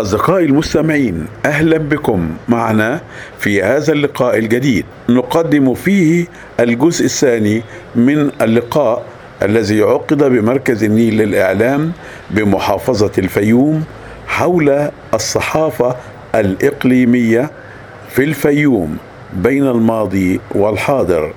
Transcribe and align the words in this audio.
أصدقائي 0.00 0.44
المستمعين 0.44 1.26
أهلا 1.46 1.78
بكم 1.78 2.30
معنا 2.48 3.00
في 3.38 3.62
هذا 3.62 3.92
اللقاء 3.92 4.38
الجديد. 4.38 4.84
نقدم 5.08 5.74
فيه 5.74 6.26
الجزء 6.60 7.04
الثاني 7.04 7.62
من 7.94 8.30
اللقاء 8.42 9.02
الذي 9.42 9.82
عقد 9.82 10.24
بمركز 10.24 10.84
النيل 10.84 11.16
للإعلام 11.16 11.92
بمحافظة 12.30 13.10
الفيوم 13.18 13.84
حول 14.26 14.88
الصحافة 15.14 15.96
الإقليمية 16.34 17.50
في 18.10 18.24
الفيوم 18.24 18.96
بين 19.32 19.66
الماضي 19.66 20.40
والحاضر. 20.54 21.32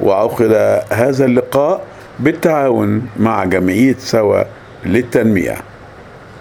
وعقد 0.00 0.80
هذا 0.92 1.24
اللقاء 1.24 1.84
بالتعاون 2.20 3.02
مع 3.16 3.44
جمعية 3.44 3.96
سوا 3.98 4.42
للتنمية. 4.86 5.56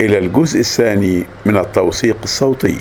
إلى 0.02 0.18
الجزء 0.18 0.60
الثاني 0.60 1.24
من 1.46 1.58
التوثيق 1.58 2.18
الصوتي. 2.24 2.78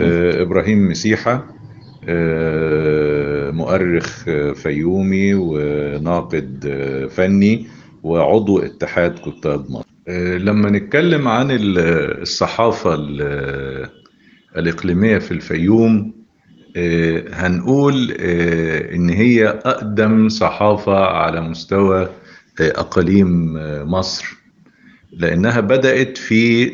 آه، 0.00 0.42
إبراهيم 0.42 0.88
مسيحة 0.88 1.44
آه، 2.08 3.50
مؤرخ 3.50 4.28
آه، 4.28 4.52
فيومي 4.52 5.34
وناقد 5.34 6.68
فني 7.10 7.66
وعضو 8.02 8.58
اتحاد 8.58 9.14
كتاب 9.26 9.70
مصر. 9.70 9.86
لما 10.38 10.70
نتكلم 10.70 11.28
عن 11.28 11.50
ال- 11.50 11.78
الصحافة 12.22 12.94
ال- 12.94 14.01
الإقليمية 14.56 15.18
في 15.18 15.32
الفيوم 15.32 16.12
آه، 16.76 17.24
هنقول 17.32 18.14
آه، 18.20 18.94
إن 18.94 19.10
هي 19.10 19.48
أقدم 19.48 20.28
صحافة 20.28 21.04
على 21.06 21.40
مستوى 21.40 22.00
آه، 22.02 22.10
أقاليم 22.60 23.52
مصر. 23.90 24.36
لأنها 25.12 25.60
بدأت 25.60 26.18
في 26.18 26.66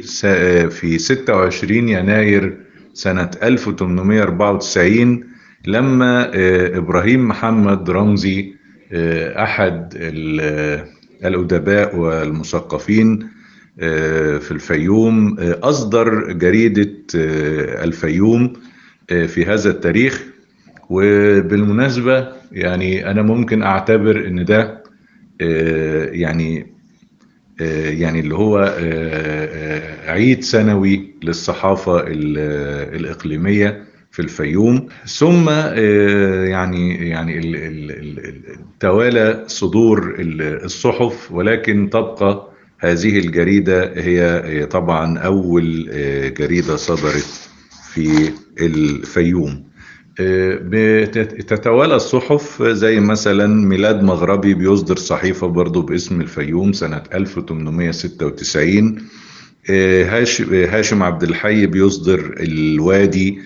في 0.71 0.99
26 0.99 1.89
يناير 1.89 2.57
سنة 2.95 3.31
1894 3.43 5.25
لما 5.67 6.31
إبراهيم 6.77 7.29
محمد 7.29 7.91
رمزي 7.91 8.55
أحد 9.43 9.95
ال- 9.97 10.85
الأدباء 11.25 11.97
والمثقفين 11.97 13.29
في 14.39 14.51
الفيوم 14.51 15.37
آه، 15.41 15.59
أصدر 15.63 16.33
جريدة 16.33 16.91
آه، 17.17 17.85
الفيوم 17.85 18.53
آه، 19.11 19.27
في 19.27 19.45
هذا 19.45 19.71
التاريخ. 19.71 20.25
وبالمناسبة 20.91 22.29
يعني 22.53 23.11
أنا 23.11 23.23
ممكن 23.23 23.63
أعتبر 23.63 24.27
إن 24.27 24.45
ده 24.45 24.83
آه، 25.41 26.05
يعني 26.05 26.67
آه، 27.61 27.91
يعني 27.91 28.21
اللي 28.21 28.35
هو 28.35 28.59
آه، 28.59 28.73
آه، 28.81 30.11
عيد 30.11 30.43
سنوي 30.45 31.15
للصحافة 31.23 32.01
ال- 32.01 32.39
الإقليمية 33.01 33.85
في 34.11 34.23
الفيوم. 34.23 34.87
ثم 35.07 35.49
آه، 35.49 36.45
يعني 36.45 37.09
يعني 37.09 37.39
ال- 37.39 37.57
ال- 37.57 37.91
ال- 37.91 38.19
ال- 38.29 38.43
توالى 38.81 39.45
صدور 39.47 40.17
ال- 40.19 40.65
الصحف 40.65 41.33
ولكن 41.33 41.91
تبقى 41.91 42.49
هذه 42.79 43.19
الجريدة 43.19 43.93
هي 43.97 44.67
طبعا 44.71 45.19
أول 45.19 45.89
آه، 45.93 46.29
جريدة 46.29 46.77
صدرت 46.77 47.49
في 47.93 48.31
الفيوم. 48.61 49.65
آه، 50.21 51.05
تتوالى 51.49 51.97
الصحف 51.97 52.63
زي 52.63 53.01
مثلا 53.01 53.47
ميلاد 53.47 54.03
مغربي 54.03 54.55
بيصدر 54.55 54.97
صحيفة 54.97 55.47
برضو 55.47 55.83
باسم 55.83 56.21
الفيوم 56.21 56.73
سنة 56.73 57.03
1896 57.15 58.99
آه، 59.71 60.05
هاش- 60.05 60.41
هاشم 60.43 61.03
عبد 61.03 61.23
الحي 61.23 61.67
بيصدر 61.67 62.35
الوادي 62.41 63.39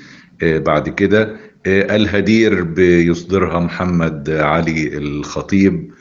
بعد 0.43 0.89
كده. 0.89 1.37
الهدير 1.67 2.63
بيصدرها 2.63 3.61
محمد 3.61 4.31
علي 4.31 4.97
الخطيب. 4.97 5.93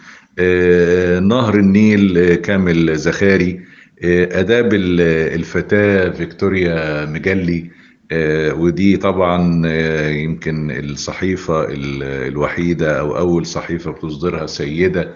نهر 1.20 1.56
النيل 1.56 2.18
آه، 2.18 2.36
كامل 2.36 2.96
زخاري 2.98 3.60
آه، 4.04 4.40
آداب 4.40 4.74
ال- 4.74 5.02
الفتاة 5.40 6.10
فيكتوريا 6.10 7.06
مجلي 7.06 7.70
آه، 8.12 8.54
ودي 8.54 8.98
طبعا 8.98 9.62
آه، 9.66 10.10
يمكن 10.10 10.72
الصحيفة 10.72 11.64
ال- 11.64 12.04
الوحيدة 12.04 13.00
أو 13.00 13.18
أول 13.18 13.46
صحيفة 13.46 13.92
بتصدرها 13.92 14.46
سيدة 14.48 15.12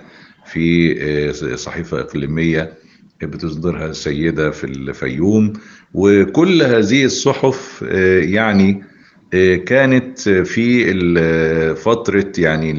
في 0.45 0.95
آه، 1.01 1.55
صحيفة 1.55 1.99
إقليمية 1.99 2.73
بتصدرها 3.23 3.91
سيدة 3.93 4.51
في 4.51 4.63
الفيوم. 4.63 5.53
وكل 5.93 6.61
هذه 6.63 7.05
الصحف 7.05 7.85
آه، 7.89 8.19
يعني 8.19 8.83
آه، 9.33 9.55
كانت 9.55 10.19
في 10.29 10.93
فترة 11.75 12.31
يعني 12.37 12.73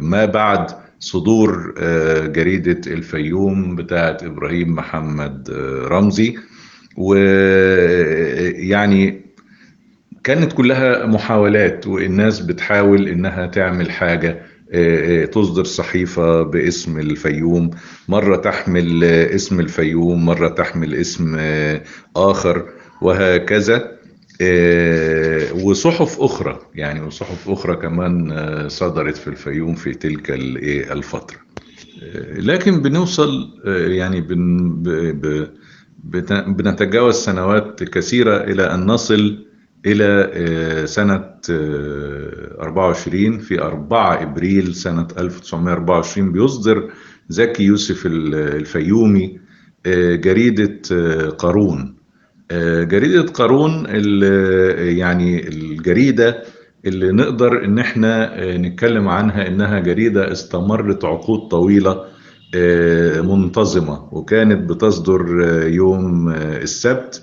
ما 0.00 0.24
بعد 0.24 0.66
صدور 1.00 1.74
آه، 1.78 2.26
جريدة 2.26 2.92
الفيوم 2.92 3.76
بتاعت 3.76 4.22
إبراهيم 4.24 4.74
محمد 4.74 5.50
آه، 5.50 5.88
رمزي. 5.88 6.36
ويعني 8.00 9.20
كانت 10.24 10.52
كلها 10.52 11.06
محاولات 11.06 11.86
والناس 11.86 12.40
بتحاول 12.40 13.08
إنها 13.08 13.46
تعمل 13.46 13.90
حاجة 13.90 14.42
آه، 14.72 15.22
آه، 15.22 15.24
تصدر 15.24 15.64
صحيفة 15.64 16.42
باسم 16.42 16.98
الفيوم 17.00 17.70
مرة 18.08 18.36
تحمل 18.36 19.04
آه، 19.04 19.34
اسم 19.34 19.60
الفيوم 19.60 20.26
مرة 20.26 20.48
تحمل 20.48 20.94
اسم 20.94 21.36
آه، 21.38 21.82
آخر 22.16 22.66
وهكذا. 23.02 23.76
آه، 23.76 23.99
وصحف 25.64 26.20
أخرى 26.20 26.58
يعني 26.74 27.00
وصحف 27.00 27.48
أخرى 27.48 27.76
كمان 27.76 28.32
آه، 28.32 28.68
صدرت 28.68 29.16
في 29.16 29.28
الفيوم 29.28 29.74
في 29.74 29.94
تلك 29.94 30.30
إيه 30.30 30.92
الفترة. 30.92 31.38
آه، 32.02 32.40
لكن 32.40 32.82
بنوصل 32.82 33.50
آه، 33.66 33.86
يعني 33.88 34.20
بن 34.20 34.82
بنتجاوز 36.56 37.14
سنوات 37.14 37.82
كثيرة 37.84 38.36
إلى 38.36 38.74
أن 38.74 38.86
نصل 38.86 39.46
إلى 39.86 40.30
آه، 40.34 40.84
سنة 40.84 41.14
آه، 41.50 42.56
24 42.60 43.38
في 43.38 43.60
4 43.62 44.22
إبريل 44.22 44.74
سنة 44.74 45.08
1924 45.18 46.32
بيصدر 46.32 46.90
زكي 47.28 47.62
يوسف 47.62 48.06
ال- 48.06 48.34
الفيومي 48.34 49.40
آه، 49.86 50.14
جريدة 50.14 50.80
آه، 50.92 51.28
قارون. 51.28 51.80
آه، 51.80 51.99
جريدة 52.84 53.22
قارون 53.22 53.84
ال- 53.88 54.96
يعني 54.98 55.48
الجريدة 55.48 56.42
اللي 56.86 57.12
نقدر 57.12 57.64
إن 57.64 57.78
إحنا 57.78 58.42
آه، 58.42 58.56
نتكلم 58.56 59.08
عنها 59.08 59.48
إنها 59.48 59.78
جريدة 59.80 60.32
استمرت 60.32 61.04
عقود 61.04 61.48
طويلة 61.48 62.04
آه، 62.54 63.20
منتظمة 63.20 64.08
وكانت 64.14 64.70
بتصدر 64.70 65.44
آه، 65.44 65.64
يوم 65.64 66.28
آه، 66.28 66.62
السبت 66.62 67.22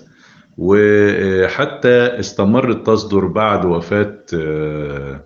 وحتى 0.58 1.88
استمرت 2.20 2.86
تصدر 2.86 3.26
بعد 3.26 3.64
وفاة 3.64 4.18
آه، 4.34 5.24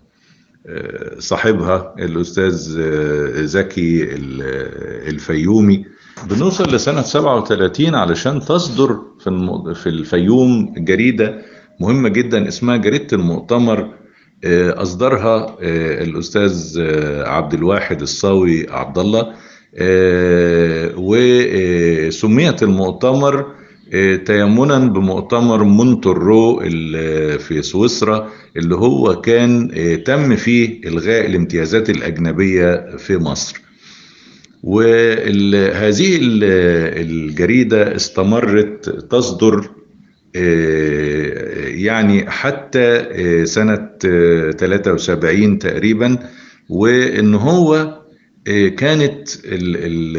آه، 0.67 1.19
صاحبها 1.19 1.95
الأستاذ 1.99 2.77
آه، 2.81 3.43
زكي 3.43 4.03
ال- 4.05 5.09
الفيومي. 5.09 5.85
بنوصل 6.31 6.75
لسنة 6.75 7.03
37 7.03 7.94
علشان 7.94 8.41
تصدر 8.41 8.99
في 9.20 9.26
الم- 9.26 9.75
في 9.75 9.88
الفيوم 9.88 10.75
جريدة 10.76 11.43
مهمة 11.81 12.09
جدا 12.09 12.49
اسمها 12.49 12.76
جريدة 12.76 13.06
المؤتمر 13.17 13.88
آه، 14.44 14.82
أصدرها 14.82 15.56
آه، 15.61 16.05
الأستاذ 16.05 16.79
آه، 16.81 17.29
عبد 17.29 17.55
الواحد 17.55 18.03
الصاوي 18.03 18.67
عبد 18.70 18.99
الله 18.99 19.32
وسميت 20.97 22.62
المؤتمر 22.62 23.47
تيمنا 24.25 24.79
بمؤتمر 24.79 25.64
مونترو 25.64 26.61
في 27.38 27.62
سويسرا 27.62 28.29
اللي 28.56 28.75
هو 28.75 29.20
كان 29.20 29.70
تم 30.06 30.37
فيه 30.37 30.81
إلغاء 30.88 31.26
الامتيازات 31.26 31.91
الأجنبية 31.91 32.97
في 32.97 33.17
مصر. 33.19 33.62
وهذه 34.62 36.19
الجريدة 37.00 37.97
استمرت 37.97 38.91
تصدر 39.11 39.70
آه، 40.37 41.67
يعني 41.69 42.31
حتى 42.31 42.97
آه، 42.97 43.44
سنة 43.44 43.88
آه، 44.06 44.50
73 44.50 45.59
تقريبا 45.59 46.19
وإن 46.69 47.35
هو 47.35 47.99
آه، 48.49 48.69
كانت 48.69 49.29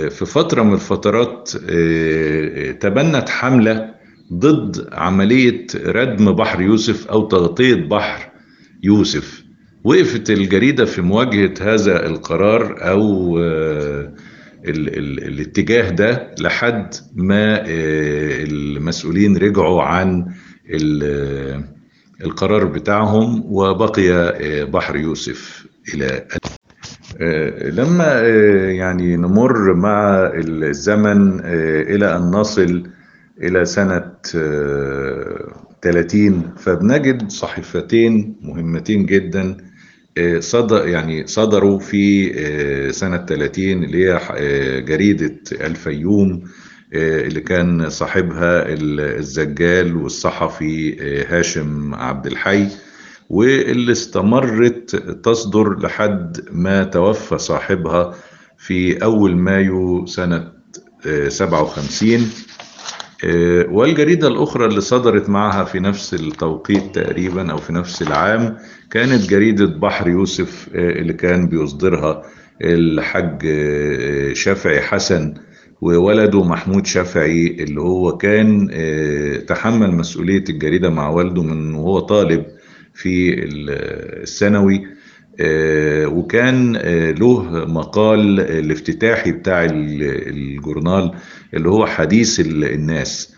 في 0.09 0.25
فترة 0.25 0.63
من 0.63 0.73
الفترات 0.73 1.51
آه، 1.69 2.71
تبنت 2.71 3.29
حملة 3.29 3.93
ضد 4.33 4.87
عملية 4.91 5.67
ردم 5.85 6.31
بحر 6.31 6.61
يوسف 6.61 7.07
أو 7.07 7.27
تغطية 7.27 7.75
بحر 7.75 8.31
يوسف. 8.83 9.43
وقفت 9.83 10.29
الجريدة 10.29 10.85
في 10.85 11.01
مواجهة 11.01 11.53
هذا 11.61 12.05
القرار 12.05 12.75
أو 12.89 13.37
ال 14.65 14.97
ال 14.97 15.23
الاتجاه 15.27 15.89
ده 15.89 16.35
لحد 16.39 16.93
ما 17.15 17.63
المسؤولين 17.67 19.37
رجعوا 19.37 19.83
عن 19.83 20.25
القرار 22.23 22.65
بتاعهم 22.65 23.43
وبقي 23.45 24.35
بحر 24.65 24.95
يوسف 24.95 25.65
إلى 25.93 26.25
لما 27.71 28.21
يعني 28.71 29.17
نمر 29.17 29.73
مع 29.73 30.31
الزمن 30.35 31.39
إلى 31.93 32.15
أن 32.17 32.21
نصل 32.21 32.83
إلى 33.41 33.65
سنة 33.65 34.11
30 35.81 36.53
فبنجد 36.57 37.29
صحيفتين 37.29 38.35
مهمتين 38.41 39.05
جدا 39.05 39.57
صدر 40.39 40.87
يعني 40.87 41.27
صدروا 41.27 41.79
في 41.79 42.33
سنة 42.91 43.17
30 43.25 43.83
اللي 43.83 44.09
هي 44.09 44.19
جريدة 44.81 45.35
الفيوم 45.51 46.43
اللي 46.93 47.41
كان 47.41 47.89
صاحبها 47.89 48.65
الزجال 48.67 49.95
والصحفي 49.95 50.97
هاشم 51.29 51.93
عبد 51.95 52.27
الحي 52.27 52.67
واللي 53.29 53.91
استمرت 53.91 54.95
تصدر 55.25 55.79
لحد 55.79 56.37
ما 56.51 56.83
توفى 56.83 57.37
صاحبها 57.37 58.15
في 58.57 59.03
أول 59.03 59.35
مايو 59.35 60.05
سنة 60.05 60.51
57 61.27 62.31
والجريدة 63.69 64.27
الأخرى 64.27 64.65
اللي 64.65 64.81
صدرت 64.81 65.29
معها 65.29 65.63
في 65.63 65.79
نفس 65.79 66.13
التوقيت 66.13 66.95
تقريبا 66.95 67.51
أو 67.51 67.57
في 67.57 67.73
نفس 67.73 68.01
العام 68.01 68.57
كانت 68.91 69.29
جريدة 69.29 69.65
بحر 69.65 70.07
يوسف 70.09 70.67
اللي 70.75 71.13
كان 71.13 71.47
بيصدرها 71.47 72.23
الحاج 72.61 73.41
شافعي 74.33 74.81
حسن 74.81 75.33
وولده 75.81 76.43
محمود 76.43 76.85
شافعي 76.85 77.47
اللي 77.59 77.81
هو 77.81 78.17
كان 78.17 78.69
تحمل 79.47 79.91
مسؤولية 79.91 80.43
الجريدة 80.49 80.89
مع 80.89 81.09
والده 81.09 81.43
من 81.43 81.75
وهو 81.75 81.99
طالب 81.99 82.45
في 82.93 83.35
الثانوي. 84.23 84.87
وكان 85.41 86.75
له 87.19 87.65
مقال 87.65 88.39
الافتتاحي 88.39 89.31
بتاع 89.31 89.67
الجورنال 89.69 91.11
اللي 91.53 91.69
هو 91.69 91.85
حديث 91.85 92.39
الناس. 92.39 93.35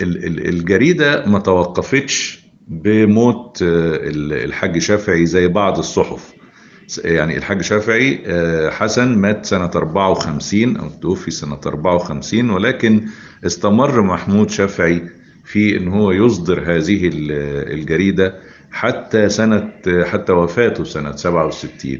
الجريدة 0.00 1.26
ما 1.26 1.38
توقفتش 1.38 2.44
بموت 2.68 3.58
الحاج 3.62 4.78
شافعي 4.78 5.26
زي 5.26 5.48
بعض 5.48 5.78
الصحف. 5.78 6.32
يعني 7.04 7.36
الحاج 7.36 7.62
شافعي 7.62 8.20
حسن 8.70 9.18
مات 9.18 9.46
سنة 9.46 9.70
54 9.74 10.76
أو 10.76 10.88
توفي 11.02 11.30
سنة 11.30 11.60
54 11.66 12.50
ولكن 12.50 13.04
استمر 13.46 14.02
محمود 14.02 14.50
شافعي 14.50 15.02
في 15.44 15.76
إن 15.76 15.88
هو 15.88 16.12
يصدر 16.12 16.60
هذه 16.76 17.10
الجريدة. 17.14 18.34
حتى 18.74 19.28
سنة 19.28 19.70
حتى 20.04 20.32
وفاته 20.32 20.84
سنة 20.84 21.16
67 21.16 21.98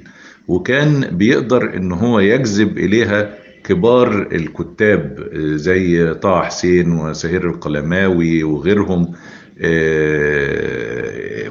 وكان 0.48 1.16
بيقدر 1.16 1.76
إن 1.76 1.92
هو 1.92 2.20
يجذب 2.20 2.78
إليها 2.78 3.34
كبار 3.64 4.28
الكتاب 4.32 5.28
زي 5.34 6.14
طه 6.14 6.42
حسين 6.42 6.92
وسهير 6.92 7.50
القلماوي 7.50 8.44
وغيرهم 8.44 9.12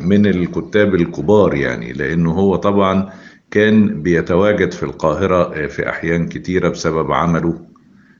من 0.08 0.25
الكتاب 0.25 0.96
الكبار 0.96 1.56
يعني. 1.56 1.94
لأنه 1.94 2.31
هو 2.31 2.56
طبعا 2.56 3.10
كان 3.52 4.02
بيتواجد 4.02 4.72
في 4.72 4.84
القاهرة 4.84 5.68
في 5.68 5.90
أحيان 5.90 6.28
كتيرة 6.28 6.70
بسبب 6.70 7.12
عمله. 7.12 7.60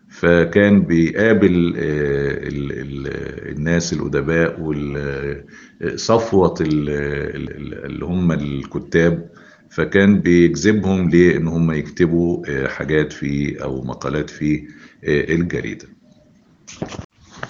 فكان 0.09 0.81
بيقابل 0.81 1.73
ال 1.77 2.71
ال 2.71 3.07
الناس 3.57 3.94
الأدباء 3.94 4.55
وصفوة 5.83 6.53
اللي 6.62 8.06
هم 8.06 8.31
الكتاب 8.31 9.30
فكان 9.69 10.19
بيجذبهم 10.19 11.09
لأن 11.09 11.47
هم 11.47 11.71
يكتبوا 11.71 12.68
حاجات 12.68 13.13
في 13.13 13.63
أو 13.63 13.83
مقالات 13.83 14.30
في 14.30 14.63
الجريدة. 15.03 15.85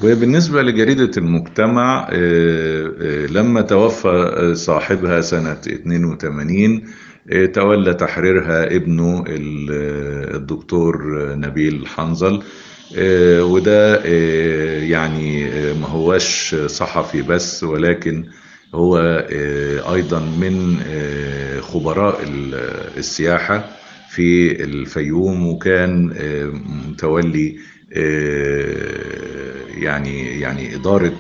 وبالنسبة 0.04 0.62
لجريدة 0.62 1.12
المجتمع 1.18 2.10
لما 3.30 3.62
توفى 3.62 4.52
صاحبها 4.56 5.22
سنة 5.22 5.62
82 5.68 6.84
تولى 7.54 7.94
تحريرها 7.94 8.76
ابنه 8.76 9.24
الدكتور 9.28 10.98
نبيل 11.36 11.88
حنظل. 11.88 12.44
وده 13.42 14.04
يعني 14.84 15.46
ما 15.74 15.88
هوش 15.88 16.56
صحفي 16.56 17.22
بس 17.22 17.64
ولكن 17.64 18.26
هو 18.76 18.98
أيضا 19.94 20.20
من 20.20 20.80
خبراء 21.62 22.20
السياحة 22.98 23.70
في 24.10 24.52
الفيوم 24.64 25.48
وكان 25.48 26.14
متولي 26.90 27.58
يعني 29.84 30.40
يعني 30.40 30.76
إدارة 30.76 31.14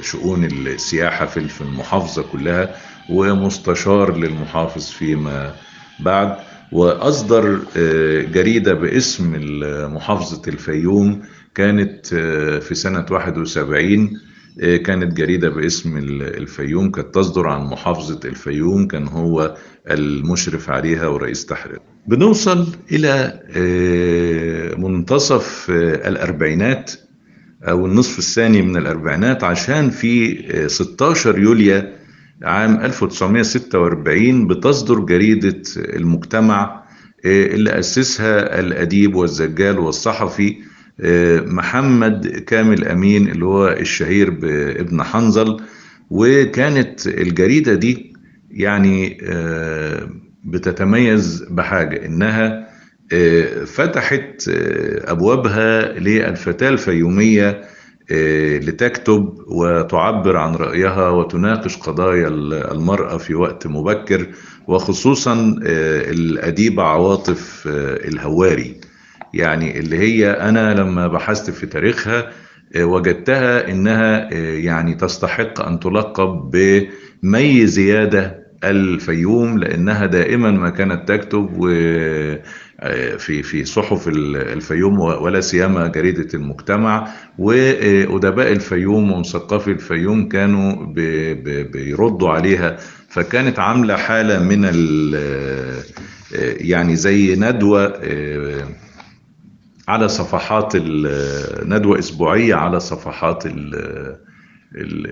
شؤون 0.00 0.44
السياحة 0.44 1.26
في 1.26 1.60
المحافظة 1.60 2.22
كلها 2.22 2.74
ومستشار 3.08 4.16
للمحافظ 4.16 4.90
فيما 4.90 5.56
بعد. 5.98 6.36
وأصدر 6.72 7.58
جريدة 8.34 8.74
باسم 8.74 9.32
محافظة 9.94 10.42
الفيوم 10.48 11.22
كانت 11.54 12.06
في 12.62 12.74
سنة 12.74 13.06
71 13.10 14.20
كانت 14.84 15.16
جريدة 15.16 15.48
باسم 15.48 15.96
الفيوم 16.20 16.90
كانت 16.90 17.14
تصدر 17.14 17.46
عن 17.48 17.64
محافظة 17.66 18.20
الفيوم 18.24 18.86
كان 18.86 19.08
هو 19.08 19.56
المشرف 19.90 20.70
عليها 20.70 21.06
ورئيس 21.06 21.46
تحرير. 21.46 21.78
بنوصل 22.06 22.66
إلى 22.92 23.40
منتصف 24.78 25.66
الأربعينات 26.06 26.92
أو 27.62 27.86
النصف 27.86 28.18
الثاني 28.18 28.62
من 28.62 28.76
الأربعينات 28.76 29.44
عشان 29.44 29.90
في 29.90 30.42
16 30.68 31.38
يوليو 31.38 31.82
عام 32.42 32.80
1946 32.80 34.46
بتصدر 34.46 34.98
جريدة 34.98 35.62
المجتمع 35.76 36.82
اللي 37.24 37.78
أسسها 37.78 38.60
الأديب 38.60 39.14
والزجال 39.14 39.78
والصحفي 39.78 40.56
محمد 41.46 42.26
كامل 42.46 42.84
أمين 42.88 43.28
اللي 43.28 43.44
هو 43.44 43.68
الشهير 43.68 44.30
بابن 44.30 45.02
حنظل. 45.02 45.60
وكانت 46.10 47.06
الجريدة 47.06 47.74
دي 47.74 48.12
يعني 48.50 49.18
بتتميز 50.44 51.44
بحاجة 51.50 52.06
إنها 52.06 52.68
فتحت 53.66 54.48
أبوابها 55.04 55.98
للفتاة 55.98 56.68
الفيومية 56.68 57.62
لتكتب 58.58 59.34
وتعبر 59.46 60.36
عن 60.36 60.54
رأيها 60.54 61.08
وتناقش 61.08 61.76
قضايا 61.76 62.28
المرأة 62.72 63.16
في 63.16 63.34
وقت 63.34 63.66
مبكر 63.66 64.26
وخصوصا 64.66 65.54
الأديبة 65.62 66.82
عواطف 66.82 67.62
الهواري. 68.04 68.80
يعني 69.34 69.78
اللي 69.78 69.98
هي 69.98 70.30
أنا 70.30 70.74
لما 70.74 71.08
بحثت 71.08 71.50
في 71.50 71.66
تاريخها 71.66 72.30
وجدتها 72.76 73.70
إنها 73.70 74.34
يعني 74.34 74.94
تستحق 74.94 75.66
أن 75.66 75.80
تلقب 75.80 76.50
بمي 77.22 77.66
زيادة 77.66 78.42
الفيوم 78.64 79.58
لأنها 79.58 80.06
دائما 80.06 80.50
ما 80.50 80.70
كانت 80.70 81.08
تكتب 81.08 81.48
في 83.18 83.42
في 83.42 83.64
صحف 83.64 84.08
الفيوم 84.08 85.00
ولا 85.00 85.40
سيما 85.40 85.88
جريدة 85.88 86.28
المجتمع 86.34 87.08
وأدباء 87.38 88.52
الفيوم 88.52 89.12
ومثقفي 89.12 89.70
الفيوم 89.70 90.28
كانوا 90.28 90.86
بيردوا 91.72 92.30
عليها. 92.30 92.76
فكانت 93.08 93.58
عاملة 93.58 93.96
حالة 93.96 94.42
من 94.44 94.64
يعني 96.60 96.96
زي 96.96 97.36
ندوة 97.36 98.00
على 99.88 100.08
صفحات 100.08 100.76
ندوة 101.66 101.98
أسبوعية 101.98 102.54
على 102.54 102.80
صفحات 102.80 103.44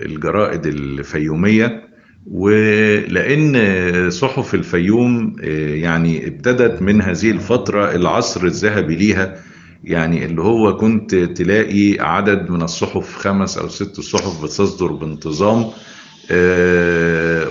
الجرائد 0.05 0.65
الفيومية. 0.65 1.90
ولأن 2.27 4.09
صحف 4.09 4.53
الفيوم 4.55 5.35
يعني 5.83 6.27
ابتدت 6.27 6.81
من 6.81 7.01
هذه 7.01 7.31
الفترة 7.31 7.95
العصر 7.95 8.45
الذهبي 8.45 8.95
ليها 8.95 9.39
يعني 9.83 10.25
اللي 10.25 10.41
هو 10.41 10.77
كنت 10.77 11.15
تلاقي 11.15 11.97
عدد 11.99 12.49
من 12.49 12.61
الصحف 12.61 13.15
خمس 13.15 13.57
أو 13.57 13.67
ست 13.69 14.01
صحف 14.01 14.43
بتصدر 14.43 14.87
بانتظام 14.91 15.65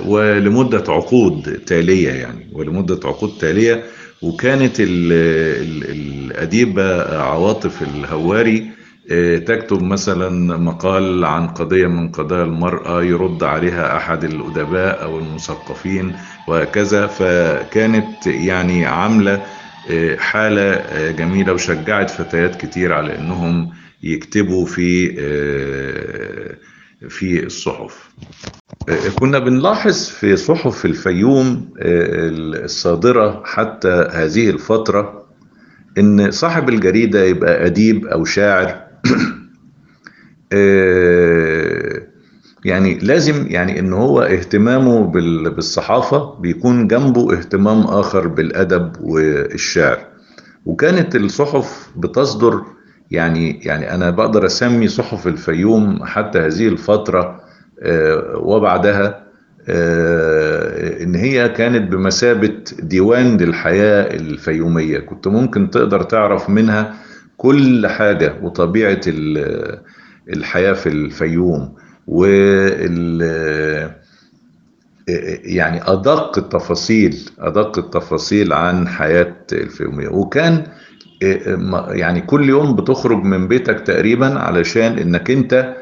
ولمدة 0.07 0.85
عقود 0.89 1.61
تالية 1.67 2.09
يعني 2.11 2.47
ولمدة 2.53 3.01
عقود 3.05 3.31
تالية 3.41 3.85
وكانت 4.23 4.81
ال 4.81 5.13
ال 5.13 5.91
الأديبة 5.91 7.03
عواطف 7.19 7.83
الهواري 7.83 8.71
تكتب 9.47 9.83
مثلا 9.83 10.57
مقال 10.57 11.25
عن 11.25 11.49
قضية 11.49 11.87
من 11.87 12.09
قضايا 12.09 12.45
المرأة 12.45 13.03
يرد 13.03 13.43
عليها 13.45 13.97
أحد 13.97 14.25
الأدباء 14.25 15.03
أو 15.03 15.19
المثقفين 15.19 16.17
وهكذا. 16.49 17.07
فكانت 17.07 18.27
يعني 18.27 18.87
عاملة 18.87 19.43
حالة 20.19 20.83
جميلة 21.11 21.53
وشجعت 21.53 22.11
فتيات 22.11 22.57
كتير 22.67 22.93
على 22.93 23.19
أنهم 23.19 23.71
يكتبوا 24.03 24.67
في 24.67 25.13
في 27.09 27.47
الصحف. 27.47 28.11
كنا 29.19 29.39
بنلاحظ 29.39 30.05
في 30.09 30.37
صحف 30.37 30.85
الفيوم 30.85 31.69
الصادرة 31.83 33.43
حتى 33.47 34.09
هذه 34.13 34.51
الفترة 34.51 35.27
إن 35.99 36.31
صاحب 36.31 36.69
الجريدة 36.69 37.25
يبقى 37.25 37.67
أديب 37.67 38.07
أو 38.07 38.25
شاعر. 38.25 38.90
يعني 42.65 42.99
لازم 42.99 43.47
يعني 43.49 43.79
إن 43.79 43.93
هو 43.93 44.23
اهتمامه 44.23 45.07
بالصحافة 45.51 46.35
بيكون 46.35 46.89
جنبه 46.89 47.33
اهتمام 47.39 47.81
آخر 47.83 48.29
بالأدب 48.29 48.93
والشعر. 49.01 49.99
وكانت 50.67 51.17
الصحف 51.17 51.91
بتصدر 51.97 52.63
يعني 53.11 53.61
يعني 53.65 53.95
أنا 53.95 54.11
بقدر 54.11 54.47
أسمي 54.47 54.89
صحف 54.89 55.27
الفيوم 55.27 56.05
حتى 56.05 56.39
هذه 56.39 56.69
الفترة 56.69 57.41
وبعدها 58.35 59.25
إن 61.03 61.15
هي 61.15 61.49
كانت 61.49 61.93
بمثابة 61.93 62.55
ديوان 62.83 63.37
للحياة 63.37 64.15
الفيومية. 64.17 64.99
كنت 64.99 65.29
ممكن 65.29 65.71
تقدر 65.71 66.03
تعرف 66.03 66.51
منها 66.51 66.95
كل 67.41 67.87
حاجة 67.87 68.35
وطبيعة 68.43 69.01
الحياة 70.29 70.73
في 70.73 70.89
الفيوم 70.89 71.75
وال 72.07 73.21
يعني 75.45 75.83
أدق 75.83 76.39
التفاصيل 76.39 77.31
أدق 77.39 77.79
التفاصيل 77.79 78.53
عن 78.53 78.89
حياة 78.89 79.37
الفيومية. 79.53 80.09
وكان 80.09 80.67
يعني 81.89 82.21
كل 82.21 82.49
يوم 82.49 82.77
بتخرج 82.77 83.23
من 83.25 83.49
بيتك 83.49 83.81
تقريبا 83.81 84.39
علشان 84.39 84.99
إنك 84.99 85.31
أنت 85.31 85.77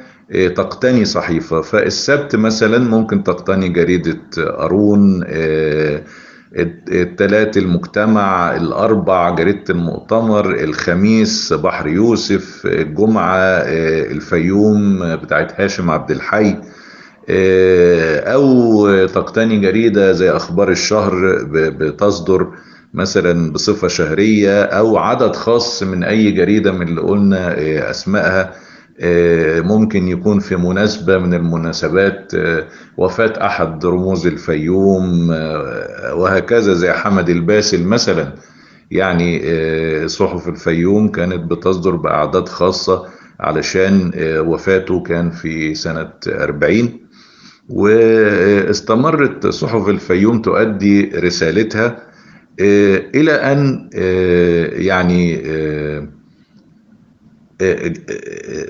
تقتني 0.57 1.05
صحيفة. 1.05 1.61
فالسبت 1.61 2.37
مثلا 2.37 2.79
ممكن 2.79 3.23
تقتني 3.25 3.69
جريدة 3.69 4.19
قارون 4.37 5.25
التلات 6.57 7.57
المجتمع 7.57 8.57
الأربع 8.57 9.31
جريدة 9.31 9.65
المؤتمر 9.71 10.55
الخميس 10.55 11.53
بحر 11.53 11.89
يوسف 11.89 12.67
الجمعة 12.67 13.37
الفيوم 14.11 14.99
بتاعت 15.17 15.61
هاشم 15.61 15.91
عبد 15.91 16.11
الحي 16.11 16.57
أو 18.33 19.07
تقتني 19.07 19.59
جريدة 19.61 20.13
زي 20.13 20.31
أخبار 20.31 20.71
الشهر 20.71 21.45
بتصدر 21.53 22.49
مثلا 22.95 23.53
بصفة 23.53 23.89
شهرية 23.89 24.63
أو 24.63 24.99
عدد 24.99 25.37
خاص 25.37 25.83
من 25.83 26.05
أي 26.05 26.31
جريدة 26.31 26.73
من 26.73 26.89
اللي 26.89 27.01
قلنا 27.01 27.55
أسمائها. 27.91 28.53
ممكن 29.63 30.09
يكون 30.09 30.39
في 30.39 30.57
مناسبة 30.57 31.19
من 31.19 31.35
المناسبات 31.35 32.33
وفاة 32.97 33.47
أحد 33.47 33.87
رموز 33.87 34.27
الفيوم 34.27 35.31
وهكذا 36.13 36.75
زي 36.75 36.93
حمد 36.93 37.29
الباسل 37.29 37.85
مثلا. 37.85 38.35
يعني 38.91 39.43
صحف 40.09 40.49
الفيوم 40.49 41.09
كانت 41.09 41.51
بتصدر 41.51 41.97
بأعداد 41.97 42.49
خاصة 42.49 43.07
علشان 43.41 44.11
وفاته 44.47 45.03
كان 45.03 45.31
في 45.31 45.75
سنة 45.75 46.11
40 46.29 47.01
واستمرت 47.69 49.47
صحف 49.47 49.89
الفيوم 49.89 50.43
تؤدي 50.43 51.11
رسالتها 51.15 51.97
إلى 53.15 53.33
أن 53.33 53.91
يعني 54.87 55.43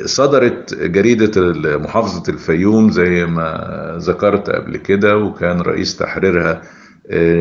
صدرت 0.05 0.75
جريدة 0.75 1.53
محافظة 1.79 2.23
الفيوم 2.33 2.91
زي 2.91 3.27
ما 3.27 3.99
ذكرت 4.01 4.51
قبل 4.51 4.77
كده 4.77 5.17
وكان 5.17 5.61
رئيس 5.61 5.97
تحريرها 5.97 6.63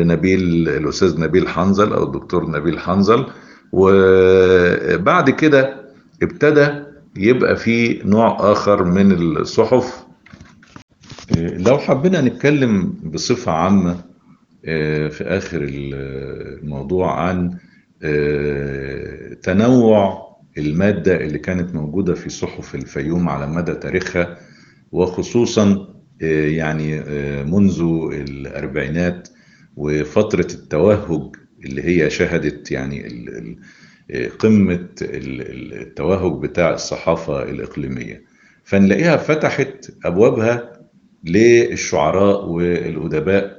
نبيل 0.02 0.68
الأستاذ 0.68 1.20
نبيل 1.20 1.48
حنظل 1.48 1.92
أو 1.92 2.04
الدكتور 2.04 2.50
نبيل 2.50 2.78
حنظل. 2.78 3.26
وبعد 3.72 5.30
كده 5.30 5.80
ابتدى 6.22 6.68
يبقى 7.16 7.56
في 7.56 8.00
نوع 8.04 8.52
آخر 8.52 8.84
من 8.84 9.12
الصحف. 9.12 10.04
لو 11.38 11.78
حبينا 11.78 12.20
نتكلم 12.20 12.94
بصفة 13.04 13.52
عامة 13.52 13.96
في 15.10 15.18
آخر 15.24 15.58
الموضوع 15.68 17.20
عن 17.20 17.50
تنوع 19.42 20.27
المادة 20.58 21.16
اللي 21.16 21.38
كانت 21.38 21.74
موجودة 21.74 22.14
في 22.14 22.28
صحف 22.28 22.74
الفيوم 22.74 23.28
على 23.28 23.46
مدى 23.46 23.74
تاريخها 23.74 24.38
وخصوصا 24.92 25.94
يعني 26.20 27.00
منذ 27.44 27.80
الأربعينات 28.12 29.28
وفترة 29.76 30.46
التوهج 30.54 31.36
اللي 31.64 31.82
هي 31.84 32.10
شهدت 32.10 32.70
يعني 32.70 33.02
قمة 34.38 34.88
التوهج 35.02 36.42
بتاع 36.42 36.74
الصحافة 36.74 37.42
الإقليمية. 37.42 38.24
فنلاقيها 38.64 39.16
فتحت 39.16 39.90
أبوابها 40.04 40.72
للشعراء 41.24 42.46
والأدباء 42.48 43.57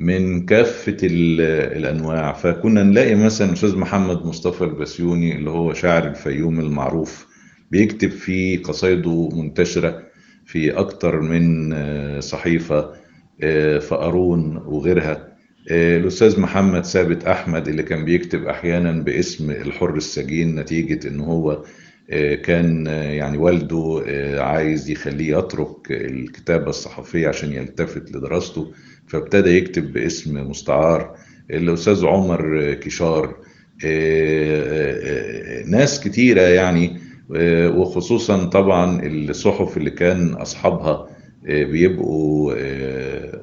من 0.00 0.46
كافة 0.46 0.96
الأنواع. 1.02 2.32
فكنا 2.32 2.82
نلاقي 2.82 3.14
مثلا 3.14 3.52
أستاذ 3.52 3.76
محمد 3.76 4.26
مصطفى 4.26 4.64
البسيوني 4.64 5.36
اللي 5.36 5.50
هو 5.50 5.72
شاعر 5.72 6.08
الفيوم 6.08 6.60
المعروف 6.60 7.26
بيكتب 7.70 8.10
في 8.10 8.56
قصايده 8.56 9.28
منتشرة 9.28 10.02
في 10.46 10.70
أكتر 10.70 11.20
من 11.20 11.74
صحيفة 12.20 12.92
في 13.40 13.88
قارون 13.90 14.56
وغيرها. 14.56 15.28
الأستاذ 15.70 16.40
محمد 16.40 16.84
ثابت 16.84 17.24
أحمد 17.24 17.68
اللي 17.68 17.82
كان 17.82 18.04
بيكتب 18.04 18.46
أحيانا 18.46 18.92
باسم 18.92 19.50
الحر 19.50 19.96
السجين 19.96 20.54
نتيجة 20.54 21.08
إن 21.08 21.20
هو 21.20 21.62
كان 22.44 22.86
يعني 22.86 23.38
والده 23.38 24.04
عايز 24.42 24.90
يخليه 24.90 25.38
يترك 25.38 25.90
الكتابة 25.90 26.68
الصحفية 26.70 27.28
عشان 27.28 27.52
يلتفت 27.52 28.12
لدراسته. 28.12 28.72
فابتدى 29.08 29.56
يكتب 29.58 29.92
باسم 29.92 30.50
مستعار. 30.50 31.14
الأستاذ 31.50 32.06
عمر 32.06 32.72
كشار 32.74 33.36
ناس 35.66 36.00
كتيرة 36.04 36.40
يعني 36.40 36.96
وخصوصا 37.76 38.44
طبعا 38.44 39.00
الصحف 39.04 39.76
اللي 39.76 39.90
كان 39.90 40.32
أصحابها 40.34 41.08
بيبقوا 41.44 42.54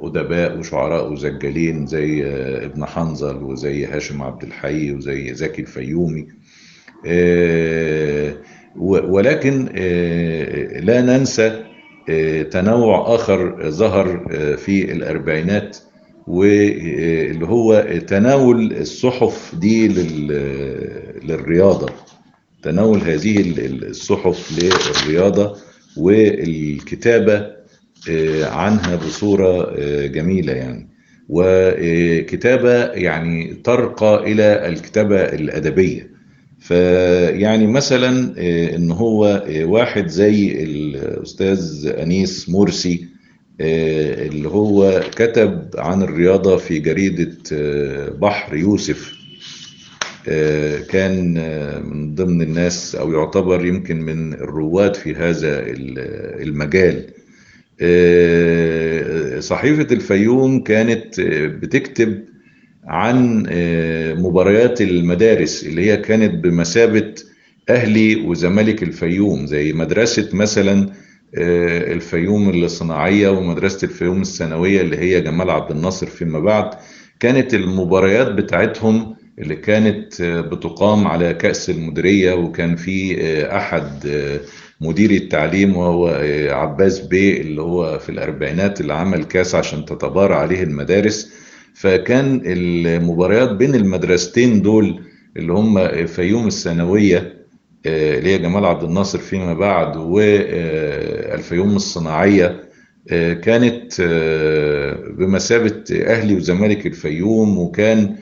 أدباء 0.08 0.58
وشعراء 0.60 1.12
وزجالين 1.12 1.88
زي 1.88 2.26
ابن 2.66 2.86
حنظل 2.86 3.44
وزي 3.44 3.86
هاشم 3.86 4.22
عبد 4.22 4.44
الحي 4.44 4.92
وزي 4.92 5.34
زكي 5.34 5.62
الفيومي. 5.62 6.28
ولكن 8.78 9.66
لا 10.84 11.02
ننسى 11.02 11.64
تنوع 12.52 13.16
آخر 13.16 13.70
ظهر 13.72 14.28
في 14.58 14.92
الأربعينات 14.92 15.78
واللي 16.28 17.46
هو 17.48 17.86
تناول 18.08 18.74
الصحف 18.74 19.56
دي 19.56 19.88
للرياضة. 21.24 21.90
تناول 22.64 23.00
هذه 23.00 23.44
الصحف 23.58 24.60
للرياضة 25.08 25.58
والكتابة 25.98 27.52
عنها 28.44 28.96
بصورة 28.96 29.76
جميلة 30.08 30.54
يعني. 30.54 30.90
وكتابة 31.30 32.86
يعني 32.86 33.54
ترقى 33.64 34.32
إلى 34.32 34.68
الكتابة 34.68 35.22
الأدبية. 35.22 36.15
فيعني 36.68 37.68
مثلا 37.68 38.34
إن 38.76 38.92
هو 38.92 39.46
واحد 39.62 40.08
زي 40.08 40.64
الأستاذ 40.64 41.88
أنيس 42.00 42.50
مرسي 42.50 43.08
اللي 43.62 44.50
هو 44.50 45.04
كتب 45.16 45.70
عن 45.78 46.02
الرياضة 46.04 46.58
في 46.58 46.80
جريدة 46.80 47.38
بحر 48.10 48.56
يوسف. 48.56 49.16
كان 50.90 51.34
من 51.90 52.16
ضمن 52.16 52.42
الناس 52.42 52.96
أو 52.96 53.12
يعتبر 53.12 53.66
يمكن 53.66 54.02
من 54.02 54.34
الرواد 54.34 54.96
في 54.96 55.16
هذا 55.16 55.64
المجال. 56.42 57.06
آه، 57.82 59.40
صحيفة 59.40 59.88
الفيوم 59.92 60.64
كانت 60.64 61.20
آه، 61.20 61.48
بتكتب 61.48 62.24
عن 62.88 63.46
آه، 63.50 64.14
مباريات 64.14 64.82
المدارس 64.82 65.64
اللي 65.64 65.92
هي 65.92 65.98
كانت 65.98 66.44
بمثابة 66.44 67.14
أهلي 67.70 68.16
وزمالك 68.16 68.84
الفيوم 68.84 69.46
زي 69.46 69.74
مدرسة 69.74 70.30
مثلا 70.34 70.90
آه، 71.38 71.94
الفيوم 71.94 72.50
الصناعية 72.50 73.30
ومدرسة 73.30 73.86
الفيوم 73.86 74.22
الثانوية 74.22 74.82
اللي 74.82 74.98
هي 74.98 75.22
جمال 75.22 75.50
عبد 75.50 75.72
الناصر 75.72 76.08
فيما 76.08 76.40
بعد. 76.40 76.70
كانت 77.20 77.54
المباريات 77.54 78.28
بتاعتهم 78.28 79.16
اللي 79.40 79.56
كانت 79.56 80.22
آه، 80.22 80.42
بتقام 80.42 81.08
على 81.08 81.34
كأس 81.34 81.70
المديرية 81.70 82.34
وكان 82.34 82.76
في 82.76 83.16
أحد 83.58 83.90
مديري 84.82 85.18
التعليم 85.18 85.78
وهو 85.78 86.08
عباس 86.50 87.00
بيه 87.00 87.42
اللي 87.42 87.62
هو 87.62 88.00
في 88.00 88.10
الأربعينات 88.10 88.82
اللي 88.82 88.94
عمل 88.94 89.24
كاس 89.24 89.56
عشان 89.56 89.86
تتبارى 89.86 90.34
عليه 90.36 90.64
المدارس. 90.64 91.45
فكان 91.76 92.42
المباريات 92.46 93.50
بين 93.50 93.76
المدرستين 93.76 94.62
دول 94.62 95.02
اللي 95.38 95.54
هم 95.54 96.06
فيوم 96.06 96.48
الثانوية 96.48 97.46
آه، 97.86 98.18
اللي 98.18 98.30
هي 98.30 98.38
جمال 98.38 98.66
عبد 98.66 98.84
الناصر 98.84 99.20
فيما 99.20 99.54
بعد 99.54 99.98
والفيوم 99.98 101.76
الصناعية 101.76 102.64
آه، 103.10 103.34
كانت 103.34 103.94
آه، 104.02 104.94
بمثابة 105.18 105.84
أهلي 105.92 106.36
وزمالك 106.36 106.88
الفيوم 106.88 107.58
وكان 107.58 108.16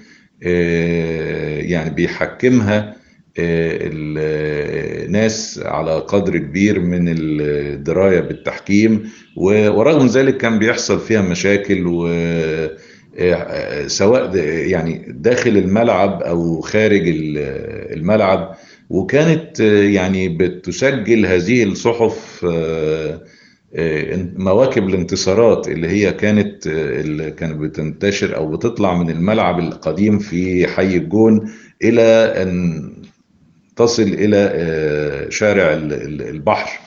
يعني 1.61 1.89
بيحكمها 1.89 2.95
الناس 5.07 5.61
على 5.65 5.99
قدر 5.99 6.37
كبير 6.37 6.79
من 6.79 7.05
الدراية 7.07 8.19
بالتحكيم 8.19 9.09
ورغم 9.37 10.07
ذلك 10.07 10.37
كان 10.37 10.59
بيحصل 10.59 10.99
فيها 10.99 11.21
مشاكل 11.21 11.87
و 11.87 12.07
سواء 13.87 14.35
يعني 14.69 15.05
داخل 15.09 15.57
الملعب 15.57 16.21
أو 16.21 16.61
خارج 16.61 17.07
ال- 17.07 17.37
الملعب 17.97 18.55
وكانت 18.89 19.59
يعني 19.93 20.29
بتسجل 20.29 21.25
هذه 21.25 21.63
الصحف 21.63 22.45
آه، 22.49 23.21
آه، 23.75 24.27
مواكب 24.35 24.89
الانتصارات 24.89 25.67
اللي 25.67 25.87
هي 25.87 26.11
كانت 26.11 26.67
آه، 26.67 27.01
اللي 27.01 27.31
كانت 27.31 27.55
بتنتشر 27.57 28.35
أو 28.35 28.47
بتطلع 28.51 28.93
من 28.97 29.09
الملعب 29.09 29.59
القديم 29.59 30.19
في 30.19 30.67
حي 30.67 30.95
الجون 30.97 31.49
إلى 31.83 32.01
أن 32.41 32.83
تصل 33.75 34.03
إلى 34.03 35.27
شارع 35.31 35.73
ال- 35.73 35.93
ال- 35.93 36.21
البحر. 36.29 36.79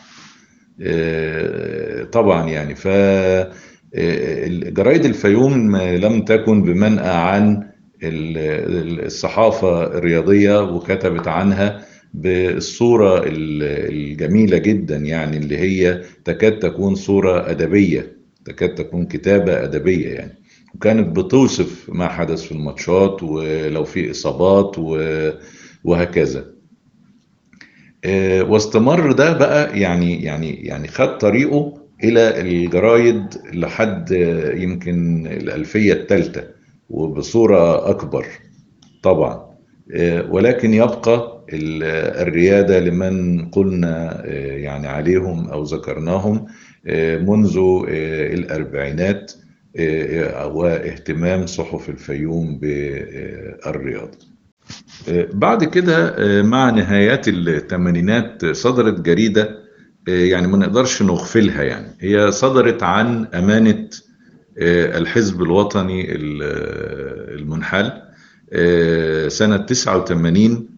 طبعا 2.13 2.49
يعني 2.49 2.75
ف 2.75 2.89
جرايد 4.73 5.05
الفيوم 5.05 5.77
لم 5.77 6.23
تكن 6.23 6.63
بمنأى 6.63 7.09
عن 7.17 7.69
ال- 8.03 9.05
الصحافة 9.07 9.85
الرياضية 9.85 10.63
وكتبت 10.63 11.29
عنها 11.29 11.85
بالصورة 12.15 13.19
ال- 13.19 13.63
الجميلة 13.93 14.59
جدا 14.59 14.97
يعني 14.97 15.37
اللي 15.37 15.59
هي 15.59 16.03
تكاد 16.25 16.59
تكون 16.59 16.95
صورة 16.95 17.51
أدبية 17.51 18.17
تكاد 18.45 18.75
تكون 18.75 19.07
كتابة 19.07 19.65
أدبية 19.65 20.09
يعني. 20.09 20.33
وكانت 20.75 21.17
بتوصف 21.19 21.91
ما 21.93 22.09
حدث 22.09 22.43
في 22.43 22.53
الماتشات 22.53 23.23
ولو 23.23 23.85
في 23.85 24.11
إصابات 24.11 24.77
وهكذا. 25.85 26.45
آه، 28.05 28.43
واستمر 28.43 29.13
ده 29.13 29.33
بقى 29.39 29.81
يعني 29.81 30.23
يعني 30.25 30.51
يعني 30.55 30.89
خد 30.89 31.19
طريقه 31.19 31.76
إلى 32.05 32.41
الجرايد 32.41 33.25
لحد 33.53 34.11
يمكن 34.57 35.27
الألفية 35.27 35.93
الثالثة 35.93 36.45
وبصورة 36.91 37.91
أكبر 37.91 38.27
طبعا. 39.03 39.47
آه، 39.95 40.31
ولكن 40.31 40.75
يبقى 40.75 41.45
ال- 41.53 41.83
الريادة 42.29 42.81
لمن 42.81 43.45
قلنا 43.49 44.25
آه، 44.25 44.57
يعني 44.57 44.87
عليهم 44.89 45.49
أو 45.49 45.63
ذكرناهم 45.63 46.47
آه، 46.87 47.17
منذ 47.19 47.59
الأربعينات 47.89 49.33
آه، 49.77 50.47
واهتمام 50.47 51.47
صحف 51.47 51.89
الفيوم 51.89 52.59
بالرياضة 52.59 54.19
آه، 55.09 55.29
بعد 55.33 55.65
كده 55.65 56.15
مع 56.43 56.71
نهايات 56.71 57.29
الثمانينات 57.29 58.45
صدرت 58.47 59.01
جريدة 59.01 59.43
آه، 59.43 59.66
يعني 60.07 60.47
ما 60.47 60.57
نقدرش 60.59 61.03
نغفلها 61.03 61.63
يعني. 61.63 61.97
هي 62.01 62.31
صدرت 62.33 62.83
عن 62.83 63.25
أمانة 63.35 63.89
آه، 64.59 64.99
الحزب 64.99 65.43
الوطني 65.43 66.15
ال- 66.15 66.43
آه، 66.43 67.35
المنحل 67.35 67.93
آه، 68.53 69.29
سنة 69.29 69.57
89 69.57 70.69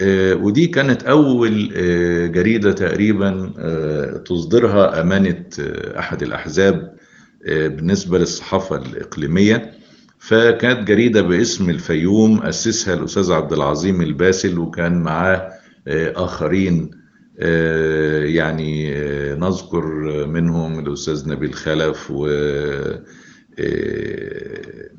آه، 0.00 0.34
ودي 0.34 0.66
كانت 0.66 1.02
أول 1.02 1.72
آه، 1.76 2.26
جريدة 2.26 2.72
تقريبا 2.72 3.52
آه، 3.58 4.16
تصدرها 4.16 5.00
أمانة 5.00 5.44
آه، 5.60 5.98
أحد 5.98 6.22
الأحزاب 6.22 6.96
آه، 7.46 7.68
بالنسبة 7.68 8.18
للصحافة 8.18 8.76
الإقليمية. 8.76 9.72
فكانت 10.18 10.88
جريدة 10.88 11.22
باسم 11.22 11.70
الفيوم 11.70 12.42
أسسها 12.42 12.94
الأستاذ 12.94 13.32
عبد 13.32 13.52
العظيم 13.52 14.02
الباسل 14.02 14.58
وكان 14.58 15.02
معاه 15.02 15.48
آه، 15.88 16.12
آخرين 16.24 16.90
آه، 16.94 16.99
يعني 18.24 18.92
آه، 18.96 19.34
نذكر 19.34 19.84
منهم 20.26 20.78
الأستاذ 20.78 21.28
نبيل 21.28 21.54
خلف 21.54 22.10
و 22.10 22.26
آه، 23.58 24.90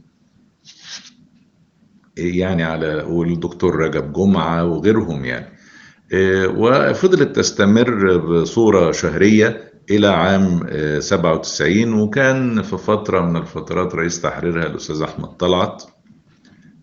يعني 2.18 2.64
على 2.64 3.04
والدكتور 3.10 3.76
رجب 3.76 4.14
جمعة 4.14 4.66
وغيرهم 4.66 5.26
يعني. 5.26 5.46
آه، 6.14 6.48
وفضلت 6.48 7.36
تستمر 7.36 8.18
بصورة 8.18 8.92
شهرية 8.92 9.72
إلى 9.90 10.08
عام 10.08 10.64
آه، 10.70 11.00
97 11.00 11.94
وكان 11.94 12.62
في 12.62 12.78
فترة 12.78 13.22
من 13.22 13.36
الفترات 13.36 13.96
رئيس 13.96 14.22
تحريرها 14.22 14.68
الأستاذ 14.68 15.02
أحمد 15.02 15.38
طلعت 15.38 15.84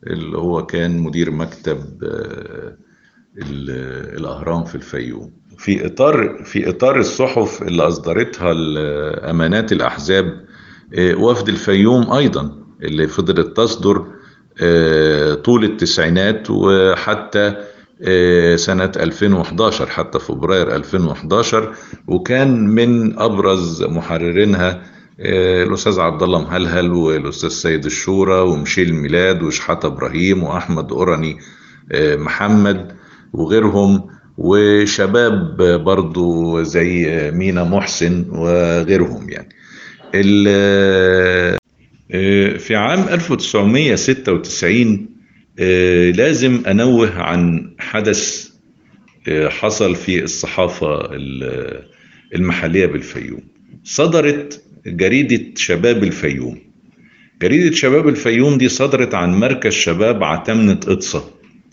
اللي 0.07 0.39
هو 0.39 0.67
كان 0.67 0.99
مدير 0.99 1.31
مكتب 1.31 2.05
ال- 3.38 4.18
الأهرام 4.18 4.64
في 4.64 4.74
الفيوم. 4.74 5.31
في 5.59 5.87
إطار 5.87 6.42
في 6.44 6.68
إطار 6.68 6.98
الصحف 6.98 7.62
اللي 7.62 7.83
أصدرتها 7.88 8.53
ال- 8.53 9.24
أمانات 9.31 9.72
الأحزاب 9.72 10.44
آه، 10.94 11.14
وفد 11.14 11.48
الفيوم 11.48 12.12
أيضا 12.12 12.53
اللي 12.83 13.09
فضلت 13.09 13.57
تصدر 13.57 14.07
آه، 14.62 15.35
طول 15.35 15.64
التسعينات 15.64 16.51
وحتى 16.51 17.55
آه، 18.03 18.57
سنة 18.57 18.92
2011 18.96 19.87
حتى 19.87 20.18
فبراير 20.18 20.77
2011 20.77 21.74
وكان 22.07 22.66
من 22.66 23.18
أبرز 23.18 23.83
محررينها 23.83 24.83
الأستاذ 25.20 26.01
عبد 26.01 26.22
الله 26.22 26.42
مهلهل 26.42 26.90
والأستاذ 26.92 27.48
سيد 27.48 27.85
الشورى 27.85 28.40
ومشيل 28.40 28.94
ميلاد 28.94 29.42
وشحاتة 29.42 29.87
إبراهيم 29.87 30.42
وأحمد 30.42 30.92
أوراني 30.92 31.38
محمد. 31.94 32.98
وغيرهم 33.33 34.07
وشباب 34.38 35.57
برضو 35.85 36.62
زي 36.62 37.31
مينا 37.35 37.64
محسن 37.64 38.25
وغيرهم 38.31 39.31
يعني. 39.31 39.49
آه، 42.11 42.57
في 42.57 42.77
عام 42.77 43.09
1996 43.09 45.07
آه، 45.59 46.11
لازم 46.11 46.62
أنوه 46.67 47.21
عن 47.21 47.71
حدث 47.79 48.49
آه، 49.29 49.49
حصل 49.49 49.95
في 49.97 50.23
الصحافة 50.25 51.01
ال- 51.14 51.83
المحلية 52.35 52.87
بالفيوم. 52.87 53.41
صدرت 53.85 54.62
جريدة 54.87 55.41
شباب 55.57 56.05
الفيوم. 56.05 56.59
جريدة 57.43 57.75
شباب 57.77 58.09
الفيوم 58.09 58.59
دي 58.59 58.69
صدرت 58.69 59.14
عن 59.14 59.35
مركز 59.41 59.73
شباب 59.73 60.25
عتمنة 60.25 60.81
إطسا 60.88 61.25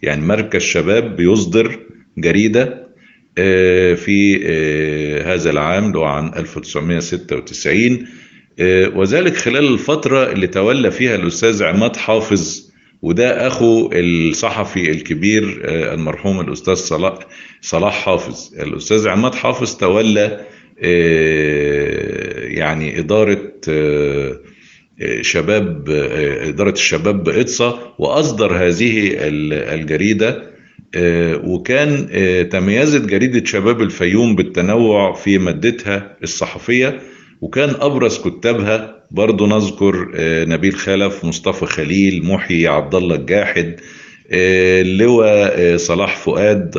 يعني 0.05 0.21
مركز 0.25 0.61
شباب 0.61 1.15
بيصدر 1.15 1.79
جريدة 2.17 2.87
آه، 3.37 3.93
في 3.93 4.41
آه، 4.45 5.33
هذا 5.33 5.49
العام 5.49 5.85
اللي 5.85 5.97
هو 5.97 6.03
عام 6.03 6.31
1996 6.35 8.07
آه، 8.59 8.91
وذلك 8.95 9.35
خلال 9.35 9.73
الفترة 9.73 10.31
اللي 10.31 10.47
تولى 10.47 10.91
فيها 10.91 11.15
الأستاذ 11.15 11.63
عماد 11.63 11.95
حافظ 11.95 12.65
وده 13.01 13.47
أخو 13.47 13.89
الصحفي 13.93 14.91
الكبير 14.91 15.61
المرحوم 15.93 16.39
الأستاذ 16.39 16.73
صلاح 16.73 17.19
صلاح 17.61 18.05
حافظ. 18.05 18.53
الأستاذ 18.59 19.07
عماد 19.07 19.35
حافظ 19.35 19.75
تولى 19.77 20.45
يعني 22.55 22.99
آه، 23.69 24.39
شباب 25.21 25.89
آه، 25.89 26.49
إدارة 26.49 26.69
الشباب 26.71 27.23
بإطسا 27.23 27.93
وأصدر 27.99 28.53
هذه 28.55 29.07
ال- 29.13 29.53
الجريدة. 29.79 30.55
آه، 30.95 31.41
وكان 31.45 32.07
آه، 32.11 32.41
تميزت 32.41 33.01
جريدة 33.01 33.45
شباب 33.45 33.81
الفيوم 33.81 34.35
بالتنوع 34.35 35.13
في 35.13 35.37
مادتها 35.37 36.17
الصحفية 36.23 36.99
وكان 37.41 37.69
أبرز 37.79 38.17
كتابها 38.19 39.03
برضو 39.11 39.47
نذكر 39.47 40.11
نبيل 40.49 40.75
خلف 40.75 41.25
مصطفى 41.25 41.65
خليل 41.65 42.25
محي 42.25 42.67
عبد 42.67 42.95
الله 42.95 43.15
الجاحد 43.15 43.75
اللواء 44.31 45.77
صلاح 45.77 46.17
فؤاد 46.17 46.71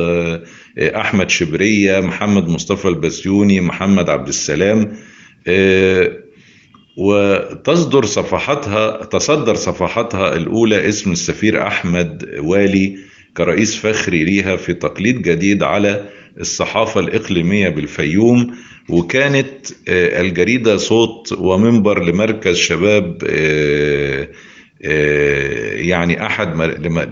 أحمد 0.79 1.29
شبرية 1.29 1.99
محمد 1.99 2.47
مصطفى 2.49 2.87
البسيوني 2.87 3.61
محمد 3.61 4.09
عبد 4.09 4.27
السلام. 4.27 4.91
وتصدر 6.97 8.05
صفحاتها 8.05 9.05
تصدر 9.05 9.55
صفحاتها 9.55 10.35
الأولى 10.35 10.89
اسم 10.89 11.11
السفير 11.11 11.67
أحمد 11.67 12.29
والي 12.39 12.97
كرئيس 13.37 13.75
فخري 13.75 14.23
ليها 14.23 14.55
في 14.55 14.73
تقليد 14.73 15.21
جديد 15.21 15.63
على 15.63 16.09
الصحافة 16.39 16.99
الإقليمية 16.99 17.69
بالفيوم 17.69 18.55
وكانت 18.89 19.67
الجريدة 19.87 20.77
صوت 20.77 21.31
ومنبر 21.37 22.03
لمركز 22.03 22.55
شباب 22.57 23.23
يعني 25.87 26.25
أحد 26.25 26.57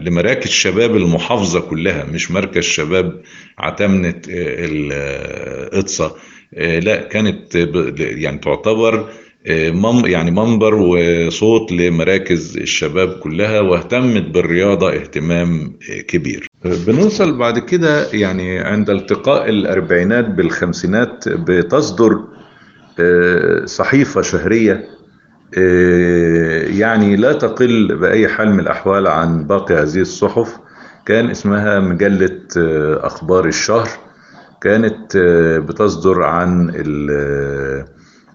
لمراكز 0.08 0.50
شباب 0.50 0.96
المحافظة 0.96 1.60
كلها 1.60 2.04
مش 2.04 2.32
مركز 2.32 2.64
شباب 2.64 3.22
عتمنة 3.58 4.22
الإطسة 4.30 6.16
لا 6.58 6.96
كانت 7.02 7.56
يعني 8.00 8.38
تعتبر 8.38 9.10
يعني 9.46 10.32
منبر 10.32 10.76
وصوت 10.76 11.72
لمراكز 11.72 12.58
الشباب 12.58 13.10
كلها 13.10 13.60
واهتمت 13.60 14.24
بالرياضة 14.24 14.94
اهتمام 14.94 15.74
كبير. 16.08 16.48
بنوصل 16.66 17.38
بعد 17.38 17.60
كده 17.60 18.12
يعني 18.12 18.60
عند 18.60 18.90
التقاء 18.90 19.50
الأربعينات 19.50 20.30
بالخمسينات 20.30 21.30
بتصدر 21.30 22.20
صحيفة 23.66 24.22
شهرية 24.22 24.86
يعني 26.80 27.16
لا 27.16 27.34
تقل 27.34 27.96
بأي 27.96 28.28
حال 28.28 28.54
من 28.54 28.60
الأحوال 28.60 29.08
عن 29.08 29.48
باقي 29.48 29.76
هذه 29.76 30.02
الصحف. 30.02 30.58
كان 31.06 31.30
اسمها 31.30 31.80
مجلة 31.80 32.40
أخبار 33.04 33.46
الشهر. 33.46 33.90
كانت 34.62 35.18
بتصدر 35.68 36.24
عن 36.24 36.72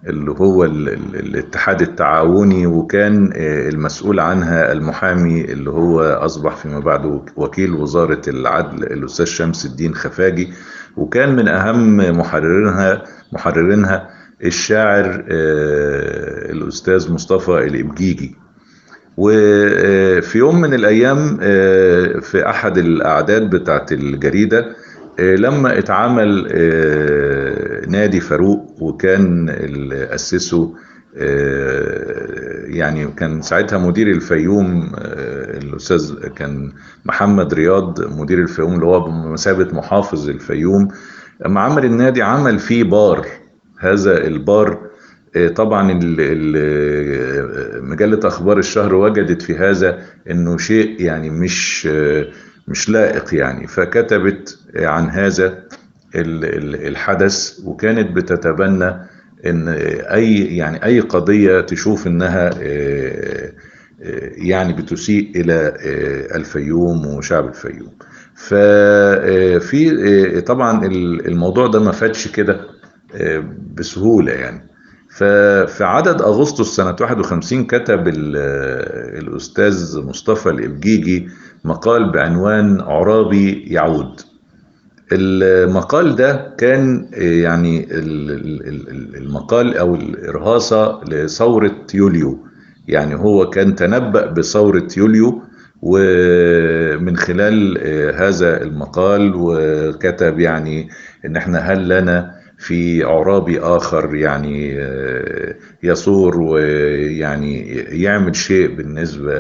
اللي 0.07 0.31
هو 0.31 0.65
الاتحاد 0.65 1.83
التعاوني 1.83 2.67
وكان 2.67 3.33
المسؤول 3.37 4.21
عنها 4.21 4.73
المحامي 4.73 5.45
اللي 5.45 5.71
هو 5.71 6.01
أصبح 6.03 6.57
فيما 6.57 6.81
بعد 6.81 7.23
وكيل 7.37 7.73
وزارة 7.73 8.21
العدل 8.29 8.83
الأستاذ 8.83 9.25
شمس 9.27 9.67
الدين 9.67 9.95
خفاجي. 9.95 10.53
وكان 10.97 11.37
من 11.37 11.49
أهم 11.49 11.97
محررينها 12.19 13.03
محررينها 13.33 14.11
الشاعر 14.45 15.25
الأستاذ 16.51 17.13
مصطفى 17.13 17.59
الإبجيجي. 17.67 18.37
وفي 19.17 20.39
يوم 20.39 20.61
من 20.61 20.75
الأيام 20.75 21.37
في 22.21 22.43
أحد 22.47 22.79
الأعداد 22.79 23.51
بتاعت 23.51 23.93
الجريدة 23.93 24.67
لما 25.21 25.79
اتعمل 25.79 26.43
نادي 27.89 28.21
فاروق 28.21 28.83
وكان 28.83 29.49
اللي 29.49 30.15
أسسه 30.15 30.75
يعني 32.67 33.07
كان 33.07 33.43
ساعتها 33.43 33.79
مدير 33.79 34.07
الفيوم 34.11 34.93
الأستاذ 35.63 36.15
كان 36.29 36.73
محمد 37.05 37.55
رياض 37.55 38.19
مدير 38.21 38.39
الفيوم 38.39 38.75
اللي 38.75 38.87
هو 38.87 39.01
بمثابة 39.01 39.75
محافظ 39.75 40.29
الفيوم. 40.29 40.89
لما 41.47 41.61
عمل 41.61 41.85
النادي 41.85 42.23
عمل 42.23 42.59
فيه 42.59 42.85
بار. 42.85 43.27
هذا 43.79 44.27
البار 44.27 44.79
طبعا 45.55 45.93
مجلة 47.83 48.21
أخبار 48.25 48.59
الشهر 48.59 48.95
وجدت 48.95 49.43
في 49.43 49.57
هذا 49.57 49.99
أنه 50.31 50.57
شيء 50.57 51.01
يعني 51.03 51.31
مش 51.31 51.89
مش 52.69 52.89
لائق 52.91 53.35
يعني. 53.35 53.67
فكتبت 53.67 54.59
عن 54.77 55.11
هذا 55.11 55.63
الحدث 56.15 57.61
وكانت 57.65 58.17
بتتبنى 58.17 58.95
إن 59.47 59.69
أي 59.69 60.57
يعني 60.57 60.85
أي 60.85 61.01
قضية 61.01 61.61
تشوف 61.61 62.07
إنها 62.07 62.51
يعني 64.37 64.73
بتسيء 64.73 65.31
إلى 65.37 65.75
الفيوم 66.35 67.07
وشعب 67.07 67.49
الفيوم. 67.49 67.93
ففي 68.35 70.41
طبعا 70.41 70.87
الموضوع 70.87 71.67
ده 71.67 71.81
ما 71.81 71.93
فاتش 71.93 72.29
كده 72.29 72.61
بسهولة 73.75 74.33
يعني. 74.33 74.71
ففي 75.11 75.85
عدد 75.85 76.23
أغسطس 76.23 76.77
سنة 76.77 76.97
51 77.01 77.67
كتب 77.67 78.09
الأستاذ 79.19 79.99
مصطفى 80.01 80.49
الابجيجي 80.51 81.29
مقال 81.65 82.11
بعنوان 82.13 82.81
عرابي 82.81 83.65
يعود. 83.73 84.21
المقال 85.13 86.17
ده 86.17 86.55
كان 86.59 87.09
يعني 87.13 87.89
المقال 89.17 89.77
أو 89.79 89.95
الإرهاصة 89.95 91.01
لثورة 91.05 91.77
يوليو. 91.95 92.39
يعني 92.89 93.15
هو 93.15 93.51
كان 93.51 93.75
تنبأ 93.75 94.27
بثورة 94.27 94.87
يوليو 94.97 95.43
ومن 95.83 97.17
خلال 97.17 97.79
هذا 98.15 98.63
المقال 98.63 99.33
وكتب 99.37 100.39
يعني 100.41 100.89
إن 101.25 101.37
إحنا 101.37 101.59
هل 101.59 101.89
لنا 101.89 102.41
في 102.59 103.03
عرابي 103.03 103.61
آخر 103.61 104.15
يعني 104.15 104.79
يثور 105.83 106.41
ويعني 106.41 107.69
يعمل 108.03 108.37
شيء 108.37 108.75
بالنسبة 108.75 109.35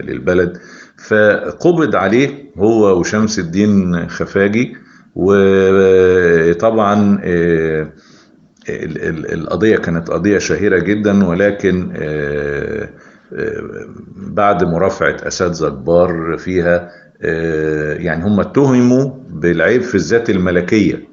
للبلد. 0.00 0.58
فقبض 0.98 1.96
عليه 1.96 2.28
هو 2.58 3.00
وشمس 3.00 3.38
الدين 3.38 4.08
خفاجي 4.08 4.76
وطبعا 5.16 7.18
القضية 9.32 9.76
كانت 9.76 10.10
قضية 10.10 10.38
شهيرة 10.38 10.78
جدا 10.78 11.26
ولكن 11.26 11.92
بعد 14.16 14.64
مرافعة 14.64 15.16
أساتذة 15.22 15.68
كبار 15.68 16.36
فيها 16.38 16.90
يعني 17.98 18.24
هم 18.24 18.40
اتهموا 18.40 19.10
بالعيب 19.30 19.82
في 19.82 19.94
الذات 19.94 20.30
الملكية. 20.30 21.08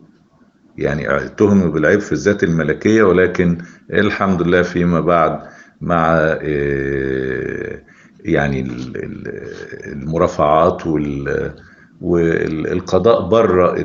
يعني 0.77 1.15
اتهموا 1.25 1.67
بالعيب 1.69 1.99
في 1.99 2.11
الذات 2.11 2.43
الملكية 2.43 3.03
ولكن 3.03 3.57
الحمد 3.93 4.41
لله 4.41 4.61
فيما 4.61 4.99
بعد 5.01 5.39
مع 5.81 6.17
يعني 8.23 8.67
المرافعات 9.85 10.87
وال 10.87 11.53
والقضاء 12.01 13.27
بره 13.27 13.75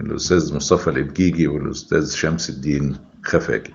الأستاذ 0.00 0.54
مصطفى 0.54 0.90
الإبجيجي 0.90 1.46
والأستاذ 1.46 2.10
شمس 2.10 2.50
الدين 2.50 2.96
خفاجي. 3.22 3.70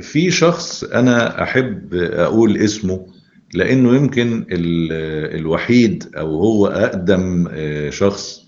في 0.00 0.30
شخص 0.30 0.84
أنا 0.84 1.42
أحب 1.42 1.94
أقول 1.94 2.56
اسمه 2.56 3.06
لأنه 3.54 3.96
يمكن 3.96 4.46
الوحيد 4.50 6.10
أو 6.16 6.38
هو 6.38 6.66
أقدم 6.66 7.48
شخص 7.90 8.40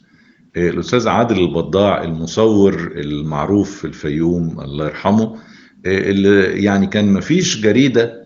الأستاذ 0.57 1.09
عادل 1.09 1.39
البضاع 1.39 2.05
المصور 2.05 2.93
المعروف 2.97 3.79
في 3.79 3.85
الفيوم 3.85 4.61
الله 4.61 4.85
يرحمه. 4.87 5.37
اللي 5.87 6.63
يعني 6.65 6.87
كان 6.87 7.13
مفيش 7.13 7.61
جريدة 7.61 8.23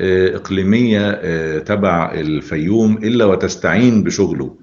إقليمية 0.00 1.10
تبع 1.58 2.12
الفيوم 2.14 2.96
إلا 2.96 3.24
وتستعين 3.24 4.02
بشغله. 4.02 4.56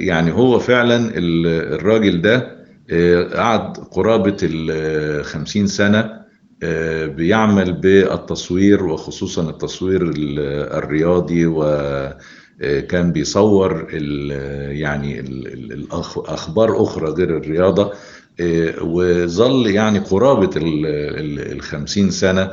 يعني 0.00 0.32
هو 0.32 0.58
فعلا 0.58 1.10
الراجل 1.16 2.20
ده 2.22 2.54
قعد 3.34 3.76
قرابة 3.76 4.36
الخمسين 4.42 5.66
سنة 5.66 6.24
بيعمل 7.06 7.72
بالتصوير 7.72 8.84
وخصوصا 8.86 9.50
التصوير 9.50 10.12
الرياضي 10.78 11.46
وكان 11.46 13.12
بيصور 13.12 13.86
يعني 14.70 15.20
الأخبار 15.20 16.82
أخرى 16.82 17.10
غير 17.10 17.36
الرياضة. 17.36 17.92
وظل 18.80 19.66
يعني 19.66 19.98
قرابة 19.98 20.50
الخمسين 20.56 22.10
سنة 22.10 22.50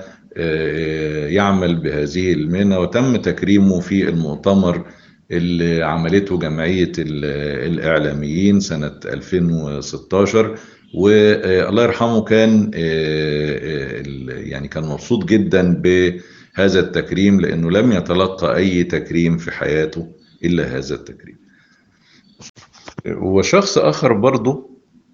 يعمل 1.28 1.76
بهذه 1.76 2.34
المهنة 2.34 2.80
وتم 2.80 3.16
تكريمه 3.16 3.80
في 3.80 4.10
المؤتمر 4.10 4.86
اللي 5.32 5.84
عملته 5.84 6.38
جمعية 6.40 6.92
الإعلاميين 6.98 8.60
سنة 8.60 9.00
2016 9.06 10.56
والله 10.94 11.84
يرحمه 11.84 12.24
كان 12.24 12.72
يعني 14.28 14.68
كان 14.68 14.84
مبسوط 14.84 15.26
جدا 15.26 15.74
بهذا 15.82 16.80
التكريم 16.80 17.42
لأنه 17.42 17.72
لم 17.72 17.92
يتلقى 17.92 18.56
أي 18.58 18.84
تكريم 18.84 19.38
في 19.38 19.52
حياته 19.52 20.08
إلا 20.44 20.78
هذا 20.78 20.96
التكريم. 20.96 21.38
وشخص 23.08 23.78
آخر 23.78 24.14
برضه 24.14 24.71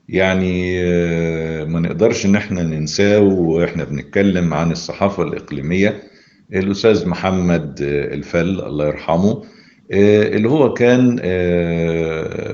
يعني 0.10 0.84
ما 1.66 1.80
نقدرش 1.80 2.26
إن 2.26 2.36
إحنا 2.36 2.64
ننساه 2.64 3.20
وإحنا 3.20 3.84
بنتكلم 3.84 4.54
عن 4.54 4.72
الصحافة 4.72 5.24
الإقليمية 5.24 6.04
الأستاذ 6.54 7.08
محمد 7.08 7.76
الفل 7.82 8.62
الله 8.62 8.88
يرحمه 8.88 9.44
اللي 9.92 10.50
هو 10.50 10.74
كان 10.74 11.16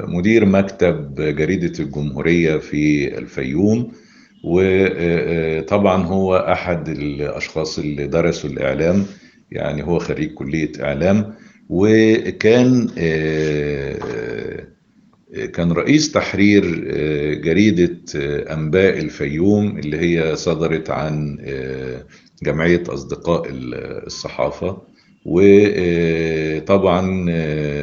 مدير 0.08 0.46
مكتب 0.46 1.16
جريدة 1.16 1.84
الجمهورية 1.84 2.58
في 2.58 3.18
الفيوم 3.18 3.92
وطبعا 4.44 6.04
هو 6.06 6.36
أحد 6.38 6.90
الأشخاص 6.90 7.80
اللي 7.80 8.08
درسوا 8.08 8.50
الإعلام 8.50 9.06
يعني 9.52 9.84
هو 9.84 10.00
خريج 10.00 10.34
كلية 10.34 10.72
إعلام 10.82 11.34
وكان 11.70 12.88
كان 15.54 15.72
رئيس 15.72 16.12
تحرير 16.12 16.66
جريدة 17.42 17.98
أنباء 18.54 19.00
الفيوم 19.00 19.78
اللي 19.80 19.98
هي 20.00 20.36
صدرت 20.36 20.90
عن 20.90 21.38
جمعية 22.44 22.84
أصدقاء 22.90 23.44
الصحافة. 23.50 24.82
وطبعا 25.26 27.30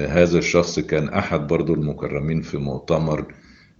هذا 0.06 0.38
الشخص 0.38 0.80
كان 0.80 1.08
أحد 1.08 1.46
برضو 1.46 1.74
المكرمين 1.74 2.42
في 2.42 2.56
مؤتمر 2.58 3.24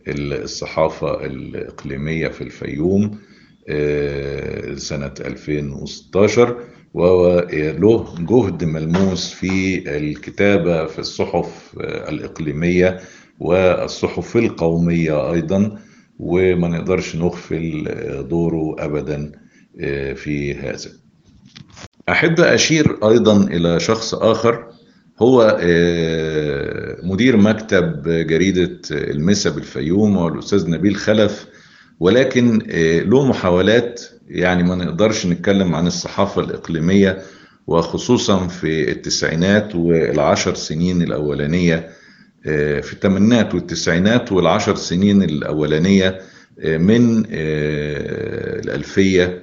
الصحافة 0.09 1.25
الإقليمية 1.27 2.29
في 2.29 2.41
الفيوم 2.41 3.19
سنة 4.77 5.15
2016 5.21 6.57
وهو 6.95 7.47
له 7.53 8.15
جهد 8.19 8.65
ملموس 8.65 9.33
في 9.33 9.83
الكتابة 9.97 10.87
في 10.87 10.99
الصحف 10.99 11.77
الإقليمية. 11.85 13.01
والصحف 13.41 14.37
القومية 14.37 15.33
أيضا 15.33 15.79
وما 16.19 16.69
نقدرش 16.69 17.17
نغفل 17.17 17.85
دوره 18.29 18.77
أبدا 18.79 19.33
في 20.15 20.55
هذا. 20.55 20.91
أحب 22.09 22.41
أشير 22.41 23.09
أيضا 23.09 23.45
إلى 23.45 23.81
شخص 23.81 24.15
آخر 24.15 24.67
هو 25.23 25.59
مدير 27.03 27.37
مكتب 27.37 28.03
جريدة 28.09 28.81
المسا 28.91 29.51
بالفيوم 29.51 30.17
والأستاذ 30.17 30.71
نبيل 30.71 30.97
خلف 30.97 31.47
ولكن 32.01 32.59
له 33.07 33.27
محاولات 33.27 34.03
يعني 34.29 34.63
ما 34.63 34.75
نقدرش 34.75 35.27
نتكلم 35.27 35.75
عن 35.75 35.87
الصحافة 35.87 36.41
الإقليمية 36.43 37.19
وخصوصا 37.67 38.47
في 38.47 38.91
التسعينات 38.93 39.75
والعشر 39.75 40.55
سنين 40.55 41.03
الأولانية. 41.03 41.91
في 42.83 42.93
الثمانينات 42.93 43.55
والتسعينات 43.55 44.33
والعشر 44.33 44.75
سنين 44.75 45.23
الأولانية 45.23 46.21
من 46.65 47.25
الألفية 48.61 49.43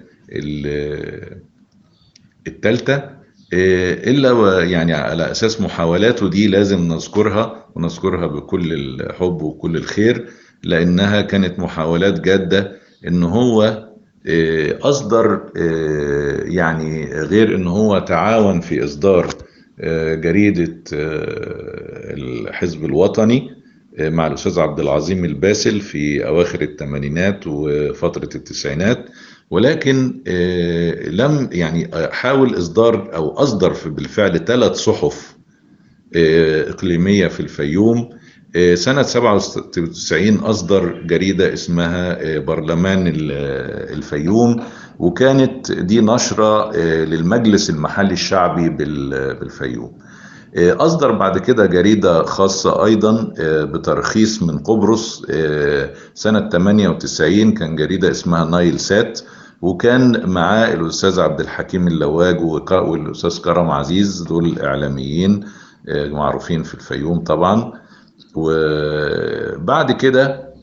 الثالثة 2.48 3.10
إلا 3.54 4.64
يعني 4.64 4.94
على 4.94 5.32
أساس 5.32 5.62
محاولاته 5.62 6.30
دي 6.30 6.48
لازم 6.48 6.80
نذكرها 6.88 7.66
ونذكرها 7.76 8.28
بكل 8.28 8.74
الحب 8.74 9.42
وكل 9.42 9.76
الخير 9.78 10.26
لأنها 10.64 11.22
كانت 11.22 11.60
محاولات 11.60 12.20
جادة 12.20 12.76
إن 13.08 13.24
هو 13.24 13.88
أصدر 14.82 15.42
يعني 16.46 17.06
غير 17.14 17.56
إن 17.56 17.68
هو 17.68 18.00
تعاون 18.00 18.62
في 18.62 18.84
إصدار 18.84 19.28
جريدة 20.22 20.82
الحزب 22.14 22.86
الوطني 22.86 23.50
مع 24.00 24.28
الأستاذ 24.28 24.60
عبد 24.60 24.80
العظيم 24.80 25.26
الباسل 25.26 25.82
في 25.82 26.28
أواخر 26.28 26.62
الثمانينات 26.62 27.48
وفترة 27.48 28.30
التسعينات. 28.36 29.06
ولكن 29.50 30.22
لم 31.12 31.50
يعني 31.52 31.90
حاول 32.12 32.58
إصدار 32.58 33.16
أو 33.16 33.30
أصدر 33.30 33.74
بالفعل 33.86 34.46
ثلاث 34.46 34.72
صحف 34.72 35.36
إقليمية 36.16 37.28
في 37.28 37.40
الفيوم. 37.40 38.10
سنة 38.74 39.02
97 39.02 40.36
أصدر 40.36 41.02
جريدة 41.02 41.54
اسمها 41.54 42.40
برلمان 42.40 43.04
الفيوم. 43.08 44.64
وكانت 45.00 45.72
دي 45.72 46.02
نشرة 46.02 46.72
للمجلس 46.82 47.70
المحلي 47.70 48.14
الشعبي 48.14 48.70
بالفيوم. 48.70 49.92
أصدر 50.58 51.12
بعد 51.12 51.38
كده 51.38 51.66
جريدة 51.66 52.24
خاصة 52.24 52.86
أيضا 52.86 53.34
بترخيص 53.66 54.44
من 54.44 54.58
قبرص 54.60 55.26
سنة 56.14 56.50
98 56.50 57.52
كان 57.52 57.76
جريدة 57.76 58.12
اسمها 58.12 58.46
نايل 58.46 58.80
سات 58.80 59.20
وكان 59.62 60.30
معاه 60.30 60.74
الأستاذ 60.74 61.20
عبد 61.20 61.40
الحكيم 61.40 61.88
اللواج 61.88 62.42
والأستاذ 62.72 63.42
كرم 63.42 63.70
عزيز 63.72 64.22
دول 64.22 64.60
إعلاميين 64.60 65.46
معروفين 65.90 66.64
في 66.64 66.74
الفيوم 66.74 67.20
طبعا. 67.20 67.74
وبعد 68.36 69.92
كده 69.92 70.54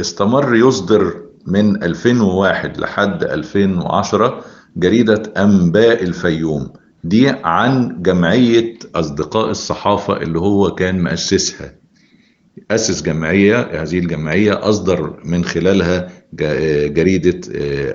استمر 0.00 0.54
يصدر 0.54 1.14
من 1.46 1.82
2001 1.82 2.80
لحد 2.80 3.24
2010 3.24 4.44
جريدة 4.76 5.22
أنباء 5.36 6.02
الفيوم. 6.02 6.72
دي 7.04 7.28
عن 7.28 8.02
جمعية 8.02 8.74
أصدقاء 8.94 9.50
الصحافة 9.50 10.16
اللي 10.16 10.38
هو 10.38 10.74
كان 10.74 11.02
مؤسسها 11.02 11.74
أسس 12.70 13.02
جمعية 13.02 13.82
هذه 13.82 13.98
الجمعية 13.98 14.68
أصدر 14.68 15.20
من 15.24 15.44
خلالها 15.44 16.08
جريدة 16.88 17.40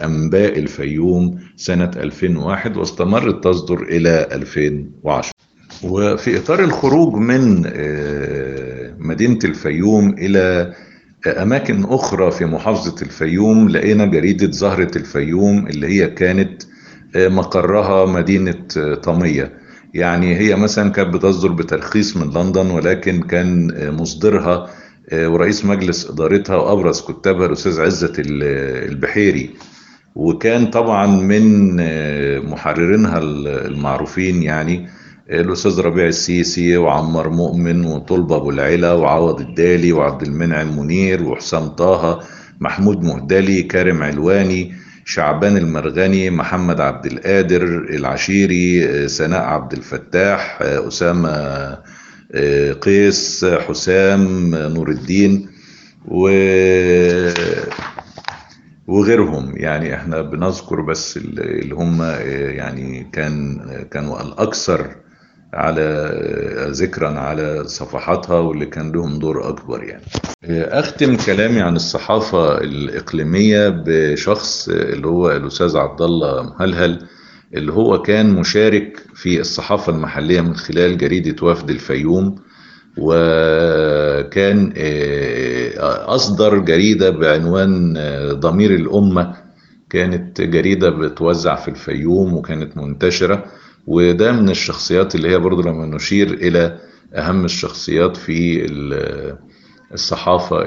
أنباء 0.05 0.59
الفيوم 0.59 1.39
سنة 1.55 1.91
2001 1.95 2.77
واستمرت 2.77 3.43
تصدر 3.43 3.81
إلى 3.83 4.27
2010 4.31 5.31
وفي 5.83 6.37
إطار 6.37 6.63
الخروج 6.63 7.13
من 7.13 7.61
مدينة 8.99 9.39
الفيوم 9.43 10.09
إلى 10.17 10.73
أماكن 11.27 11.83
أخرى 11.83 12.31
في 12.31 12.45
محافظة 12.45 12.95
الفيوم 13.01 13.69
لقينا 13.69 14.05
جريدة 14.05 14.51
زهرة 14.51 14.91
الفيوم 14.97 15.67
اللي 15.67 15.87
هي 15.87 16.07
كانت 16.07 16.63
مقرها 17.15 18.05
مدينة 18.05 18.67
طمية 19.03 19.51
يعني 19.93 20.35
هي 20.35 20.55
مثلا 20.55 20.91
كانت 20.91 21.13
بتصدر 21.13 21.51
بترخيص 21.51 22.17
من 22.17 22.29
لندن 22.33 22.71
ولكن 22.71 23.21
كان 23.21 23.67
مصدرها 23.95 24.69
ورئيس 25.13 25.65
مجلس 25.65 26.09
إدارتها 26.09 26.55
وأبرز 26.55 27.01
كتابها 27.01 27.45
الأستاذ 27.45 27.81
عزت 27.81 28.13
البحيري. 28.19 29.49
وكان 30.15 30.65
طبعا 30.67 31.07
من 31.07 31.75
محررينها 32.51 33.19
المعروفين 33.23 34.43
يعني. 34.43 34.89
الأستاذ 35.29 35.79
ربيع 35.79 36.07
السيسي 36.07 36.77
وعمر 36.77 37.29
مؤمن 37.29 37.85
وطلبة 37.85 38.35
أبو 38.35 38.49
العلا 38.49 38.93
وعوض 38.93 39.41
الدالي 39.41 39.91
وعبد 39.93 40.21
المنعم 40.21 40.79
منير 40.79 41.23
وحسام 41.23 41.67
طه 41.67 42.19
محمود 42.59 43.03
مهدلي 43.03 43.63
كارم 43.63 44.03
علواني 44.03 44.73
شعبان 45.05 45.57
المرغني 45.57 46.29
محمد 46.29 46.81
عبد 46.81 47.05
القادر 47.05 47.63
العشيري 47.89 49.07
سناء 49.07 49.41
عبد 49.41 49.73
الفتاح 49.73 50.59
أسامة 50.61 51.77
قيس 52.81 53.45
حسام 53.45 54.55
نور 54.55 54.89
الدين 54.91 55.47
و 56.07 56.29
وغيرهم. 58.87 59.53
يعني 59.57 59.95
إحنا 59.95 60.21
بنذكر 60.21 60.81
بس 60.81 61.17
اللي 61.17 61.75
هم 61.75 62.01
يعني 62.57 63.07
كان 63.13 63.57
كانوا 63.91 64.21
الأكثر 64.21 64.95
على 65.53 66.11
ذكرا 66.71 67.09
على 67.19 67.63
صفحاتها 67.67 68.39
واللي 68.39 68.65
كان 68.65 68.91
لهم 68.91 69.19
دور 69.19 69.49
أكبر 69.49 69.83
يعني. 69.83 70.03
أختم 70.79 71.15
كلامي 71.17 71.61
عن 71.61 71.75
الصحافة 71.75 72.57
الإقليمية 72.57 73.69
بشخص 73.85 74.69
اللي 74.69 75.07
هو 75.07 75.31
الأستاذ 75.31 75.77
عبد 75.77 76.01
الله 76.01 76.43
مهلهل 76.43 77.07
اللي 77.53 77.73
هو 77.73 78.01
كان 78.01 78.33
مشارك 78.33 78.97
في 79.15 79.39
الصحافة 79.39 79.91
المحلية 79.93 80.41
من 80.41 80.55
خلال 80.55 80.97
جريدة 80.97 81.47
وفد 81.47 81.69
الفيوم 81.69 82.35
وكان 82.97 84.73
أصدر 86.07 86.57
جريدة 86.59 87.09
بعنوان 87.09 87.93
ضمير 88.31 88.75
الأمة. 88.75 89.35
كانت 89.89 90.41
جريدة 90.41 90.89
بتوزع 90.89 91.55
في 91.55 91.67
الفيوم 91.67 92.33
وكانت 92.33 92.77
منتشرة. 92.77 93.45
وده 93.87 94.31
من 94.31 94.49
الشخصيات 94.49 95.15
اللي 95.15 95.29
هي 95.29 95.37
برضو 95.37 95.61
لما 95.61 95.85
نشير 95.85 96.33
إلى 96.33 96.77
أهم 97.15 97.45
الشخصيات 97.45 98.17
في 98.17 98.65
الصحافة 99.93 100.57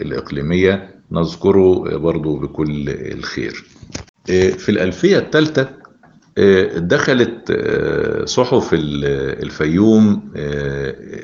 الإقليمية 0.00 0.94
نذكره 1.12 1.96
برضو 1.96 2.36
بكل 2.36 2.84
الخير. 2.88 3.64
في 4.58 4.68
الألفية 4.68 5.18
الثالثة 5.18 5.68
دخلت 6.78 7.52
صحف 8.24 8.70
الفيوم 9.42 10.32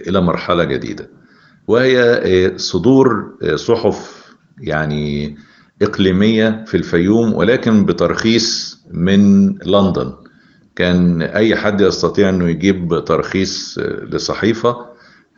إلى 0.09 0.21
مرحلة 0.21 0.65
جديدة 0.65 1.11
وهي 1.69 2.53
صدور 2.57 3.35
صحف 3.55 4.25
يعني 4.61 5.37
إقليمية 5.83 6.65
في 6.67 6.77
الفيوم 6.77 7.35
ولكن 7.35 7.85
بترخيص 7.85 8.79
من 8.91 9.49
لندن. 9.67 10.13
كان 10.81 11.23
أي 11.23 11.57
حد 11.57 11.81
يستطيع 11.81 12.29
أنه 12.29 12.49
يجيب 12.49 13.05
ترخيص 13.07 13.79
آه، 13.79 14.05
لصحيفة 14.05 14.77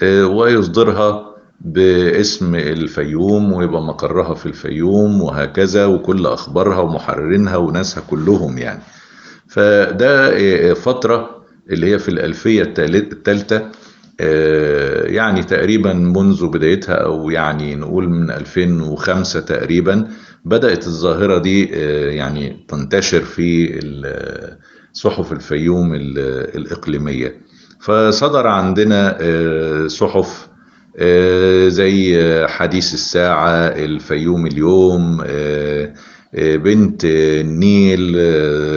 آه، 0.02 0.26
ويصدرها 0.26 1.36
باسم 1.60 2.54
الفيوم 2.54 3.52
ويبقى 3.52 3.82
مقرها 3.82 4.34
في 4.34 4.46
الفيوم 4.46 5.22
وهكذا 5.22 5.86
وكل 5.86 6.26
أخبارها 6.26 6.78
ومحررينها 6.80 7.56
وناسها 7.56 8.02
كلهم 8.10 8.58
يعني. 8.58 8.82
فده 9.48 10.30
آه، 10.36 10.72
فترة 10.72 11.30
اللي 11.70 11.86
هي 11.92 11.98
في 11.98 12.08
الألفية 12.08 12.74
الثالثة 12.78 13.68
يعني 15.04 15.42
تقريبا 15.42 15.92
منذ 15.92 16.46
بدايتها 16.46 16.94
أو 16.94 17.30
يعني 17.30 17.74
نقول 17.76 18.08
من 18.08 18.30
2005 18.30 19.40
تقريبا 19.40 20.08
بدأت 20.44 20.86
الظاهرة 20.86 21.38
دي 21.38 21.70
آه، 21.74 22.10
يعني 22.10 22.64
تنتشر 22.68 23.20
في 23.20 23.78
صحف 24.92 25.32
الفيوم 25.32 25.94
ال- 25.94 26.18
الإقليمية. 26.56 27.40
فصدر 27.80 28.46
عندنا 28.46 29.18
آه، 29.20 29.86
صحف 29.86 30.48
آه، 30.98 31.68
زي 31.68 32.20
آه، 32.22 32.46
حديث 32.46 32.94
الساعة 32.94 33.50
الفيوم 33.68 34.46
اليوم 34.46 35.24
بنت 36.34 37.04
النيل 37.04 38.12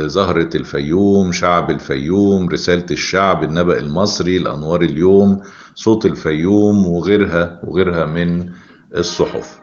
زهرة 0.09 0.49
الفيوم 0.55 1.31
شعب 1.31 1.71
الفيوم 1.71 2.49
رسالة 2.49 2.85
الشعب 2.91 3.43
النبأ 3.43 3.79
المصري 3.79 4.37
الأنوار 4.37 4.81
اليوم 4.81 5.41
صوت 5.75 6.05
الفيوم 6.05 6.87
وغيرها 6.87 7.59
وغيرها 7.63 8.05
من 8.05 8.49
الصحف. 8.97 9.59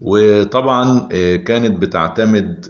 وطبعا 0.00 1.08
كانت 1.36 1.82
بتعتمد 1.82 2.66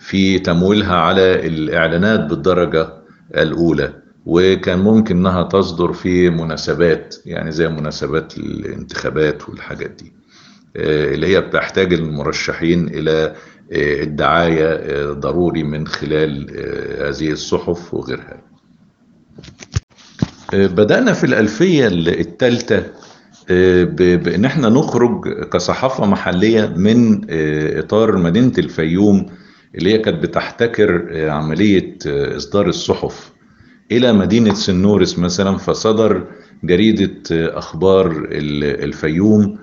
في 0.00 0.38
تمويلها 0.38 0.96
على 0.96 1.46
الإعلانات 1.46 2.20
بالدرجة 2.20 2.88
الأولى 3.36 3.92
وكان 4.26 4.78
ممكن 4.78 5.16
إنها 5.16 5.42
تصدر 5.42 5.92
في 5.92 6.30
مناسبات 6.30 7.14
يعني 7.26 7.52
زي 7.52 7.68
مناسبات 7.68 8.38
الانتخابات 8.38 9.48
والحاجات 9.48 9.90
دي 9.90 10.12
آه، 10.76 11.14
اللي 11.14 11.26
هي 11.26 11.40
بتحتاج 11.40 11.92
المرشحين 11.92 12.88
إلى 12.88 13.34
آه، 13.72 14.02
الدعاية 14.02 14.66
آه، 14.66 15.12
ضروري 15.12 15.62
من 15.62 15.86
خلال 15.86 16.46
هذه 17.06 17.32
الصحف 17.32 17.94
وغيرها. 17.94 18.42
بدأنا 20.52 21.12
في 21.12 21.24
الألفية 21.24 21.86
الثالثة 21.86 22.84
بان 23.96 24.44
إحنا 24.44 24.68
نخرج 24.68 25.44
كصحافة 25.44 26.06
محلية 26.06 26.66
من 26.76 27.20
إطار 27.78 28.16
مدينة 28.16 28.52
الفيوم 28.58 29.26
اللي 29.74 29.92
هي 29.94 29.98
كانت 29.98 30.22
بتحتكر 30.22 31.06
آه، 31.10 31.30
عملية 31.30 31.96
آه، 32.06 32.36
إصدار 32.36 32.68
الصحف 32.68 33.32
إلى 33.92 34.12
مدينة 34.12 34.54
سنورس 34.54 35.18
مثلا 35.18 35.56
فصدر 35.58 36.24
جريدة 36.64 37.10
آه، 37.32 37.58
أخبار 37.58 38.06
ال- 38.10 38.84
الفيوم 38.84 39.58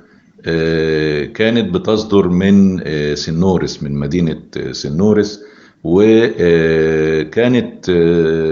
كانت 1.33 1.73
بتصدر 1.73 2.27
من 2.27 2.81
سنورس 3.15 3.83
من 3.83 3.91
مدينة 3.91 4.39
آه، 4.57 4.71
سنورس 4.71 5.43
وكانت 5.83 7.85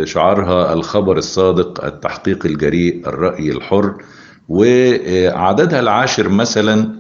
شعارها 0.04 0.74
الخبر 0.74 1.18
الصادق 1.18 1.86
التحقيق 1.86 2.46
الجريء 2.46 3.02
الرأي 3.08 3.52
الحر 3.52 3.96
وعددها 4.50 5.80
العاشر 5.80 6.30
مثلا 6.30 6.96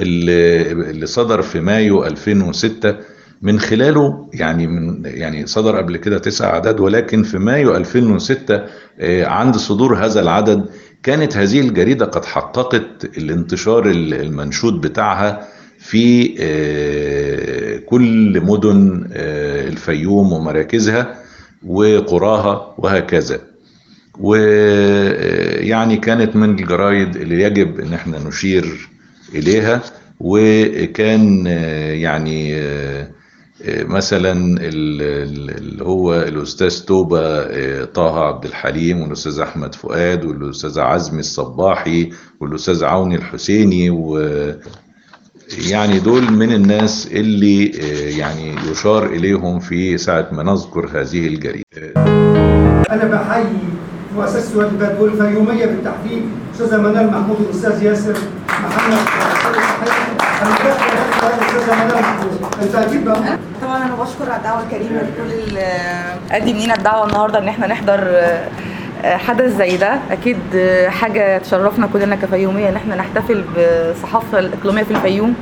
اللي 0.00 1.06
صدر 1.06 1.42
في 1.42 1.60
مايو 1.60 2.04
2006 2.06 2.94
من 3.42 3.60
خلاله 3.60 4.28
يعني 4.32 4.66
من 4.66 5.02
يعني 5.04 5.46
صدر 5.46 5.76
قبل 5.76 5.96
كده 5.96 6.18
تسع 6.18 6.50
أعداد 6.50 6.80
ولكن 6.80 7.22
في 7.22 7.38
مايو 7.38 7.76
2006 7.76 8.64
آه، 9.00 9.26
عند 9.26 9.56
صدور 9.56 9.96
هذا 10.04 10.20
العدد 10.20 10.64
كانت 11.02 11.36
هذه 11.36 11.60
الجريدة 11.60 12.06
قد 12.06 12.24
حققت 12.24 13.04
الانتشار 13.18 13.90
المنشود 13.90 14.80
بتاعها 14.80 15.48
في 15.78 16.34
آه، 16.40 17.78
كل 17.78 18.40
مدن 18.40 19.08
آه، 19.12 19.68
الفيوم 19.68 20.32
ومراكزها 20.32 21.14
وقراها 21.66 22.74
وهكذا. 22.78 23.40
ويعني 24.20 25.96
كانت 25.96 26.36
من 26.36 26.50
الجرايد 26.50 27.16
اللي 27.16 27.42
يجب 27.42 27.80
إن 27.80 27.94
إحنا 27.94 28.18
نشير 28.18 28.88
إليها 29.34 29.82
وكان 30.20 31.46
يعني 31.96 32.54
مثلا 33.66 34.32
ال- 34.60 35.02
ال- 35.02 35.56
اللي 35.58 35.84
هو 35.84 36.14
الأستاذ 36.14 36.80
توبة 36.84 37.20
آه، 37.22 37.84
طه 37.84 38.20
عبد 38.24 38.44
الحليم 38.44 39.00
والأستاذ 39.02 39.40
أحمد 39.40 39.74
فؤاد 39.74 40.24
والأستاذ 40.24 40.80
عزمي 40.80 41.20
الصباحي 41.20 42.10
والأستاذ 42.40 42.84
عوني 42.84 43.14
الحسيني 43.16 43.90
و 43.90 44.18
يعني 45.70 45.98
دول 45.98 46.32
من 46.32 46.52
الناس 46.52 47.08
اللي 47.12 47.72
آه، 47.80 48.18
يعني 48.18 48.54
يشار 48.70 49.06
إليهم 49.06 49.60
في 49.60 49.98
ساعة 49.98 50.28
ما 50.32 50.42
نذكر 50.42 50.88
هذه 50.94 51.26
الجريده 51.26 51.64
أنا 52.90 53.04
بحيي 53.04 53.44
مؤسسة 54.16 54.58
وادي 54.58 55.00
والفيوميه 55.02 55.66
بالتحديد 55.66 56.22
أستاذة 56.54 56.76
منال 56.80 57.06
محمود 57.06 57.40
والأستاذ 57.40 57.82
ياسر 57.82 58.14
محمد. 58.48 58.98
طبعا 63.62 63.76
أنا 63.84 63.94
بشكر 63.94 64.30
على 64.30 64.36
الدعوة 64.36 64.62
الكريمة 64.62 65.00
لكل 65.02 65.54
لينا 66.54 66.74
الدعوة 66.74 67.06
النهارده 67.06 67.38
إن 67.38 67.48
إحنا 67.48 67.66
نحضر 67.66 68.00
آه، 69.04 69.16
حدث 69.16 69.56
زي 69.56 69.76
ده. 69.76 69.98
أكيد 70.10 70.38
آه، 70.56 70.88
حاجة 70.88 71.38
تشرفنا 71.38 71.88
كلنا 71.92 72.16
كفيومية 72.16 72.68
إن 72.68 72.76
إحنا 72.76 72.96
نحتفل 72.96 73.44
بالصحافه 73.56 74.38
الإقليمية 74.38 74.82
في 74.82 74.90
الفيوم. 74.90 75.34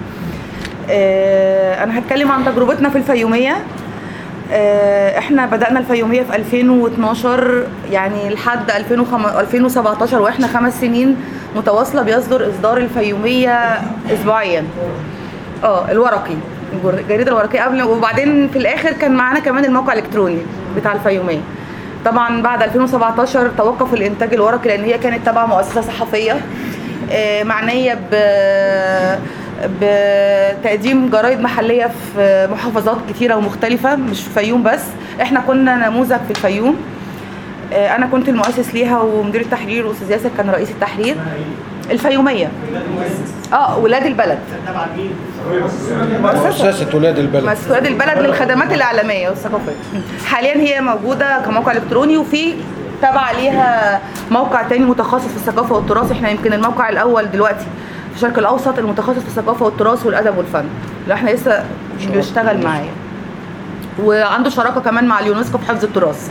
آه، 0.91 1.85
أنا 1.85 1.99
هتكلم 1.99 2.33
عن 2.33 2.45
تجربتنا 2.45 2.91
في 2.91 2.99
الفيومية. 2.99 3.57
إحنا 5.19 5.47
بدأنا 5.47 5.79
الفيومية 5.81 6.23
في 6.23 6.37
2012 6.37 7.67
يعني 7.91 8.31
لحد 8.35 8.71
2005 8.71 9.41
2017 9.41 10.23
وإحنا 10.23 10.47
خمس 10.47 10.81
سنين 10.81 11.17
متواصلة 11.57 12.03
بيصدر 12.03 12.51
إصدار 12.51 12.77
الفيومية 12.77 13.59
أسبوعيا. 14.12 14.65
آه 15.64 15.90
الورقي. 15.90 16.35
الجر- 16.73 16.99
الجريدة 16.99 17.31
الورقية 17.33 17.61
قبل 17.62 17.83
وبعدين 17.83 18.49
في 18.49 18.59
الآخر 18.59 18.92
كان 18.92 19.12
معانا 19.12 19.38
كمان 19.40 19.64
الموقع 19.64 19.92
الإلكتروني 19.92 20.38
بتاع 20.77 20.92
الفيومية. 20.92 21.40
طبعا 22.05 22.42
بعد 22.42 22.62
2017 22.62 23.51
توقف 23.59 23.95
الإنتاج 23.95 24.35
الورقي 24.35 24.69
لأن 24.69 24.85
هي 24.85 24.99
كانت 24.99 25.27
تبع 25.27 25.47
مؤسسة 25.47 25.81
صحفية 25.81 26.40
آه، 27.12 27.42
معنية 27.42 27.95
ب 28.11 28.14
بتقديم 29.83 31.11
جرايد 31.11 31.40
محلية 31.40 31.90
في 32.14 32.49
محافظات 32.53 32.97
كتيرة 33.09 33.35
ومختلفة 33.35 33.97
مش 33.97 34.21
في 34.23 34.27
الفيوم 34.27 34.62
بس. 34.62 34.81
إحنا 35.23 35.40
كنا 35.40 35.88
نموذج 35.88 36.16
في 36.25 36.31
الفيوم. 36.31 36.77
آه، 37.73 37.97
أنا 37.97 38.07
كنت 38.07 38.29
المؤسس 38.29 38.75
ليها 38.75 39.01
ومدير 39.01 39.40
التحرير 39.40 39.87
وأستاذ 39.87 40.11
ياسر 40.11 40.31
كان 40.37 40.51
رئيس 40.51 40.71
التحرير. 40.71 41.16
الفيومية. 41.90 42.49
آه 43.53 43.79
ولاد 43.79 44.07
البلد. 44.07 44.38
مؤسسة 46.23 46.65
مؤسسة 46.65 46.96
ولاد 46.96 47.19
البلد. 47.19 47.44
مؤسسة 47.44 47.71
ولاد 47.71 47.87
البلد 47.87 48.19
للخدمات 48.19 48.73
الإعلامية 48.73 49.29
والثقافية. 49.29 49.73
حاليا 50.27 50.56
هي 50.56 50.81
موجودة 50.81 51.40
كموقع 51.44 51.73
إلكتروني 51.73 52.17
وفي 52.17 52.54
تبع 53.02 53.31
ليها 53.31 54.00
موقع 54.31 54.63
تاني 54.63 54.85
متخصص 54.85 55.27
في 55.27 55.37
الثقافة 55.37 55.75
والتراث. 55.75 56.11
إحنا 56.13 56.31
يمكن 56.31 56.52
الموقع 56.52 56.88
الأول 56.88 57.31
دلوقتي 57.31 57.67
في 58.11 58.17
الشرق 58.17 58.38
الأوسط 58.38 58.79
المتخصص 58.79 59.19
في 59.19 59.29
الثقافة 59.29 59.65
والتراث 59.65 60.06
والأدب 60.06 60.38
والفن. 60.38 60.65
اللي 61.02 61.15
إحنا 61.15 61.31
لسه 61.31 61.65
بيشتغل 62.13 62.65
معايا. 62.65 62.90
وعنده 64.04 64.50
شراكة 64.50 64.81
كمان 64.81 65.06
مع 65.06 65.21
اليونسكو 65.21 65.58
في 65.58 65.67
حفظ 65.67 65.85
التراث. 65.85 66.31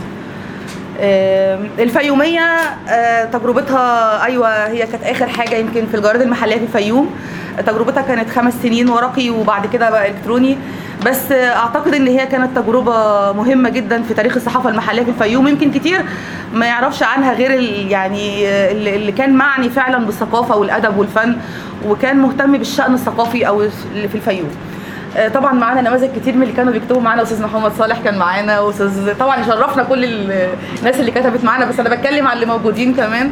آم، 1.00 1.68
الفيومية 1.78 2.40
آه، 2.88 3.24
تجربتها 3.24 4.24
أيوة 4.24 4.66
هي 4.66 4.86
كانت 4.86 5.04
آخر 5.04 5.26
حاجة 5.28 5.56
يمكن 5.56 5.86
في 5.86 5.94
الجرائد 5.96 6.20
المحلية 6.20 6.56
في 6.56 6.62
الفيوم. 6.62 7.10
تجربتها 7.66 8.02
كانت 8.02 8.30
خمس 8.30 8.54
سنين 8.62 8.88
ورقي 8.88 9.30
وبعد 9.30 9.66
كده 9.66 9.90
بقى 9.90 10.10
إلكتروني. 10.10 10.58
بس 11.06 11.32
آه، 11.32 11.56
أعتقد 11.56 11.94
إن 11.94 12.06
هي 12.06 12.26
كانت 12.26 12.58
تجربة 12.58 13.32
مهمة 13.32 13.68
جدا 13.68 14.02
في 14.02 14.14
تاريخ 14.14 14.36
الصحافة 14.36 14.70
المحلية 14.70 15.02
في 15.02 15.08
الفيوم. 15.08 15.48
يمكن 15.48 15.70
كتير 15.72 16.00
ما 16.54 16.66
يعرفش 16.66 17.02
عنها 17.02 17.32
غير 17.32 17.50
يعني 17.90 18.48
آه، 18.48 18.72
اللي 18.72 19.12
كان 19.12 19.34
معني 19.34 19.70
فعلا 19.70 20.06
بالثقافة 20.06 20.56
والأدب 20.56 20.96
والفن 20.98 21.36
وكان 21.86 22.16
مهتم 22.16 22.52
بالشأن 22.52 22.94
الثقافي 22.94 23.48
اللي 23.94 24.08
في 24.08 24.14
الفيوم. 24.14 24.50
آه، 24.50 24.75
طبعا 25.34 25.52
معانا 25.52 25.80
نماذج 25.80 26.08
كتير 26.20 26.34
من 26.36 26.42
اللي 26.42 26.54
كانوا 26.54 26.72
بيكتبوا 26.72 27.00
معانا. 27.02 27.22
أستاذ 27.22 27.42
محمد 27.42 27.72
صالح 27.78 27.98
كان 28.04 28.18
معانا 28.18 28.60
وأستاذ 28.60 29.14
طبعا 29.18 29.42
شرفنا 29.46 29.82
كل 29.82 30.04
ال- 30.04 30.48
الناس 30.78 31.00
اللي 31.00 31.10
كتبت 31.10 31.44
معانا 31.44 31.64
بس 31.64 31.80
أنا 31.80 31.88
بتكلم 31.88 32.26
على 32.26 32.34
اللي 32.42 32.46
موجودين 32.52 32.94
كمان. 32.94 33.30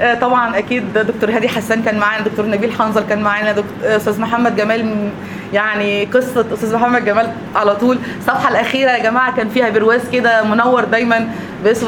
آه، 0.00 0.14
طبعا 0.14 0.58
أكيد 0.58 0.92
دكتور 0.92 1.30
هادي 1.36 1.48
حسان 1.48 1.82
كان 1.82 1.98
معانا 1.98 2.24
دكتور 2.24 2.46
نبيل 2.46 2.72
حنظل 2.72 3.02
كان 3.08 3.22
معانا 3.22 3.52
دكتور 3.52 3.72
أستاذ 3.96 4.20
محمد 4.20 4.56
جمال 4.56 5.10
يعني 5.52 6.04
قصة 6.04 6.44
أستاذ 6.54 6.74
محمد 6.74 7.04
جمال 7.04 7.30
على 7.56 7.76
طول. 7.76 7.98
الصفحة 8.18 8.48
الأخيرة 8.48 8.90
يا 8.90 9.02
جماعة 9.02 9.36
كان 9.36 9.48
فيها 9.48 9.68
برواز 9.70 10.00
كده 10.12 10.42
منور 10.44 10.84
دايما 10.84 11.28
باسم 11.64 11.86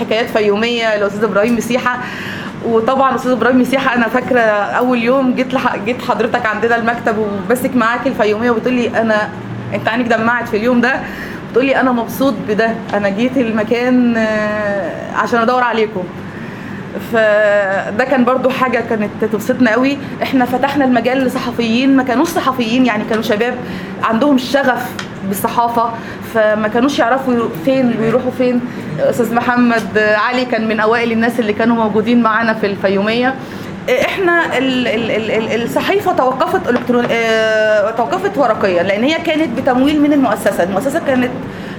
حكايات 0.00 0.26
فيومية 0.30 0.94
الاستاذ 0.96 1.24
إبراهيم 1.24 1.56
مسيحة. 1.56 1.98
وطبعا 2.66 3.14
أستاذ 3.14 3.30
إبراهيم 3.30 3.60
مسيحة 3.60 3.94
أنا 3.94 4.08
فاكرة 4.08 4.40
أول 4.40 5.02
يوم 5.02 5.34
جيت 5.34 5.54
لح... 5.54 5.76
جيت 5.76 6.02
حضرتك 6.02 6.46
عندنا 6.46 6.76
المكتب 6.76 7.18
وماسك 7.18 7.76
معاك 7.76 8.06
الفيومية 8.06 8.50
وبتقول 8.50 8.74
لي 8.74 9.00
أنا 9.00 9.28
أنت 9.74 9.88
عينك 9.88 10.06
دمعت 10.06 10.48
في 10.48 10.56
اليوم 10.56 10.80
ده 10.80 11.00
بتقول 11.50 11.66
لي 11.66 11.80
أنا 11.80 11.92
مبسوط 11.92 12.34
بده 12.48 12.70
أنا 12.94 13.08
جيت 13.08 13.36
المكان 13.36 14.14
آه، 14.16 15.12
عشان 15.16 15.38
أدور 15.40 15.62
عليكم. 15.62 16.02
فده 17.12 18.04
كان 18.04 18.24
برضو 18.24 18.50
حاجة 18.50 18.80
كانت 18.90 19.10
تبسطنا 19.32 19.72
قوي. 19.72 19.98
إحنا 20.22 20.44
فتحنا 20.44 20.84
المجال 20.84 21.18
لصحفيين 21.18 21.96
ما 21.96 22.02
كانوش 22.02 22.28
صحفيين 22.28 22.86
يعني 22.86 23.04
كانوا 23.04 23.22
شباب 23.22 23.54
عندهم 24.02 24.38
شغف 24.38 24.92
بالصحافة. 25.28 25.92
فما 26.36 26.68
كانوش 26.68 26.98
يعرفوا 26.98 27.34
فين 27.64 27.94
ويروحوا 28.00 28.30
فين. 28.38 28.60
أستاذ 29.00 29.34
محمد 29.34 29.98
علي 29.98 30.44
كان 30.44 30.68
من 30.68 30.80
أوائل 30.80 31.12
الناس 31.12 31.40
اللي 31.40 31.52
كانوا 31.52 31.76
موجودين 31.76 32.22
معانا 32.22 32.54
في 32.54 32.66
الفيومية. 32.66 33.34
إحنا 34.00 34.58
ال- 34.58 34.86
ال- 34.88 35.10
ال- 35.10 35.30
ال- 35.52 35.62
الصحيفة 35.62 36.12
توقفت 36.12 36.68
الكترون 36.68 37.06
آه 37.10 37.90
توقفت 37.90 38.38
ورقيا 38.38 38.82
لأن 38.82 39.04
هي 39.04 39.14
كانت 39.14 39.60
بتمويل 39.60 40.00
من 40.02 40.12
المؤسسة. 40.12 40.62
المؤسسة 40.62 41.00
كانت 41.06 41.30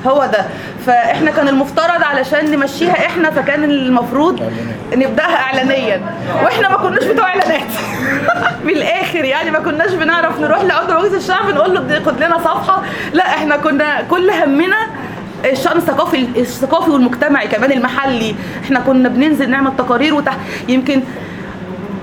هو 0.06 0.26
ده. 0.34 0.46
فإحنا 0.86 1.32
كان 1.32 1.48
المفترض 1.48 2.04
علشان 2.04 2.52
نمشيها 2.52 3.06
إحنا 3.06 3.32
فكان 3.32 3.64
المفروض 3.64 4.52
نبدأها 4.94 5.36
اعلانيا. 5.36 6.02
وإحنا 6.44 6.70
ما 6.70 6.78
كناش 6.78 7.04
بتوع 7.04 7.28
إعلانات. 7.28 7.68
من 8.66 8.70
الآخر 8.70 9.26
يعني 9.26 9.52
ما 9.52 9.60
كناش 9.60 9.92
بنعرف 9.92 10.40
نروح 10.40 10.62
لعضو 10.62 10.94
مجلس 10.94 11.14
الشعب 11.14 11.50
نقول 11.50 11.74
له 11.74 12.02
خد 12.06 12.24
لنا 12.24 12.38
صفحة. 12.38 12.84
لا 13.14 13.28
إحنا 13.28 13.58
كنا 13.58 14.02
كل 14.10 14.32
همنا 14.32 14.78
الشأن 15.46 15.78
الثقافي 15.78 16.28
الثقافي 16.38 16.92
والمجتمعي 16.92 17.48
كمان 17.48 17.72
المحلي. 17.72 18.36
إحنا 18.64 18.80
كنا 18.80 19.10
بننزل 19.10 19.50
نعمل 19.50 19.72
تقارير 19.78 20.14
وتح... 20.14 20.38
يمكن 20.68 21.02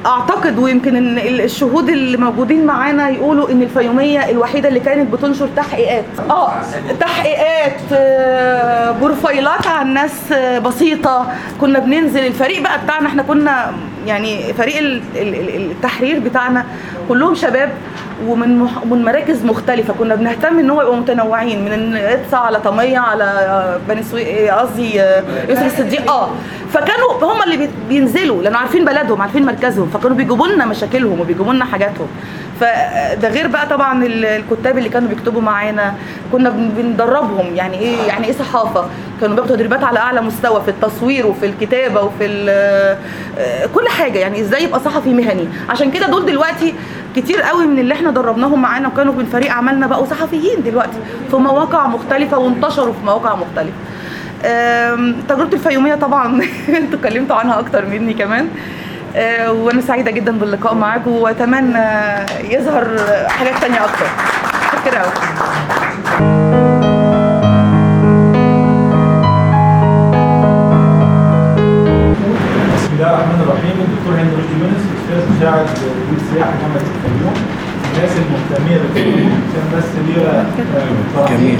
أعتقد 0.06 0.58
ويمكن 0.58 0.96
إن 0.96 1.18
ال- 1.18 1.40
الشهود 1.40 1.88
اللي 1.88 2.16
موجودين 2.16 2.66
معانا 2.66 3.08
يقولوا 3.08 3.50
إن 3.50 3.62
الفيومية 3.62 4.30
الوحيدة 4.30 4.68
اللي 4.68 4.80
كانت 4.80 5.12
بتنشر 5.12 5.48
تحقيقات. 5.56 6.04
آه 6.30 6.52
تحقيقات 7.00 7.80
آه، 7.92 8.90
بروفايلات 8.90 9.66
عن 9.66 9.94
ناس 9.94 10.32
آه، 10.32 10.58
بسيطة. 10.58 11.26
كنا 11.60 11.78
بننزل 11.78 12.26
الفريق 12.26 12.62
بقى 12.62 12.78
بتاعنا 12.84 13.08
إحنا 13.08 13.22
كنا 13.22 13.72
يعني 14.06 14.52
فريق 14.54 14.76
ال- 14.78 15.02
ال- 15.16 15.34
ال- 15.34 15.70
التحرير 15.70 16.18
بتاعنا 16.18 16.64
كلهم 17.08 17.34
شباب. 17.34 17.70
ومن 18.26 18.58
مح- 18.58 18.84
من 18.86 19.04
مراكز 19.04 19.44
مختلفة. 19.44 19.94
كنا 19.98 20.14
بنهتم 20.14 20.58
إن 20.58 20.70
هو 20.70 20.82
يبقوا 20.82 20.96
متنوعين 20.96 21.64
من 21.64 21.96
اقصى 21.96 22.36
على 22.36 22.60
طمية 22.60 22.98
على 22.98 23.78
بني 23.88 24.02
سويف 24.02 24.50
قصدي 24.50 25.00
آه، 25.02 25.22
يوسف 25.48 25.66
الصديق. 25.66 26.10
آه. 26.10 26.30
فكانوا 26.72 27.32
هم 27.34 27.42
اللي 27.42 27.56
بي- 27.56 27.70
بينزلوا 27.88 28.42
لأنه 28.42 28.58
عارفين 28.58 28.84
بلدهم 28.84 29.22
عارفين 29.22 29.46
مركزهم 29.46 29.88
فكانوا 29.88 30.16
بيجيبوا 30.16 30.48
لنا 30.48 30.64
مشاكلهم 30.66 31.20
وبيجيبوا 31.20 31.52
لنا 31.52 31.64
حاجاتهم. 31.64 32.06
فده 32.60 33.28
غير 33.28 33.46
بقى 33.46 33.66
طبعا 33.66 34.04
ال- 34.04 34.24
الكتاب 34.24 34.78
اللي 34.78 34.88
كانوا 34.88 35.08
بيكتبوا 35.08 35.40
معانا. 35.42 35.94
كنا 36.32 36.50
بن- 36.50 36.68
بندربهم 36.76 37.54
يعني 37.56 37.78
إيه 37.78 37.96
يعني 38.08 38.26
إيه 38.26 38.32
صحافة؟ 38.32 38.86
كانوا 39.20 39.36
بياخدوا 39.36 39.56
تدريبات 39.56 39.84
على 39.84 39.98
أعلى 39.98 40.20
مستوى 40.20 40.62
في 40.62 40.68
التصوير 40.70 41.26
وفي 41.26 41.46
الكتابة 41.46 42.02
وفي 42.02 42.44
آه، 42.48 43.66
كل 43.74 43.88
حاجة. 43.88 44.18
يعني 44.18 44.40
إزاي 44.40 44.62
يبقى 44.64 44.80
صحفي 44.80 45.10
مهني؟ 45.14 45.48
عشان 45.68 45.90
كده 45.90 46.06
دول 46.06 46.26
دلوقتي 46.26 46.74
كتير 47.16 47.42
قوي 47.42 47.66
من 47.66 47.78
اللي 47.78 47.94
إحنا 47.94 48.10
دربناهم 48.10 48.62
معانا 48.62 48.88
وكانوا 48.88 49.14
من 49.14 49.24
فريق 49.24 49.52
عملنا 49.52 49.86
بقوا 49.86 50.06
صحفيين 50.06 50.62
دلوقتي 50.64 50.98
في 51.30 51.36
مواقع 51.36 51.86
مختلفة 51.86 52.38
وانتشروا 52.38 52.92
في 52.92 53.04
مواقع 53.06 53.34
مختلفة. 53.34 53.72
آم، 54.44 55.16
تجربة 55.28 55.52
الفيومية 55.52 55.94
طبعا 55.94 56.42
أنتوا 56.78 56.98
اتكلمتوا 56.98 57.36
عنها 57.36 57.58
أكتر 57.58 57.86
مني 57.86 58.14
كمان. 58.14 58.48
آه، 59.16 59.52
وأنا 59.52 59.80
سعيدة 59.80 60.10
جدا 60.10 60.38
باللقاء 60.38 60.74
معاكم 60.74 61.10
وأتمنى 61.10 61.78
يظهر 62.50 62.98
حاجات 63.28 63.54
تانية 63.60 63.84
أكتر. 63.84 64.06
شكرا. 64.72 65.02
قوي 65.02 65.12
بسم 72.74 72.92
الله 72.94 73.10
الرحمن 73.14 73.40
الرحيم. 73.44 73.76
الدكتور 73.84 74.14
هند 74.20 74.32
رشدي 74.38 74.56
يونس 74.60 74.82
أستاذ 74.96 75.22
مساعد 75.36 75.64
وزير 75.64 76.16
السياحه 76.16 76.52
جامعه 76.60 77.03
الناس 77.94 78.10
المهتميه 78.22 78.78
عشان 78.90 79.64
بس 79.76 79.88
ليها 80.06 80.46
مقترحين 81.16 81.58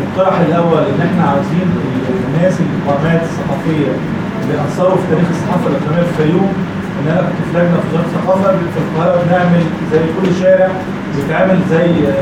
المقترح 0.00 0.40
الأول 0.40 0.78
إن 0.78 1.00
إحنا 1.06 1.22
عاوزين 1.30 1.68
الناس 2.28 2.54
القامات 2.60 3.20
الصحفيه 3.22 3.90
اللي 4.42 4.54
أثروا 4.68 4.96
في 4.96 5.02
تاريخ 5.10 5.28
الصحافة 5.30 5.66
الاقليميه 5.70 6.02
في 6.02 6.22
الفيوم 6.22 6.52
ان 6.98 7.08
أنا 7.12 7.20
كنت 7.20 7.38
في 7.52 7.58
لجنة 7.58 7.76
في 7.80 7.88
وزارة 7.88 8.06
الثقافة 8.06 8.50
في 8.74 8.78
القاهرة 8.84 9.22
بنعمل 9.24 9.62
زي 9.92 9.98
كل 9.98 10.28
شارع 10.42 10.68
بيتعمل 11.16 11.58
زي 11.70 12.08
آه، 12.08 12.12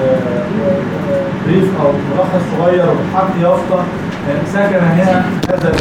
آه، 1.11 1.26
بريف 1.46 1.64
أو 1.80 1.92
ملخص 2.11 2.44
صغير 2.59 2.84
وبتحط 2.90 3.28
يافطة. 3.42 3.78
آه، 4.28 4.44
سكن 4.52 4.84
هنا 4.84 5.24
هذا 5.50 5.72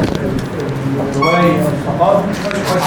الرواي 1.16 1.52
الثقافي 1.60 2.24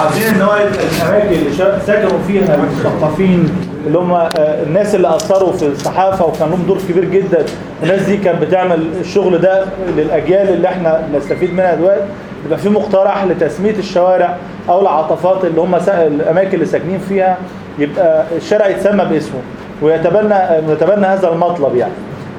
عايزين 0.03 0.34
إن 0.34 0.43
هو 0.43 0.55
الأماكن 0.55 1.28
اللي 1.28 1.80
سكنوا 1.87 2.18
فيها 2.26 2.55
المثقفين 2.55 3.49
اللي 3.87 3.99
هم 3.99 4.12
آه، 4.12 4.28
الناس 4.62 4.95
اللي 4.95 5.16
أثروا 5.16 5.53
في 5.53 5.66
الصحافة 5.66 6.26
وكان 6.26 6.49
لهم 6.51 6.62
دور 6.66 6.78
كبير 6.89 7.05
جدا. 7.05 7.45
الناس 7.82 8.03
دي 8.03 8.16
كانت 8.16 8.43
بتعمل 8.43 8.87
الشغل 9.01 9.39
ده 9.39 9.64
للأجيال 9.97 10.49
اللي 10.49 10.68
إحنا 10.68 11.03
نستفيد 11.14 11.53
منها 11.53 11.74
دلوقتي. 11.74 12.03
يبقى 12.47 12.59
في 12.59 12.68
مقترح 12.68 13.24
لتسمية 13.24 13.74
الشوارع 13.78 14.37
أو 14.68 14.80
العطفات 14.80 15.45
اللي 15.45 15.61
هم 15.61 15.74
الأماكن 15.89 16.55
اللي 16.55 16.66
ساكنين 16.66 16.99
فيها. 16.99 17.37
يبقى 17.78 18.24
الشارع 18.37 18.66
يتسمى 18.68 19.05
باسمه 19.05 19.41
ويتبنى 19.82 20.34
نتبنى 20.72 21.07
هذا 21.07 21.28
المطلب 21.28 21.76
يعني. 21.76 21.93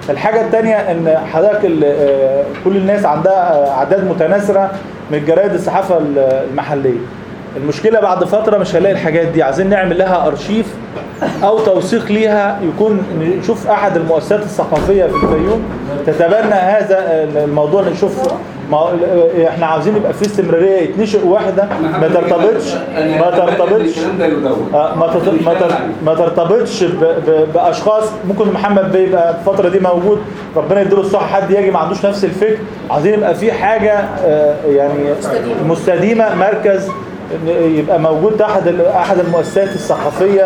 الحاجة 0.10 0.42
التانية 0.42 0.76
إن 0.76 1.18
حضرتك 1.34 1.66
آه، 1.86 2.44
كل 2.66 2.78
الناس 2.78 3.06
عندها 3.06 3.54
آه، 3.54 3.70
أعداد 3.72 4.04
متناثرة 4.10 4.72
من 5.12 5.26
جرائد 5.26 5.54
الصحافة 5.54 5.98
ال- 5.98 6.44
المحلية. 6.52 6.98
المشكلة 7.58 8.00
بعد 8.00 8.24
فترة 8.24 8.58
مش 8.58 8.76
هنلاقي 8.76 8.94
الحاجات 8.94 9.28
دي. 9.28 9.44
عايزين 9.44 9.70
نعمل 9.70 9.98
لها 9.98 10.28
أرشيف 10.28 10.66
أو 11.44 11.60
توثيق 11.60 12.12
ليها. 12.12 12.60
يكون 12.76 13.04
نشوف 13.40 13.68
أحد 13.68 13.98
المؤسسات 13.98 14.40
الثقافية 14.40 15.06
في 15.06 15.16
الفيوم 15.16 15.64
تتبنى 16.06 16.54
هذا 16.54 17.28
الموضوع 17.46 17.82
نشوف 17.82 18.34
ما 18.72 18.90
إحنا 19.48 19.66
عاوزين 19.66 19.96
يبقى 19.96 20.14
في 20.14 20.22
استمرارية. 20.22 20.78
يتنشئ 20.82 21.26
واحدة. 21.28 21.68
ما 22.02 22.08
ترتبطش 22.08 22.74
ما 22.96 23.32
ترتبطش 23.32 23.98
آه، 24.74 24.96
ما 24.96 25.08
ما 25.46 25.54
تر- 25.54 25.72
ما 26.06 26.16
ترتبطش 26.16 26.84
بأشخاص. 27.54 28.04
ممكن 28.28 28.52
محمد 28.54 28.92
بيه 28.92 29.00
يبقى 29.08 29.30
الفترة 29.40 29.70
دي 29.70 29.80
موجود. 29.80 30.20
ربنا 30.56 30.82
يديله 30.82 31.02
الصحة. 31.02 31.26
حد 31.28 31.52
يجي 31.52 31.72
ما 31.72 31.80
عندوش 31.80 32.06
نفس 32.06 32.24
الفكر. 32.26 32.58
عايزين 32.92 33.14
يبقى 33.14 33.36
في 33.36 33.52
حاجة 33.52 33.94
آه، 34.26 34.56
يعني 34.70 34.94
مستديمة. 35.68 36.36
مركز. 36.36 36.88
يبقى 37.58 38.00
موجود 38.00 38.42
أحد 38.42 38.68
ال- 38.68 38.86
أحد 38.86 39.20
المؤسسات 39.20 39.68
الثقافية 39.70 40.44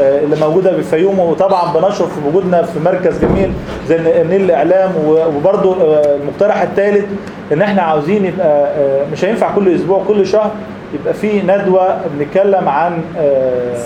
آه، 0.00 0.20
اللي 0.24 0.36
موجودة 0.40 0.72
بالفيوم 0.72 1.18
وطبعا 1.18 1.72
بنشرف 1.72 2.20
في 2.20 2.28
وجودنا 2.28 2.62
في 2.62 2.80
مركز 2.80 3.18
جميل 3.18 3.52
زي 3.88 3.96
النيل 4.22 4.40
الإعلام 4.44 4.90
وبرده 5.06 5.74
المقترح 6.14 6.62
الثالث 6.62 7.04
إن 7.52 7.62
إحنا 7.62 7.82
عاوزين 7.82 8.24
يبقى 8.24 8.46
آه، 8.78 9.04
مش 9.12 9.24
هينفع 9.24 9.54
كل 9.54 9.74
أسبوع 9.74 10.02
كل 10.08 10.26
شهر 10.26 10.50
يبقى 10.94 11.14
في 11.14 11.42
ندوة 11.42 11.98
بنتكلم 12.18 12.68
عن 12.68 13.02
آه، 13.18 13.76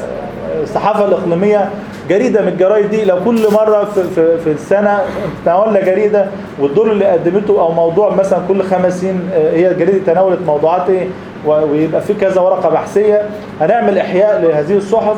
الصحافة 0.62 1.04
الإقليمية 1.04 1.70
جريدة 2.08 2.42
من 2.42 2.48
الجرايد 2.48 2.90
دي. 2.90 3.04
لو 3.04 3.16
كل 3.24 3.38
مرة 3.52 3.84
في, 3.84 4.02
في, 4.14 4.38
في 4.38 4.52
السنة 4.52 4.98
تناولنا 5.44 5.80
جريدة 5.80 6.26
والدور 6.60 6.90
اللي 6.92 7.04
قدمته 7.04 7.60
أو 7.60 7.72
موضوع 7.72 8.14
مثلا 8.14 8.38
كل 8.48 8.62
خمس 8.62 9.00
سنين 9.00 9.20
آه، 9.34 9.50
هي 9.56 9.70
الجريدة 9.70 10.12
تناولت 10.12 10.38
موضوعات 10.46 10.90
إيه؟ 10.90 11.06
ويبقى 11.46 12.00
في 12.00 12.14
كذا 12.14 12.40
ورقة 12.40 12.68
بحثية. 12.68 13.22
هنعمل 13.60 13.98
إحياء 13.98 14.40
لهذه 14.42 14.76
الصحف 14.76 15.16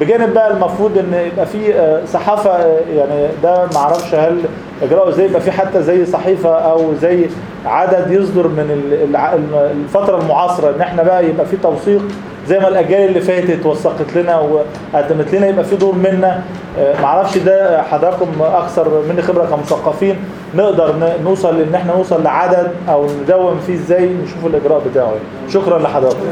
بجانب 0.00 0.34
بقى 0.34 0.50
المفروض 0.50 0.98
إن 0.98 1.30
يبقى 1.32 1.46
في 1.46 1.74
آه، 1.74 2.00
صحافة 2.04 2.50
آه، 2.50 2.80
يعني 2.96 3.28
ده 3.42 3.66
ما 3.74 3.76
أعرفش 3.76 4.14
هل 4.14 4.38
إجراءه 4.82 5.08
إزاي 5.08 5.26
يبقى 5.26 5.40
في 5.40 5.50
حتى 5.50 5.82
زي 5.82 6.06
صحيفة 6.06 6.54
أو 6.54 6.94
زي 7.02 7.26
عدد 7.66 8.10
يصدر 8.10 8.48
من 8.48 8.70
ال- 8.70 9.10
الع- 9.10 9.34
الفترة 9.70 10.18
المعاصرة 10.20 10.74
إن 10.76 10.80
إحنا 10.80 11.02
بقى 11.02 11.26
يبقى 11.26 11.46
في 11.46 11.56
توثيق 11.56 12.02
زي 12.46 12.58
ما 12.58 12.68
الأجيال 12.68 13.08
اللي 13.08 13.20
فاتت 13.20 13.66
وثقت 13.66 14.16
لنا 14.16 14.38
وقدمت 14.40 15.34
لنا 15.34 15.46
يبقى 15.46 15.64
في 15.64 15.76
دور 15.76 15.94
منا 15.94 16.42
آه، 16.78 17.00
معرفش 17.02 17.38
ده 17.38 17.82
حضراتكم 17.82 18.26
أكثر 18.40 19.02
مني 19.08 19.22
خبرة 19.22 19.44
كمثقفين 19.44 20.16
نقدر 20.54 20.94
نوصل 21.24 21.60
إن 21.60 21.74
إحنا 21.74 21.94
نوصل 21.96 22.22
لعدد 22.22 22.70
أو 22.88 23.06
ندون 23.22 23.60
فيه 23.66 23.74
إزاي 23.74 24.08
نشوف 24.24 24.46
الإجراء 24.46 24.82
بتاعه. 24.90 25.12
شكرا 25.48 25.78
لحضراتكم 25.78 26.26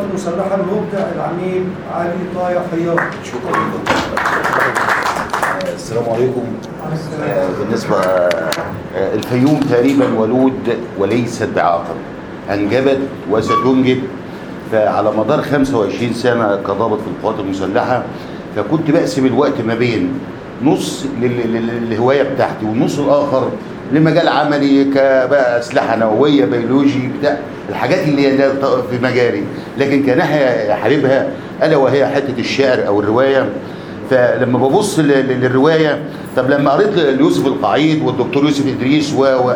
المسلحة 0.00 0.54
المبدع 0.54 1.04
العميد 1.16 1.64
علي 1.94 2.12
طايع 2.36 2.60
خياط 2.70 2.98
شكرا 3.24 3.62
السلام 5.74 6.04
عليكم. 6.14 6.42
بالنسبة 7.60 7.96
آه، 7.96 8.50
الفيوم 9.14 9.60
تقريبا 9.70 10.18
ولود 10.18 10.76
وليست 10.98 11.48
بعاقل 11.56 11.94
أنجبت 12.50 12.98
وستنجب. 13.30 13.98
فعلى 14.72 15.10
مدار 15.16 15.42
25 15.42 16.14
سنة 16.14 16.56
كضابط 16.56 16.98
في 16.98 17.06
القوات 17.18 17.40
المسلحة 17.40 18.02
فكنت 18.56 18.90
بقسم 18.90 19.26
الوقت 19.26 19.60
ما 19.66 19.74
بين 19.74 20.18
نص 20.64 21.04
لل- 21.20 21.52
لل- 21.52 21.88
للهواية 21.88 22.22
بتاعتي 22.22 22.64
والنص 22.66 22.98
الآخر 22.98 23.50
لمجال 23.92 24.28
عملي 24.28 24.84
كبقى 24.84 25.58
أسلحة 25.58 25.96
نووية 25.96 26.44
بيولوجي 26.44 27.08
بتاع. 27.18 27.38
الحاجات 27.68 28.08
اللي 28.08 28.28
هي 28.28 28.50
في 28.90 28.98
مجالي 29.02 29.42
لكن 29.78 30.02
كناحية 30.02 30.72
حبيبها 30.74 31.28
ألا 31.62 31.76
وهي 31.76 32.06
حتة 32.06 32.38
الشعر 32.38 32.86
أو 32.86 33.00
الرواية. 33.00 33.48
فلما 34.10 34.58
ببص 34.58 34.98
للرواية 34.98 36.02
طب 36.36 36.50
لما 36.50 36.70
قريت 36.70 36.98
ليوسف 36.98 37.46
القعيد 37.46 38.02
والدكتور 38.02 38.44
يوسف 38.44 38.66
إدريس 38.66 39.14
و, 39.14 39.24
و... 39.24 39.52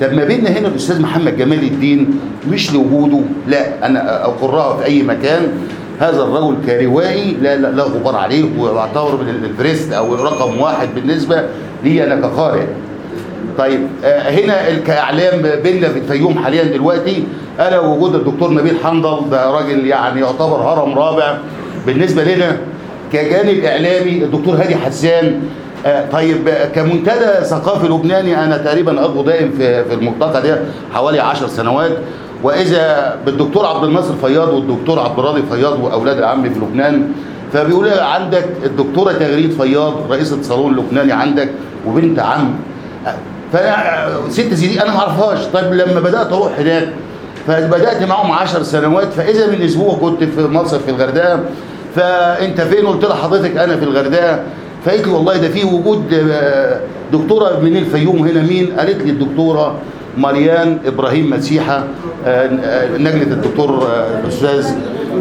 طب 0.00 0.12
ما 0.12 0.24
بيننا 0.24 0.50
هنا 0.50 0.68
الأستاذ 0.68 1.02
محمد 1.02 1.36
جمال 1.36 1.62
الدين 1.62 2.20
مش 2.50 2.72
لوجوده؟ 2.72 3.20
لا 3.48 3.86
أنا 3.86 4.24
اقرها 4.24 4.76
في 4.76 4.84
أي 4.84 5.02
مكان. 5.02 5.48
هذا 6.00 6.22
الرجل 6.22 6.56
كروائي 6.66 7.36
لا 7.42 7.56
لا, 7.56 7.68
لا 7.68 7.82
غبار 7.82 8.16
عليه 8.16 8.44
واعتبر 8.58 9.16
من 9.22 9.44
الفريست 9.44 9.92
أو 9.92 10.14
رقم 10.14 10.60
واحد 10.60 10.88
بالنسبة 10.94 11.44
لي 11.84 12.04
أنا 12.04 12.20
كقارئ. 12.20 12.66
طيب 13.58 13.80
آه، 14.04 14.30
هنا 14.30 14.78
كاعلام 14.86 15.42
بينا 15.62 15.88
في 15.88 15.98
الفيوم 15.98 16.38
حاليا 16.38 16.62
دلوقتي 16.64 17.24
ألا 17.60 17.78
وجود 17.80 18.14
الدكتور 18.14 18.50
نبيل 18.54 18.76
حنظل 18.84 19.30
ده 19.30 19.50
راجل 19.50 19.86
يعني 19.86 20.20
يعتبر 20.20 20.56
هرم 20.56 20.98
رابع. 20.98 21.36
بالنسبة 21.86 22.24
لنا 22.24 22.56
كجانب 23.12 23.64
إعلامي 23.64 24.24
الدكتور 24.24 24.54
هادي 24.54 24.76
حسان 24.76 25.40
آه، 25.86 26.10
طيب 26.12 26.48
كمنتدى 26.74 27.44
ثقافي 27.44 27.86
لبناني 27.86 28.44
أنا 28.44 28.56
تقريبا 28.58 29.00
عضو 29.00 29.22
دائم 29.22 29.50
في 29.50 29.84
في 29.84 29.94
الملتقى 29.94 30.42
ده 30.42 30.60
حوالي 30.94 31.20
10 31.20 31.46
سنوات. 31.46 31.90
وإذا 32.42 33.16
بالدكتور 33.26 33.66
عبد 33.66 33.84
الناصر 33.84 34.14
فياض 34.24 34.48
والدكتور 34.54 35.00
عبد 35.00 35.18
الراضي 35.18 35.42
فياض 35.52 35.80
وأولاد 35.84 36.18
العم 36.18 36.42
في 36.42 36.58
لبنان 36.60 37.08
فبيقول 37.52 37.88
عندك 37.90 38.44
الدكتورة 38.64 39.12
تغريد 39.12 39.50
فياض 39.50 40.12
رئيسة 40.12 40.42
صالون 40.42 40.76
لبناني 40.76 41.12
عندك 41.12 41.48
وبنت 41.86 42.18
عم 42.18 42.54
فأنا 43.52 44.08
ست 44.30 44.54
زي 44.54 44.66
دي 44.66 44.82
أنا 44.82 44.92
ما 44.92 44.98
أعرفهاش. 44.98 45.38
طيب 45.52 45.72
لما 45.72 46.00
بدأت 46.00 46.32
أروح 46.32 46.58
هناك 46.58 46.88
فبدأت 47.46 48.02
معاهم 48.02 48.32
10 48.32 48.62
سنوات 48.62 49.12
فإذا 49.12 49.46
من 49.46 49.62
أسبوع 49.62 49.94
كنت 49.94 50.24
في 50.24 50.40
مصر 50.46 50.78
في 50.78 50.88
الغردقة 50.90 51.40
فأنت 51.96 52.60
فين؟ 52.60 52.86
قلت 52.86 53.04
لها 53.04 53.14
حضرتك 53.14 53.56
أنا 53.56 53.76
في 53.76 53.82
الغردقة. 53.82 54.40
فقالت 54.84 55.06
لي 55.06 55.12
والله 55.12 55.36
ده 55.36 55.48
في 55.48 55.64
وجود 55.64 56.14
آه، 56.32 56.80
دكتورة 57.12 57.58
من 57.62 57.76
الفيوم 57.76 58.16
هنا. 58.28 58.42
مين؟ 58.42 58.72
قالت 58.78 59.02
لي 59.02 59.10
الدكتورة 59.10 59.74
مريان 60.16 60.78
إبراهيم 60.86 61.30
مسيحة 61.30 61.84
آه، 62.26 62.46
آه، 62.64 62.96
نجلة 62.98 63.22
الدكتور 63.22 63.88
الأستاذ 64.24 64.66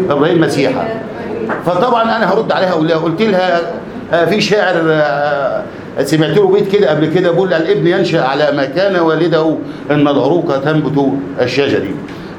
إبراهيم 0.10 0.42
مسيحة. 0.42 0.88
فطبعا 1.66 2.04
أنا 2.04 2.34
هرد 2.34 2.52
عليها 2.52 2.70
أقول 2.72 2.88
لها 2.88 2.98
قلت 2.98 3.22
لها 3.22 3.62
في 4.26 4.42
شاعر 4.42 4.76
سمعت 6.04 6.38
له 6.38 6.48
بيت 6.52 6.72
كده 6.76 6.90
قبل 6.90 7.06
كده 7.06 7.32
بيقول 7.32 7.54
الابن 7.54 7.88
ينشأ 7.88 8.22
على 8.22 8.52
ما 8.52 8.66
كان 8.66 8.96
والده 8.96 9.56
إن 9.92 10.08
العروق 10.08 10.60
تنبت 10.60 11.14
الشجر. 11.42 11.84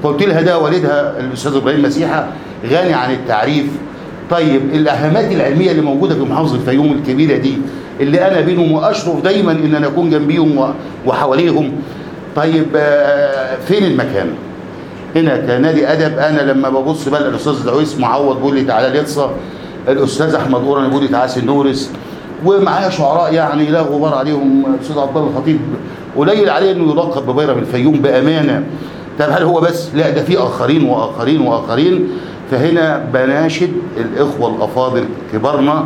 فقلت 0.03 0.23
لها 0.23 0.41
ده 0.41 0.59
والدها 0.59 1.21
الأستاذ 1.21 1.57
إبراهيم 1.57 1.83
مسيحة 1.83 2.29
غني 2.71 2.95
عن 2.95 3.13
التعريف. 3.13 3.67
طيب 4.31 4.61
الاهمات 4.75 5.33
العلمية 5.33 5.71
اللي 5.71 5.83
موجودة 5.83 6.15
في 6.15 6.21
محافظة 6.21 6.55
الفيوم 6.57 6.93
الكبيرة 6.93 7.37
دي 7.37 7.59
اللي 8.01 8.27
أنا 8.29 8.41
بينهم 8.41 8.73
وأشرف 8.73 9.23
دايما 9.23 9.53
إن 9.53 9.75
أنا 9.75 9.87
أكون 9.87 10.11
جنبيهم 10.11 10.75
وحواليهم. 11.07 11.73
طيب 12.37 12.67
آه، 12.77 13.57
فين 13.69 13.85
المكان؟ 13.85 14.29
هنا 15.17 15.37
كنادي 15.37 15.87
أدب. 15.93 16.19
أنا 16.19 16.53
لما 16.53 16.69
ببص 16.69 17.09
بقى 17.09 17.29
الاستاذ 17.29 17.69
عويس 17.69 17.99
معوض 17.99 18.37
بيقول 18.37 18.55
لي 18.55 18.63
تعالى 18.65 18.89
اليطسا 18.89 19.31
الأستاذ 19.89 20.35
أحمد 20.35 20.61
قرن 20.69 20.89
بيقول 20.89 21.03
لي 21.03 21.09
تعالى 21.09 21.29
سنورس. 21.29 21.91
ومعايا 22.45 22.91
شعراء 22.91 23.35
يعني 23.35 23.67
لا 23.67 23.81
غبار 23.81 24.15
عليهم 24.15 24.75
الأستاذ 24.75 24.99
عبد 24.99 25.17
الله 25.17 25.29
الخطيب. 25.31 25.61
قليل 26.17 26.51
عليه 26.51 26.73
إنه 26.73 26.93
يلقب 26.93 27.27
ببيرم 27.27 27.59
الفيوم 27.59 27.95
بأمانة. 27.95 28.65
طب 29.19 29.27
هل 29.31 29.43
هو 29.43 29.61
بس؟ 29.61 29.95
لا 29.95 30.11
ده 30.11 30.23
في 30.23 30.39
آخرين 30.39 30.89
وآخرين 30.89 31.41
وآخرين. 31.41 32.09
فهنا 32.51 33.07
بناشد 33.13 33.73
الإخوة 33.97 34.57
الأفاضل 34.57 35.05
كبارنا 35.33 35.85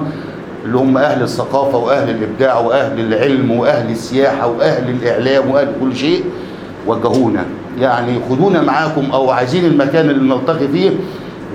اللي 0.65 0.79
هم 0.79 0.99
أهل 0.99 1.23
الثقافة 1.23 1.79
وأهل 1.79 2.11
الإبداع 2.11 2.59
وأهل 2.59 3.01
العلم 3.01 3.51
وأهل 3.51 3.91
السياحة 3.91 4.47
وأهل 4.47 4.91
الإعلام 4.91 5.51
وأهل 5.51 5.73
كل 5.81 5.97
شيء 5.97 6.25
وجهونا. 6.87 7.45
يعني 7.79 8.13
خدونا 8.31 8.63
معاكم 8.63 9.11
أو 9.13 9.31
عايزين 9.31 9.65
المكان 9.65 10.11
اللي 10.11 10.35
نلتقي 10.35 10.69
فيه 10.69 10.91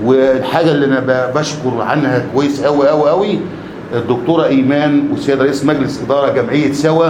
والحاجة 0.06 0.72
اللي 0.72 0.86
أنا 0.86 1.32
بشكر 1.36 1.82
عنها 1.82 2.26
كويس 2.36 2.64
قوي 2.64 2.90
قوي 2.90 3.10
قوي 3.10 3.40
الدكتورة 3.96 4.46
إيمان 4.46 5.04
والسيد 5.12 5.42
رئيس 5.42 5.66
مجلس 5.66 6.02
إدارة 6.06 6.32
جمعية 6.34 6.72
سوا 6.72 7.08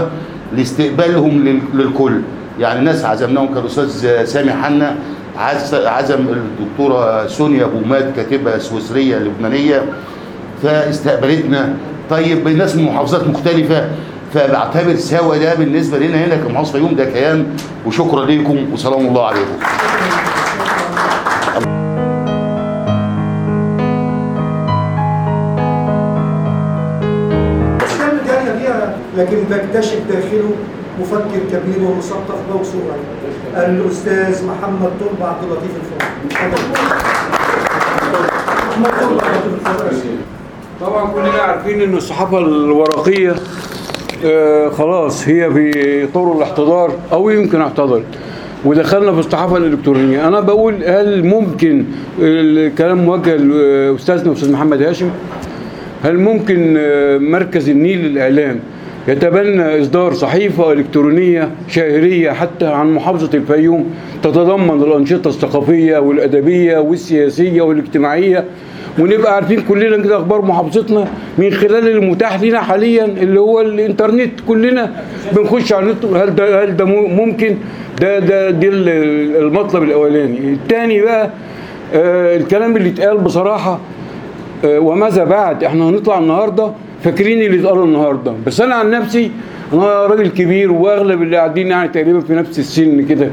لاستقبالهم 0.55 1.43
لل- 1.45 1.59
للكل. 1.73 2.21
يعني 2.59 2.85
ناس 2.85 3.05
عزمناهم 3.05 3.47
كان 3.47 3.57
الاستاذ 3.57 4.25
سامي 4.25 4.51
حنا 4.51 4.95
عز- 5.37 5.73
عزم 5.75 6.25
الدكتورة 6.29 7.27
سونيا 7.27 7.65
بوماد 7.65 8.13
كاتبة 8.15 8.57
سويسرية 8.57 9.17
لبنانية 9.17 9.83
فاستقبلتنا. 10.63 11.73
طيب 12.09 12.47
الناس 12.47 12.75
من 12.75 12.83
محافظات 12.83 13.27
مختلفة 13.27 13.89
فبعتبر 14.33 14.95
سوا 14.95 15.37
ده 15.37 15.55
بالنسبة 15.55 15.97
لنا 15.97 16.25
هنا 16.25 16.35
كمحافظة 16.35 16.71
فيوم 16.71 16.95
ده 16.95 17.05
كيان 17.05 17.45
وشكرا 17.85 18.25
لكم 18.25 18.57
وسلام 18.73 19.07
الله 19.07 19.25
عليكم. 19.25 19.55
لكن 29.17 29.37
بكتشف 29.51 29.99
داخله 30.09 30.51
مفكر 31.01 31.39
كبير 31.51 31.87
ومثقف 31.87 32.35
موسوعي 32.53 32.99
الأستاذ 33.55 34.45
محمد 34.45 34.89
طلب 34.99 35.27
عبد 35.27 35.43
اللطيف 35.43 35.71
طبعا 40.81 41.11
كلنا 41.11 41.41
عارفين 41.41 41.81
ان 41.81 41.93
الصحافة 41.93 42.37
الورقية 42.37 43.35
آه، 44.25 44.69
خلاص 44.69 45.27
هي 45.27 45.51
في 45.51 46.07
طور 46.13 46.37
الاحتضار 46.37 46.91
أو 47.11 47.29
يمكن 47.29 47.61
احتضرت 47.61 48.05
ودخلنا 48.65 49.11
في 49.13 49.19
الصحافة 49.19 49.57
الإلكترونية. 49.57 50.27
أنا 50.27 50.39
بقول 50.39 50.83
هل 50.83 51.25
ممكن 51.25 51.85
الكلام 52.19 52.97
موجه 52.97 53.35
لأستاذنا 53.35 54.33
أستاذ 54.33 54.51
محمد 54.51 54.81
هاشم؟ 54.81 55.09
هل 56.03 56.19
ممكن 56.19 56.75
آه، 56.77 57.17
مركز 57.17 57.69
النيل 57.69 57.99
للإعلام؟ 57.99 58.59
يتبنى 59.07 59.81
إصدار 59.81 60.13
صحيفة 60.13 60.71
إلكترونية 60.71 61.49
شهريه 61.67 62.31
حتى 62.31 62.65
عن 62.65 62.93
محافظة 62.93 63.29
الفيوم 63.37 63.93
تتضمن 64.23 64.81
الأنشطة 64.83 65.27
الثقافية 65.27 65.97
والأدبية 65.97 66.77
والسياسية 66.77 67.61
والاجتماعية. 67.61 68.43
ونبقى 68.99 69.35
عارفين 69.35 69.61
كلنا 69.61 70.03
كده 70.03 70.15
أخبار 70.17 70.41
محافظتنا 70.41 71.07
من 71.37 71.51
خلال 71.51 71.87
المتاح 71.87 72.41
لنا 72.41 72.61
حاليا 72.61 73.05
اللي 73.05 73.39
هو 73.39 73.61
الإنترنت. 73.61 74.31
كلنا 74.47 74.91
بنخش 75.35 75.73
على 75.73 75.85
النت 75.85 76.05
هل 76.05 76.35
ده 76.35 76.63
هل 76.63 76.77
ده 76.77 76.85
ممكن؟ 76.85 77.55
ده 78.01 78.19
ده 78.19 78.49
دي 78.49 78.67
ال- 78.69 79.35
المطلب 79.43 79.83
الأولاني. 79.83 80.37
الثاني 80.53 81.01
بقى 81.01 81.29
آه 81.93 82.37
الكلام 82.37 82.77
اللي 82.77 82.89
اتقال 82.89 83.17
بصراحة 83.17 83.79
آه، 84.65 84.79
وماذا 84.79 85.23
بعد؟ 85.23 85.63
إحنا 85.63 85.89
هنطلع 85.89 86.17
النهارده 86.19 86.71
فاكرين 87.05 87.41
اللي 87.41 87.59
اتقال 87.61 87.83
النهارده. 87.83 88.33
بس 88.47 88.61
أنا 88.61 88.75
عن 88.75 88.91
نفسي 88.91 89.31
أنا 89.73 90.05
راجل 90.05 90.27
كبير 90.27 90.71
واغلب 90.71 91.21
اللي 91.21 91.37
قاعدين 91.37 91.67
يعني 91.67 91.89
تقريبا 91.89 92.19
في 92.19 92.33
نفس 92.33 92.59
السن 92.59 93.05
كده. 93.05 93.27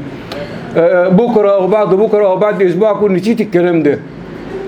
آه، 0.77 1.07
بكره 1.07 1.49
أو 1.53 1.67
بعد 1.67 1.89
بكره 1.95 2.25
أو 2.25 2.37
بعد 2.37 2.61
أسبوع 2.61 2.91
اكون 2.91 3.13
نسيت 3.13 3.41
الكلام 3.41 3.83
ده. 3.83 3.99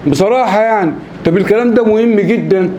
بصراحة 0.07 0.61
يعني 0.61 0.91
طب 1.25 1.37
الكلام 1.37 1.73
ده 1.73 1.83
مهم 1.85 2.19
جدا 2.19 2.69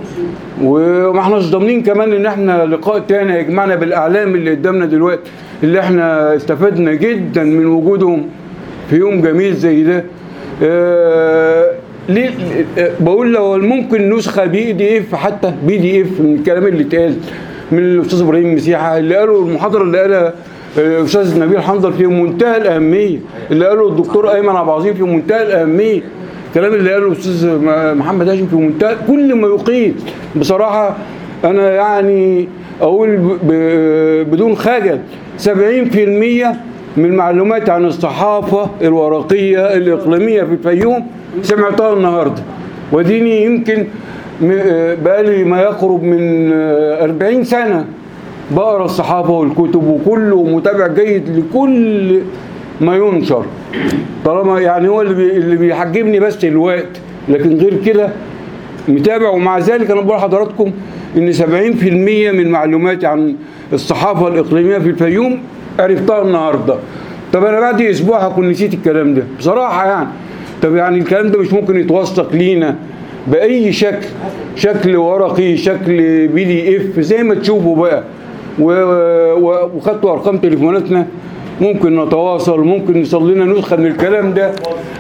وما 0.63 1.21
احناش 1.21 1.45
ضامنين 1.51 1.83
كمان 1.83 2.13
إن 2.13 2.27
إحنا 2.27 2.65
لقاء 2.67 2.99
تاني 2.99 3.33
هيجمعنا 3.33 3.75
بالإعلام 3.75 4.35
اللي 4.35 4.51
قدامنا 4.51 4.87
دلوقتي 4.87 5.31
اللي 5.63 5.81
إحنا 5.81 6.37
استفدنا 6.37 6.93
جدا 6.95 7.45
من 7.45 7.67
وجودهم 7.67 8.27
في 8.91 8.97
يوم 8.97 9.21
جميل 9.21 9.55
زي 9.55 9.83
ده. 9.83 10.05
آه، 10.63 11.71
ليه؟ 12.09 12.31
آه، 12.79 12.91
بقول 13.01 13.33
لو 13.33 13.59
ممكن 13.59 14.11
نسخة 14.15 14.45
بي 14.47 14.73
دي 14.73 14.99
إف 14.99 15.15
حتى 15.15 15.53
بي 15.67 15.77
دي 15.79 16.03
إف 16.03 16.21
من 16.21 16.35
الكلام 16.35 16.67
اللي 16.67 16.83
اتقال 16.83 17.15
من 17.73 17.79
الأستاذ 17.79 18.21
إبراهيم 18.21 18.55
مسيحة 18.55 18.99
اللي 18.99 19.17
قاله 19.17 19.43
المحاضرة 19.47 19.83
اللي 19.83 19.99
قالها 20.01 20.33
آه، 20.79 21.01
الاستاذ 21.01 21.41
نبيل 21.41 21.61
حنظل 21.63 21.93
في 21.93 22.07
منتهى 22.07 22.57
الأهمية 22.57 23.19
اللي 23.51 23.67
قاله 23.67 23.89
الدكتور 23.89 24.35
أيمن 24.35 24.49
عبد 24.49 24.69
العظيم 24.69 24.95
في 24.95 25.03
منتهى 25.03 25.43
الأهمية 25.43 26.01
الكلام 26.49 26.75
اللي 26.75 26.93
قاله 26.93 27.07
الأستاذ 27.07 27.59
محمد 27.95 28.29
هاشم 28.29 28.47
في 28.47 28.57
منتهى 28.57 28.97
كل 29.09 29.35
ما 29.35 29.49
قيل 29.49 29.95
بصراحة 30.37 30.97
أنا 31.45 31.73
يعني 31.73 32.49
أقول 32.83 33.39
بدون 34.31 34.57
خجل 34.57 34.99
70% 35.45 35.49
من 36.97 37.05
المعلومات 37.05 37.71
عن 37.71 37.85
الصحافة 37.85 38.71
الورقية 38.83 39.77
الإقليمية 39.77 40.43
في 40.43 40.53
الفيوم 40.53 41.07
سمعتها 41.43 41.93
النهارده. 41.93 42.43
وديني 42.93 43.45
يمكن 43.45 43.87
م- 44.43 44.95
بقالي 45.05 45.45
ما 45.45 45.61
يقرب 45.63 46.03
من 46.03 46.53
40 46.53 47.45
سنة 47.45 47.85
بقرأ 48.51 48.85
الصحافة 48.85 49.31
والكتب 49.33 49.87
وكله 49.87 50.43
متابع 50.45 50.87
جيد 50.87 51.29
لكل 51.39 52.21
ما 52.81 52.97
ينشر. 52.97 53.45
طالما 54.25 54.61
يعني 54.61 54.89
هو 54.89 55.03
اللي 55.03 55.57
بيحجبني 55.57 56.21
بس 56.21 56.45
الوقت. 56.45 57.01
لكن 57.29 57.57
غير 57.57 57.75
كده 57.85 58.09
متابع 58.89 59.29
ومع 59.29 59.59
ذلك 59.59 59.91
أنا 59.91 60.01
بقول 60.01 60.17
لحضراتكم 60.19 60.71
إن 61.17 61.33
70% 61.33 61.43
من 62.33 62.51
معلوماتي 62.51 63.07
عن 63.07 63.35
الصحافة 63.73 64.29
الإقليمية 64.29 64.79
في 64.79 64.89
الفيوم 64.89 65.39
عرفتها 65.79 66.23
النهارده. 66.23 66.75
طب 67.33 67.45
أنا 67.45 67.61
بعد 67.61 67.83
أسبوع 67.83 68.19
هكون 68.19 68.49
نسيت 68.51 68.75
الكلام 68.75 69.15
ده. 69.15 69.23
بصراحة 69.39 69.87
يعني 69.87 70.09
طب 70.63 70.75
يعني 70.77 70.99
الكلام 70.99 71.29
ده 71.31 71.39
مش 71.39 71.53
ممكن 71.53 71.77
يتوثق 71.77 72.33
لينا 72.33 72.77
بأي 73.27 73.73
شكل 73.73 74.07
شكل 74.57 74.97
ورقي 74.97 75.57
شكل 75.57 76.29
PDF 76.29 77.01
زي 77.01 77.23
ما 77.23 77.35
تشوفوا 77.35 77.77
بقى. 77.77 78.03
وخدتوا 78.61 80.13
أرقام 80.13 80.39
تليفوناتنا. 80.39 81.07
ممكن 81.61 82.01
نتواصل 82.05 82.61
ممكن 82.61 82.97
يوصل 82.97 83.33
لنا 83.33 83.45
نسخة 83.45 83.77
من 83.77 83.87
الكلام 83.87 84.35
ده. 84.35 84.53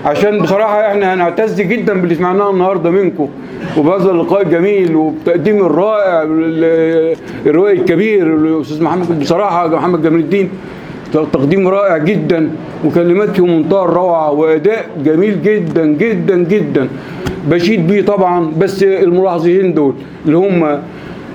عشان 0.05 0.39
بصراحة 0.39 0.87
إحنا 0.91 1.15
هنعتز 1.15 1.61
جدا 1.61 2.01
باللي 2.01 2.15
سمعناه 2.15 2.51
النهارده 2.51 2.91
منكم. 2.91 3.29
وبهذا 3.79 4.11
اللقاء 4.11 4.43
الجميل 4.43 4.97
وبتقديم 4.97 5.67
الرائع 5.67 6.23
ال- 6.23 7.17
الروائي 7.47 7.77
الكبير 7.81 8.27
الاستاذ 8.37 8.83
محمد. 8.83 9.21
بصراحة 9.21 9.69
محمد 9.69 10.03
جمال 10.03 10.21
الدين 10.21 10.51
تقديم 11.25 11.69
رائع 11.69 11.97
جدا 11.97 12.51
وكلمات 12.85 13.29
في 13.31 13.43
منتهى 13.43 13.85
الروعة 13.85 14.31
وأداء 14.31 14.87
جميل 15.05 15.43
جدا 15.43 15.87
جدا 15.87 16.37
جدا 16.37 16.89
بشيد 17.51 17.87
بيه 17.87 18.03
طبعا 18.03 18.53
بس 18.59 18.83
الملاحظين 18.83 19.75
دول 19.75 19.95
اللي 20.27 20.37
هم 20.37 20.79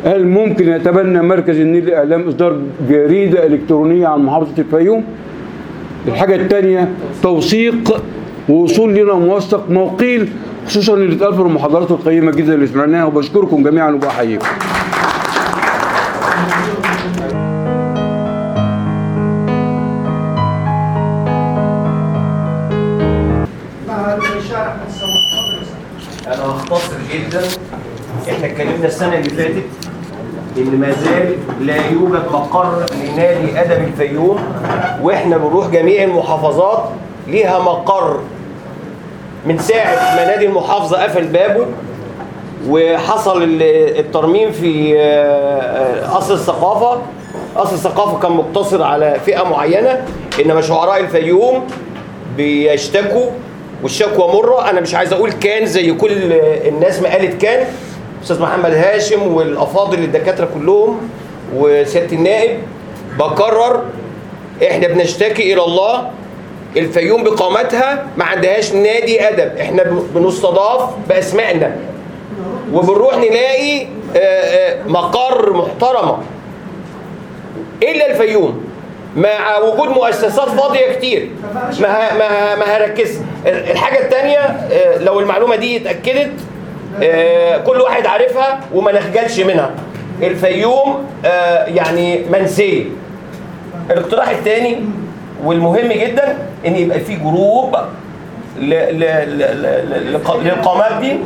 هل 0.05 0.27
ممكن 0.27 0.69
يتبنى 0.69 1.21
مركز 1.21 1.59
النيل 1.59 1.85
للاعلام 1.85 2.27
إصدار 2.27 2.57
جريدة 2.89 3.45
إلكترونية 3.47 4.07
عن 4.07 4.19
محافظة 4.25 4.53
الفيوم؟ 4.59 5.03
الحاجة 6.07 6.35
الثانية 6.35 6.89
توثيق 7.23 8.01
ووصول 8.49 8.93
لنا 8.93 9.13
موثق 9.13 9.69
ما 9.69 9.87
قيل 9.87 10.27
خصوصا 10.67 10.93
اللي 10.93 11.15
اتقال 11.15 11.33
في 11.33 11.41
المحاضرات 11.41 11.91
القيمة 11.91 12.31
جدا 12.31 12.53
اللي 12.53 12.67
سمعناها 12.67 13.05
وبشكركم 13.05 13.63
جميعا 13.63 13.91
وبحييكم. 13.91 14.47
جدا. 27.31 27.41
إحنا 28.29 28.45
اتكلمنا 28.47 28.87
السنة 28.87 29.13
اللي 29.17 29.29
فاتت 29.29 29.63
إن 30.57 30.79
ما 30.79 30.91
زال 30.91 31.35
لا 31.61 31.75
يوجد 31.75 32.25
مقر 32.33 32.85
لنادي 33.03 33.59
ادب 33.61 33.83
الفيوم 33.87 34.39
وإحنا 35.01 35.37
بنروح 35.37 35.67
جميع 35.67 36.03
المحافظات 36.03 36.83
ليها 37.27 37.59
مقر. 37.59 38.19
من 39.45 39.57
ساعة 39.59 40.15
ما 40.15 40.25
نادي 40.25 40.45
المحافظة 40.45 41.03
قفل 41.03 41.27
بابه 41.27 41.65
وحصل 42.69 43.43
ال- 43.43 43.97
الترميم 43.99 44.51
في 44.51 44.93
آه، 44.99 46.07
قصر 46.15 46.33
الثقافة. 46.33 47.01
قصر 47.55 47.73
الثقافة 47.73 48.19
كان 48.19 48.31
مقتصر 48.31 48.83
على 48.83 49.17
فئة 49.25 49.43
معينة 49.43 50.05
إنما 50.45 50.61
شعراء 50.61 50.99
الفيوم 50.99 51.63
بيشتكوا 52.37 53.25
والشكوى 53.83 54.27
مره. 54.27 54.69
أنا 54.69 54.81
مش 54.81 54.95
عايز 54.95 55.13
أقول 55.13 55.31
كان 55.31 55.65
زي 55.65 55.91
كل 55.91 56.11
الناس 56.67 56.99
ما 56.99 57.09
قالت 57.09 57.41
كان. 57.41 57.67
أستاذ 58.23 58.41
محمد 58.41 58.73
هاشم 58.73 59.27
والأفاضل 59.33 59.99
الدكاترة 59.99 60.49
كلهم 60.53 61.09
وسيادة 61.55 62.15
النائب 62.15 62.59
بكرر 63.19 63.83
إحنا 64.63 64.87
بنشتكي 64.87 65.53
إلى 65.53 65.63
الله. 65.63 66.11
الفيوم 66.77 67.23
بقامتها 67.23 68.07
ما 68.17 68.25
عندهاش 68.25 68.73
نادي 68.73 69.27
أدب. 69.27 69.57
إحنا 69.57 69.83
بنستضاف 70.15 70.89
بأسمائنا. 71.09 71.75
وبنروح 72.73 73.17
نلاقي 73.17 73.81
آه، 74.15 74.17
آه، 74.17 74.83
مقر 74.87 75.53
محترمة. 75.53 76.17
إلا 77.83 78.11
الفيوم. 78.11 78.70
مع 79.15 79.57
وجود 79.57 79.87
مؤسسات 79.89 80.49
فاضية 80.49 80.91
كتير. 80.93 81.29
ما 81.81 82.13
ما 82.13 82.55
ما 82.55 82.65
هركز. 82.65 83.21
الحاجة 83.45 83.99
الثانية 83.99 84.67
لو 84.99 85.19
المعلومة 85.19 85.55
دي 85.55 85.77
اتأكدت 85.77 86.31
آه، 87.03 87.57
كل 87.57 87.81
واحد 87.81 88.05
عارفها 88.05 88.59
وما 88.73 88.91
نخجلش 88.91 89.39
منها. 89.39 89.71
الفيوم 90.21 91.05
آه، 91.25 91.65
يعني 91.65 92.21
منسيه 92.31 92.83
الاقتراح 93.91 94.29
الثاني 94.29 94.77
والمهم 95.43 95.91
جدا 95.91 96.37
إن 96.65 96.75
يبقى 96.75 96.99
في 96.99 97.15
group 97.15 97.75
للقامات 100.01 101.01
دي 101.01 101.17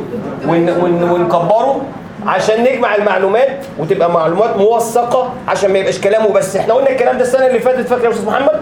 ون- 0.48 0.70
ون- 0.82 1.10
ونكبره. 1.10 1.82
عشان 2.26 2.64
نجمع 2.64 2.94
المعلومات 2.94 3.58
وتبقى 3.78 4.10
معلومات 4.10 4.56
موثقة 4.56 5.32
عشان 5.48 5.72
ما 5.72 5.78
يبقاش 5.78 6.00
كلامه 6.00 6.28
بس. 6.32 6.56
إحنا 6.56 6.74
قلنا 6.74 6.90
الكلام 6.90 7.16
ده 7.18 7.22
السنة 7.22 7.46
اللي 7.46 7.58
فاتت 7.60 7.88
فاكر 7.88 8.04
يا 8.04 8.10
أستاذ 8.10 8.26
محمد؟ 8.26 8.60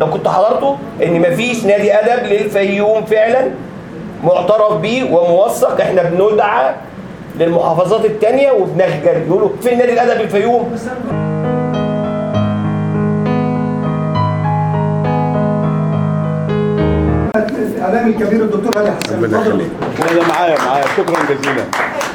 لو 0.00 0.10
كنت 0.10 0.28
حضرته 0.28 0.76
إن 1.02 1.20
مفيش 1.20 1.64
نادي 1.64 1.94
أدب 1.94 2.26
للفيوم 2.26 3.04
فعلا 3.04 3.50
معترف 4.24 4.72
بيه 4.72 5.04
وموثق. 5.04 5.80
إحنا 5.80 6.02
بندعى 6.02 6.74
للمحافظات 7.38 8.04
التانية 8.04 8.52
وبنخجل. 8.52 9.22
يقولوا 9.28 9.48
فين 9.62 9.78
نادي 9.78 9.92
الأدب 9.92 10.20
الفيوم؟ 10.20 10.76
الاعلامي 17.76 18.10
الكبير 18.10 18.42
الدكتور 18.42 18.78
علي 18.78 18.90
حسن. 18.90 19.24
اتفضل. 19.24 19.62
معايا 20.28 20.56
معايا. 20.66 20.84
شكرا 20.96 21.16
جزيلا. 21.34 21.64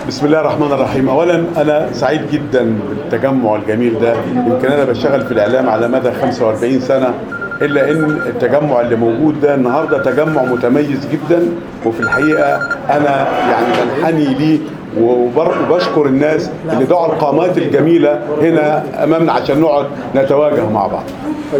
بسم 0.09 0.25
الله 0.25 0.39
الرحمن 0.39 0.71
الرحيم. 0.71 1.09
اولا 1.09 1.43
أنا 1.57 1.89
سعيد 1.93 2.21
جدا 2.31 2.75
بالتجمع 2.89 3.55
الجميل 3.55 3.99
ده. 3.99 4.13
يمكن 4.47 4.67
أنا 4.67 4.83
بشتغل 4.83 5.25
في 5.25 5.31
الإعلام 5.31 5.69
على 5.69 5.87
مدى 5.87 6.11
45 6.11 6.79
سنة 6.79 7.13
إلا 7.61 7.91
إن 7.91 8.21
التجمع 8.27 8.81
اللي 8.81 8.95
موجود 8.95 9.41
ده 9.41 9.55
النهارده 9.55 10.03
تجمع 10.03 10.43
متميز 10.43 11.07
جدا. 11.11 11.43
وفي 11.85 11.99
الحقيقة 11.99 12.55
أنا 12.89 13.27
يعني 13.49 13.67
بنحني 13.97 14.33
ليه 14.33 14.59
وبشكر 14.99 16.05
الناس 16.05 16.51
اللي 16.73 16.85
دعوا 16.85 17.05
القامات 17.05 17.57
الجميلة 17.57 18.19
هنا 18.41 18.83
أمامنا 19.03 19.31
عشان 19.31 19.61
نقعد 19.61 19.85
نتواجه 20.15 20.69
مع 20.69 20.87
بعض. 20.87 21.03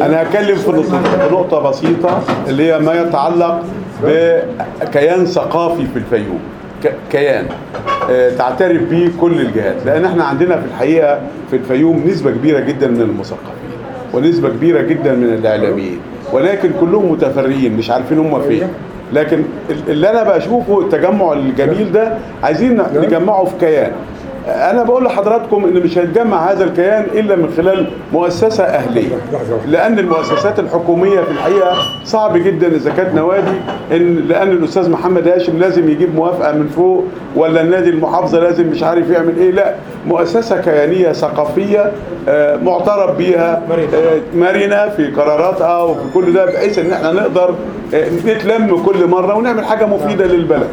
أنا 0.02 0.22
هتكلم 0.22 0.56
في 0.56 0.72
نقطة 1.32 1.60
بسيطة 1.60 2.22
اللي 2.48 2.74
هي 2.74 2.80
ما 2.80 2.94
يتعلق 2.94 3.64
بكيان 4.04 5.26
ثقافي 5.26 5.86
في 5.94 6.00
الفيوم. 6.00 6.40
كيان. 7.12 7.46
آه، 8.12 8.30
تعترف 8.36 8.82
به 8.82 9.12
كل 9.22 9.42
الجهات 9.42 9.76
لأن 9.86 10.06
إحنا 10.06 10.24
عندنا 10.24 10.56
في 10.62 10.66
الحقيقة 10.66 11.20
في 11.50 11.56
الفيوم 11.56 12.04
نسبة 12.08 12.32
كبيرة 12.32 12.60
جدا 12.60 12.88
من 12.88 13.02
المثقفين 13.02 13.70
ونسبة 14.14 14.50
كبيرة 14.50 14.82
جدا 14.82 15.14
من 15.16 15.24
الإعلاميين 15.34 16.00
ولكن 16.34 16.70
كلهم 16.82 17.12
متفرقين 17.12 17.78
مش 17.78 17.90
عارفين 17.92 18.18
هم 18.20 18.42
فين. 18.42 18.68
لكن 19.14 19.44
ال- 19.70 19.90
اللي 19.92 20.10
أنا 20.10 20.38
بشوفه 20.38 20.80
التجمع 20.82 21.34
الجميل 21.34 21.92
ده 21.92 22.14
عايزين 22.44 22.82
نجمعه 22.96 23.44
في 23.46 23.54
كيان. 23.60 23.92
أنا 24.48 24.84
بقول 24.84 25.04
لحضراتكم 25.06 25.66
إن 25.66 25.74
مش 25.84 25.98
هيتجمع 25.98 26.52
هذا 26.52 26.64
الكيان 26.64 27.04
إلا 27.14 27.36
من 27.36 27.54
خلال 27.58 27.88
مؤسسة 28.14 28.64
أهلية. 28.64 29.16
لأن 29.68 30.00
المؤسسات 30.00 30.60
الحكومية 30.60 31.20
في 31.22 31.32
الحقيقة 31.32 31.76
صعب 32.06 32.38
جدا 32.38 32.68
إذا 32.68 32.92
كانت 32.92 33.16
نوادي 33.16 33.52
إن 33.92 34.16
لأن 34.16 34.52
الأستاذ 34.52 34.90
محمد 34.90 35.28
هاشم 35.28 35.58
لازم 35.60 35.90
يجيب 35.90 36.16
موافقة 36.16 36.52
من 36.52 36.68
فوق 36.68 37.06
ولا 37.36 37.62
النادي 37.62 37.90
المحافظة 37.90 38.40
لازم 38.40 38.68
مش 38.68 38.84
عارف 38.84 39.10
يعمل 39.10 39.38
إيه. 39.38 39.52
لا 39.52 39.76
مؤسسة 40.08 40.62
كيانية 40.62 41.12
ثقافية 41.12 41.92
آه، 42.30 42.56
معترف 42.56 43.18
بيها 43.18 43.62
آه، 43.72 44.20
مرنة 44.38 44.90
في 44.90 45.08
قراراتها 45.08 45.82
وفي 45.84 46.02
كل 46.14 46.34
ده 46.34 46.46
بحيث 46.46 46.80
إن 46.80 46.92
إحنا 46.92 47.12
نقدر 47.12 47.56
آه، 47.94 48.10
نتلم 48.26 48.84
كل 48.86 49.08
مرة 49.08 49.36
ونعمل 49.36 49.66
حاجة 49.66 49.86
مفيدة 49.86 50.26
للبلد. 50.26 50.68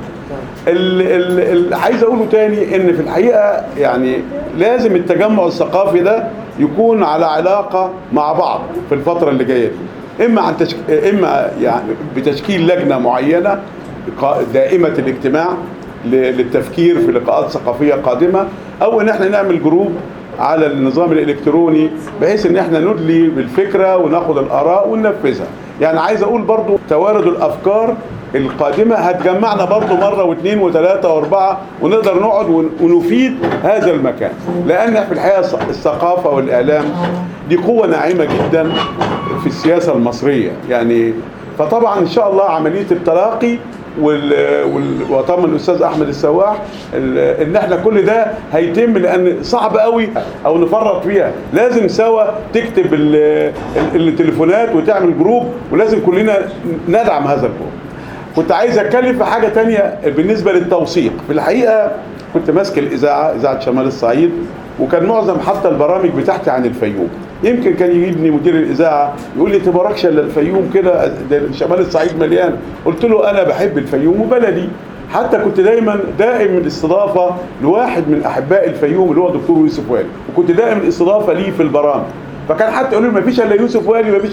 اللي 0.69 1.77
عايز 1.77 2.03
اقوله 2.03 2.27
تاني 2.33 2.77
ان 2.77 2.93
في 2.95 3.01
الحقيقة 3.03 3.65
يعني 3.79 4.17
لازم 4.59 4.97
التجمع 4.97 5.47
الثقافي 5.47 6.01
ده 6.01 6.25
يكون 6.59 7.03
على 7.03 7.27
علاقة 7.27 7.91
مع 8.13 8.33
بعض 8.33 8.61
في 8.89 8.95
الفترة 8.95 9.31
اللي 9.31 9.45
جاية 9.45 9.69
دي. 9.69 10.25
إما 10.27 10.41
عن 10.41 10.57
تشك... 10.57 10.77
إما 10.91 11.51
يعني 11.61 11.89
بتشكيل 12.17 12.67
لجنة 12.67 12.99
معينة 12.99 13.59
دائمة 14.55 14.89
الاجتماع 14.89 15.49
للتفكير 16.05 16.99
في 16.99 17.13
لقاءات 17.13 17.51
ثقافية 17.51 17.95
قادمة 17.95 18.47
أو 18.83 19.01
إن 19.01 19.09
إحنا 19.09 19.29
نعمل 19.29 19.63
جروب 19.63 19.93
على 20.39 20.67
النظام 20.67 21.13
الإلكتروني 21.13 21.91
بحيث 22.23 22.47
إن 22.47 22.57
إحنا 22.57 22.81
ندلي 22.81 23.29
بالفكرة 23.29 23.97
وناخد 23.97 24.39
الآراء 24.39 24.89
وننفذها. 24.89 25.47
يعني 25.81 26.01
عايز 26.01 26.23
أقول 26.23 26.43
برضو 26.43 26.79
توارد 26.89 27.27
الأفكار 27.27 27.97
القادمة 28.35 28.95
هتجمعنا 28.97 29.65
برضو 29.65 29.95
مرة 29.95 30.25
واثنين 30.25 30.59
وثلاثة 30.59 31.15
وأربعة 31.15 31.59
ونقدر 31.83 32.21
نقعد 32.23 32.49
ون- 32.49 32.71
ونفيد 32.81 33.35
هذا 33.63 33.91
المكان. 33.91 34.31
لأن 34.67 35.05
في 35.07 35.13
الحقيقة 35.13 35.43
الث- 35.43 35.69
الثقافة 35.69 36.31
والإعلام 36.31 36.85
دي 37.49 37.57
قوة 37.57 37.87
ناعمة 37.87 38.25
جدا 38.25 38.73
في 39.41 39.47
السياسة 39.47 39.93
المصرية. 39.95 40.51
يعني 40.71 41.13
فطبعا 41.59 41.99
إن 41.99 42.07
شاء 42.07 42.31
الله 42.31 42.45
عملية 42.45 42.87
التلاقي 42.91 43.57
وال... 44.01 44.33
وال... 44.75 44.97
وطبعا 45.11 45.45
الأستاذ 45.45 45.83
أحمد 45.83 46.09
السواح 46.09 46.57
ال... 46.95 47.19
إن 47.19 47.57
إحنا 47.57 47.77
كل 47.77 48.03
ده 48.05 48.27
هيتم 48.53 48.99
لأن 48.99 49.37
صعب 49.43 49.77
قوي 49.77 50.09
إن 50.47 50.59
نفرط 50.59 51.03
فيها. 51.05 51.33
لازم 51.53 51.89
سوا 51.89 52.25
تكتب. 52.55 52.95
ال... 52.95 53.53
التليفونات 53.95 54.75
وتعمل 54.75 55.19
group 55.19 55.47
ولازم 55.73 56.01
كلنا 56.07 56.39
ندعم 56.89 57.25
هذا 57.25 57.47
ال 57.47 57.50
group. 57.50 57.71
كنت 58.37 58.53
عايز 58.53 58.79
أتكلم 58.79 59.19
في 59.19 59.25
حاجة 59.25 59.49
تانية 59.49 59.99
بالنسبة 60.05 60.53
للتوثيق. 60.53 61.13
في 61.27 61.33
الحقيقة 61.33 61.91
كنت 62.35 62.51
ماسك 62.51 62.79
الإذاعة 62.79 63.35
إذاعة 63.35 63.61
شمال 63.61 63.87
الصعيد 63.87 64.31
وكان 64.81 65.07
معظم 65.07 65.41
حتى 65.41 65.69
البرامج 65.69 66.11
بتاعتي 66.11 66.51
عن 66.51 66.65
الفيوم. 66.65 67.09
يمكن 67.43 67.75
كان 67.75 67.91
يجيبني 67.91 68.31
مدير 68.31 68.55
الإذاعة 68.55 69.15
يقول 69.37 69.51
لي 69.51 69.59
تباركش 69.59 70.07
الا 70.07 70.21
الفيوم 70.21 70.71
كده 70.75 71.07
ده 71.31 71.53
شمال 71.53 71.81
الصعيد 71.81 72.19
مليان. 72.21 72.57
قلت 72.85 73.05
له 73.05 73.31
أنا 73.31 73.43
بحب 73.43 73.79
الفيوم 73.79 74.21
وبلدي. 74.21 74.69
حتى 75.13 75.39
كنت 75.39 75.61
دايما 75.61 76.01
دائم 76.19 76.57
الاستضافة 76.57 77.37
لواحد 77.63 78.09
من 78.09 78.23
أحباء 78.25 78.69
الفيوم 78.69 79.11
اللي 79.11 79.21
هو 79.21 79.31
دكتور 79.31 79.59
يوسف 79.59 79.91
والي. 79.91 80.07
وكنت 80.33 80.51
دائم 80.51 80.79
الاستضافة 80.79 81.33
ليه 81.33 81.51
في 81.51 81.63
البرامج. 81.63 82.05
فكان 82.49 82.71
حتى 82.71 82.93
يقول 82.93 83.05
لي 83.05 83.11
ما 83.11 83.21
فيش 83.21 83.41
إلا 83.41 83.55
يوسف 83.55 83.89
والي 83.89 84.11
ما 84.11 84.19
فيش. 84.19 84.31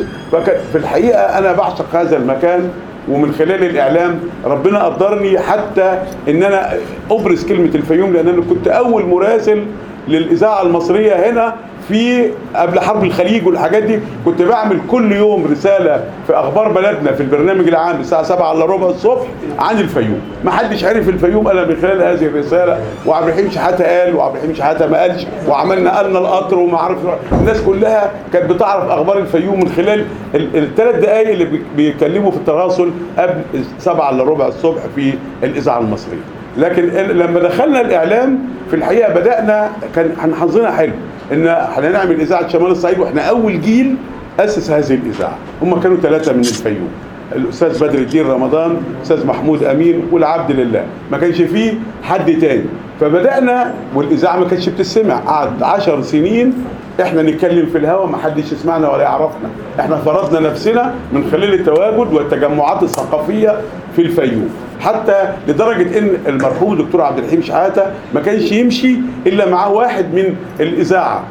في 0.71 0.77
الحقيقة 0.77 1.19
أنا 1.19 1.53
بعشق 1.53 1.95
هذا 1.95 2.17
المكان. 2.17 2.69
ومن 3.09 3.31
خلال 3.31 3.63
الإعلام 3.63 4.19
ربنا 4.45 4.83
قدرني 4.83 5.39
حتى 5.39 5.99
إن 6.29 6.43
أنا 6.43 6.73
أبرز 7.11 7.45
كلمة 7.45 7.69
الفيوم 7.75 8.13
لأن 8.13 8.27
أنا 8.27 8.41
كنت 8.49 8.67
أول 8.67 9.05
مراسل 9.05 9.63
للإذاعة 10.07 10.61
المصرية 10.61 11.29
هنا 11.29 11.55
في 11.87 12.29
قبل 12.55 12.79
حرب 12.79 13.03
الخليج 13.03 13.47
والحاجات 13.47 13.83
دي 13.83 13.99
كنت 14.25 14.41
بعمل 14.41 14.79
كل 14.91 15.11
يوم 15.11 15.45
رسالة 15.51 16.03
في 16.27 16.33
أخبار 16.33 16.71
بلدنا 16.71 17.11
في 17.11 17.21
البرنامج 17.23 17.67
العام 17.67 17.99
الساعة 17.99 18.23
7 18.23 18.51
إلا 18.53 18.65
ربع 18.65 18.87
الصبح 18.89 19.25
عن 19.59 19.77
الفيوم. 19.79 20.21
ما 20.43 20.51
حدش 20.51 20.83
عرف 20.83 21.09
الفيوم 21.09 21.47
إلا 21.49 21.65
من 21.65 21.75
خلال 21.81 22.01
هذه 22.01 22.25
الرسالة. 22.25 22.79
وعبد 23.05 23.27
الرحيم 23.27 23.49
شحاتة 23.51 23.85
قال 23.99 24.15
وعبد 24.15 24.35
الرحيم 24.35 24.55
شحاتة 24.55 24.87
ما 24.87 24.97
قالش 25.01 25.25
وعملنا 25.47 25.97
قالنا 25.97 26.19
القطر 26.19 26.59
وما 26.59 26.77
عرف 26.77 26.97
الناس 27.31 27.61
كلها 27.61 28.11
كانت 28.33 28.51
بتعرف 28.53 28.83
أخبار 28.89 29.17
الفيوم 29.17 29.59
من 29.59 29.69
خلال 29.69 30.05
الثلاث 30.35 30.95
دقائق 30.95 31.29
اللي 31.29 31.45
بي- 31.45 31.63
بيتكلموا 31.77 32.31
في 32.31 32.37
التواصل 32.37 32.91
قبل 33.17 33.41
7 33.79 34.09
إلا 34.09 34.23
ربع 34.23 34.47
الصبح 34.47 34.81
في 34.95 35.13
الإذاعة 35.43 35.79
المصرية. 35.79 36.17
لكن 36.57 36.83
لما 36.93 37.39
دخلنا 37.39 37.81
الإعلام 37.81 38.39
في 38.69 38.75
الحقيقة 38.75 39.13
بدأنا 39.13 39.71
كان 39.95 40.11
كان 40.21 40.35
حظنا 40.35 40.71
حلو. 40.71 40.91
إن 41.31 41.47
إحنا 41.47 41.89
نعمل 41.89 42.21
إذاعة 42.21 42.47
شمال 42.47 42.71
الصعيد 42.71 42.99
وإحنا 42.99 43.21
أول 43.21 43.61
جيل 43.61 43.95
أسس 44.39 44.71
هذه 44.71 44.93
الإذاعة. 44.93 45.37
هم 45.61 45.79
كانوا 45.79 45.97
ثلاثة 45.97 46.33
من 46.33 46.39
الفيوم. 46.39 46.89
الأستاذ 47.35 47.79
بدر 47.79 47.97
الدين 47.99 48.27
رمضان 48.27 48.77
الاستاذ 48.97 49.27
محمود 49.27 49.63
أمين 49.63 50.03
والعبد 50.11 50.51
لله. 50.51 50.83
ما 51.11 51.17
كانش 51.17 51.41
فيه 51.41 51.73
حد 52.03 52.37
تاني. 52.39 52.65
فبدأنا 52.99 53.73
والإذاعة 53.95 54.39
ما 54.39 54.45
كانتش 54.47 54.69
بتسمع. 54.69 55.15
قعد 55.15 55.63
10 55.63 56.01
سنين 56.01 56.53
إحنا 57.01 57.21
نتكلم 57.21 57.65
في 57.65 57.77
الهواء 57.77 58.07
ما 58.07 58.17
حدش 58.17 58.51
يسمعنا 58.51 58.89
ولا 58.89 59.03
يعرفنا. 59.03 59.49
إحنا 59.79 59.97
فرضنا 59.97 60.49
نفسنا 60.49 60.93
من 61.13 61.27
خلال 61.31 61.53
التواجد 61.53 62.13
والتجمعات 62.13 62.83
الثقافية 62.83 63.55
في 63.95 64.01
الفيوم. 64.01 64.49
حتى 64.79 65.33
لدرجة 65.47 65.99
إن 65.99 66.17
المرحوم 66.27 66.75
دكتور 66.75 67.01
عبد 67.01 67.17
الرحيم 67.17 67.41
شحاتة 67.41 67.83
ما 68.13 68.21
كانش 68.21 68.51
يمشي 68.51 68.95
إلا 69.27 69.49
معاه 69.49 69.71
واحد 69.71 70.13
من 70.13 70.35
الإذاعة. 70.59 71.23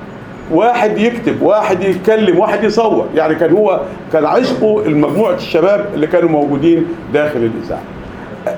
واحد 0.52 0.98
يكتب 0.98 1.42
واحد 1.42 1.82
يتكلم 1.82 2.38
واحد 2.38 2.64
يصور. 2.64 3.06
يعني 3.14 3.34
كان 3.34 3.52
هو 3.52 3.80
كان 4.12 4.24
عشقه 4.24 4.82
مجموعه 4.88 5.34
الشباب 5.34 5.86
اللي 5.94 6.06
كانوا 6.06 6.28
موجودين 6.28 6.86
داخل 7.14 7.38
الإذاعة. 7.38 7.82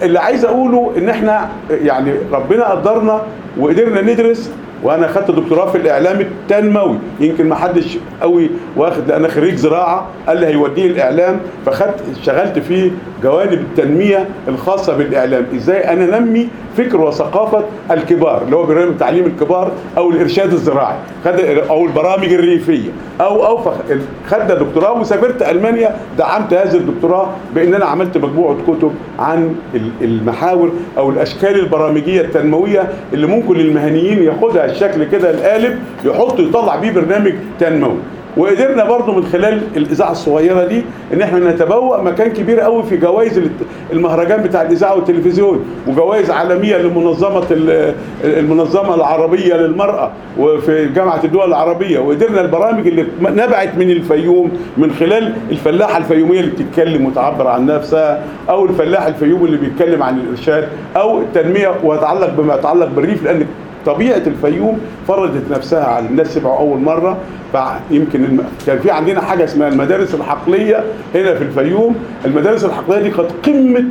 اللي 0.03 0.19
عايز 0.19 0.45
أقوله 0.45 0.93
إن 0.99 1.09
إحنا 1.09 1.49
يعني 1.71 2.13
ربنا 2.33 2.65
قدرنا 2.71 3.23
وقدرنا 3.59 4.01
ندرس 4.01 4.51
وأنا 4.83 5.09
خدت 5.09 5.31
دكتوراه 5.31 5.71
في 5.71 5.79
الإعلام 5.79 6.21
التنموي. 6.21 6.99
يمكن 7.21 7.49
ما 7.49 7.55
حدش 7.55 7.99
قوي 8.23 8.51
واخد 8.77 9.09
لأن 9.09 9.29
خريج 9.29 9.55
زراعة 9.55 10.07
قال 10.29 10.37
لي 10.41 10.47
هيوديه 10.47 10.87
الإعلام. 10.87 11.41
فخدت 11.67 12.03
اشتغلت 12.19 12.59
في 12.59 12.91
جوانب 13.23 13.53
التنمية 13.53 14.29
الخاصة 14.49 14.97
بالإعلام. 14.97 15.47
إزاي؟ 15.55 15.93
أنا 15.93 16.19
انمي 16.19 16.49
فكر 16.77 17.01
وثقافة 17.01 17.65
الكبار 17.91 18.43
اللي 18.43 18.57
هو 18.57 18.63
برنامج 18.67 18.97
تعليم 18.99 19.27
الكبار 19.27 19.73
أو 19.97 20.11
الإرشاد 20.11 20.53
الزراعي. 20.53 20.97
خد 21.25 21.41
أو 21.71 21.85
البرامج 21.87 22.33
الريفية. 22.33 22.91
أو 23.21 23.47
أو 23.47 23.73
خدنا 24.29 24.55
دكتوراه 24.55 25.01
وسافرت 25.01 25.43
ألمانيا. 25.43 25.97
دعمت 26.19 26.55
هذه 26.55 26.75
الدكتوراه 26.75 27.29
بأن 27.55 27.75
أنا 27.75 27.85
عملت 27.85 28.19
مجموعة 28.19 28.57
كتب 28.69 28.93
عن 29.19 29.55
ال- 29.75 29.91
المحاور 30.03 30.71
أو 30.99 31.11
الأشكال 31.11 31.61
البرامجية 31.61 32.21
التنموية 32.21 32.89
اللي 33.13 33.27
ممكن 33.27 33.55
للمهنيين 33.55 34.23
ياخدها. 34.23 34.64
الشكل 34.65 35.05
كده 35.05 35.31
القالب 35.31 35.79
يحط 36.05 36.41
يطلع 36.41 36.77
بيه 36.77 36.91
برنامج 36.93 37.33
تنموي 37.61 37.97
وقدرنا 38.37 38.85
برضو 38.85 39.13
من 39.13 39.25
خلال 39.33 39.61
الإذاعة 39.77 40.11
الصغيرة 40.13 40.65
دي 40.65 40.83
إن 41.13 41.23
إحنا 41.23 41.39
نتبوأ 41.51 42.03
مكان 42.03 42.33
كبير 42.33 42.61
قوي 42.61 42.83
في 42.83 42.97
جوائز 42.97 43.41
المهرجان 43.93 44.43
بتاع 44.43 44.63
الإذاعة 44.63 44.95
والتلفزيون 44.95 45.65
وجوائز 45.89 46.31
عالمية 46.31 46.77
لمنظمة 46.77 47.43
ال- 47.51 47.95
المنظمة 48.25 48.95
العربية 48.95 49.55
للمرأة 49.55 50.11
وفي 50.39 50.87
جامعة 50.95 51.21
الدول 51.25 51.49
العربية. 51.49 51.99
وقدرنا 51.99 52.41
البرامج 52.41 52.87
اللي 52.87 53.07
نبعت 53.23 53.75
من 53.77 53.91
الفيوم 53.91 54.51
من 54.77 54.91
خلال 54.93 55.33
الفلاحة 55.51 55.99
الفيومية 55.99 56.41
اللي 56.41 56.51
بتتكلم 56.51 57.07
وتعبر 57.07 57.47
عن 57.49 57.67
نفسها 57.67 58.23
أو 58.49 58.65
الفلاح 58.65 59.07
الفيومي 59.07 59.45
اللي 59.45 59.57
بيتكلم 59.57 60.03
عن 60.03 60.19
الإرشاد 60.19 60.69
أو 60.97 61.19
التنمية 61.21 61.75
ويتعلق 61.85 62.31
بما 62.39 62.55
يتعلق 62.55 62.87
بالريف 62.97 63.25
لأن 63.25 63.47
طبيعة 63.87 64.23
الفيوم 64.27 64.79
فرضت 65.09 65.51
نفسها 65.51 65.85
على 65.85 66.07
الناس 66.07 66.35
سمعوا 66.35 66.59
أول 66.59 66.79
مرة 66.79 67.17
فيمكن 67.53 68.25
الم... 68.25 68.41
كان 68.67 68.79
في 68.79 68.91
عندنا 68.91 69.21
حاجة 69.21 69.45
اسمها 69.45 69.69
المدارس 69.69 70.15
الحقلية 70.15 70.85
هنا 71.15 71.35
في 71.35 71.43
الفيوم. 71.45 71.97
المدارس 72.25 72.65
الحقلية 72.65 73.03
دي 73.03 73.11
كانت 73.11 73.31
قمه 73.47 73.85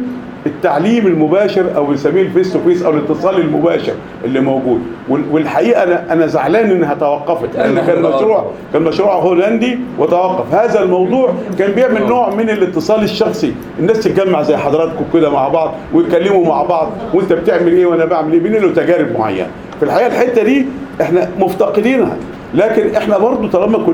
التعليم 0.46 1.08
المباشر 1.08 1.66
أو 1.76 1.86
بنسميه 1.86 2.22
ال 2.22 2.28
face 2.28 2.54
to 2.54 2.60
face 2.60 2.84
أو 2.84 2.92
الاتصال 2.92 3.38
المباشر 3.42 3.94
اللي 4.26 4.40
موجود. 4.40 4.82
وال- 5.10 5.24
والحقيقة 5.32 5.84
أنا 5.84 6.14
أنا 6.14 6.28
زعلان 6.28 6.72
إنها 6.72 6.94
توقفت. 6.94 7.56
لأن 7.56 7.76
كان 7.88 8.02
مشروع 8.02 8.46
كان 8.74 8.82
مشروع 8.82 9.16
هولندي 9.16 9.80
وتوقف. 10.00 10.54
هذا 10.54 10.84
الموضوع 10.84 11.34
كان 11.60 11.72
بيعمل 11.72 12.08
نوع 12.08 12.30
من 12.36 12.50
الاتصال 12.50 13.04
الشخصي. 13.04 13.54
الناس 13.80 14.00
تتجمع 14.00 14.42
زي 14.42 14.58
حضراتكم 14.58 15.06
كده 15.14 15.30
مع 15.30 15.48
بعض 15.48 15.74
ويتكلموا 15.94 16.46
مع 16.48 16.64
بعض. 16.64 16.90
وأنت 17.14 17.34
بتعمل 17.34 17.72
إيه 17.74 17.86
وأنا 17.86 18.06
بعمل 18.06 18.34
إيه؟ 18.34 18.40
بينقلوا 18.40 18.72
تجارب 18.72 19.08
معينة. 19.20 19.48
في 19.80 19.86
الحقيقة 19.86 20.08
الحتة 20.08 20.44
دي 20.44 20.66
إحنا 21.02 21.30
مفتقدينها. 21.40 22.18
لكن 22.56 22.96
إحنا 22.96 23.18
برضو 23.18 23.48
طالما 23.48 23.78
كل 23.86 23.94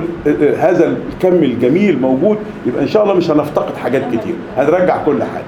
هذا 0.57 0.85
الكم 0.87 1.43
الجميل 1.43 1.99
موجود 2.01 2.37
يبقى 2.65 2.83
إن 2.83 2.87
شاء 2.87 3.03
الله 3.03 3.13
مش 3.13 3.31
هنفتقد 3.31 3.75
حاجات 3.77 4.01
كتير. 4.07 4.33
هنرجع 4.57 4.97
كل 5.05 5.23
حاجة. 5.23 5.43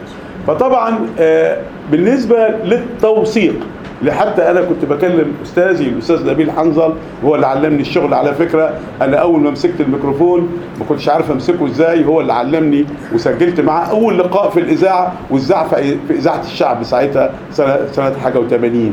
فطبعا 0.51 0.99
آه، 1.19 1.57
بالنسبة 1.91 2.47
للتوثيق 2.47 3.55
لحتى 4.03 4.51
أنا 4.51 4.61
كنت 4.61 4.85
بكلم 4.85 5.33
أستاذي 5.43 5.87
الأستاذ 5.87 6.29
نبيل 6.29 6.51
حنظل 6.51 6.93
هو 7.25 7.35
اللي 7.35 7.47
علمني 7.47 7.81
الشغل 7.81 8.13
على 8.13 8.33
فكرة. 8.33 8.73
أنا 9.01 9.17
أول 9.17 9.39
ما 9.41 9.49
مسكت 9.51 9.81
الميكروفون 9.81 10.49
ما 10.79 10.85
كنتش 10.89 11.09
عارف 11.09 11.31
أمسكه 11.31 11.65
إزاي 11.65 12.05
هو 12.05 12.21
اللي 12.21 12.33
علمني 12.33 12.85
وسجلت 13.13 13.61
معاه 13.61 13.85
أول 13.85 14.19
لقاء 14.19 14.49
في 14.49 14.59
الإذاعة 14.59 15.13
واذاع 15.29 15.67
في 15.67 15.97
في 16.07 16.13
إذاعة 16.13 16.41
الشعب 16.41 16.83
ساعتها 16.83 17.31
سنه 17.51 17.79
سنة 17.91 18.13
حاجة 18.23 18.39
و80 18.39 18.91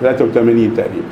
83 0.00 0.74
تقريبا. 0.74 1.06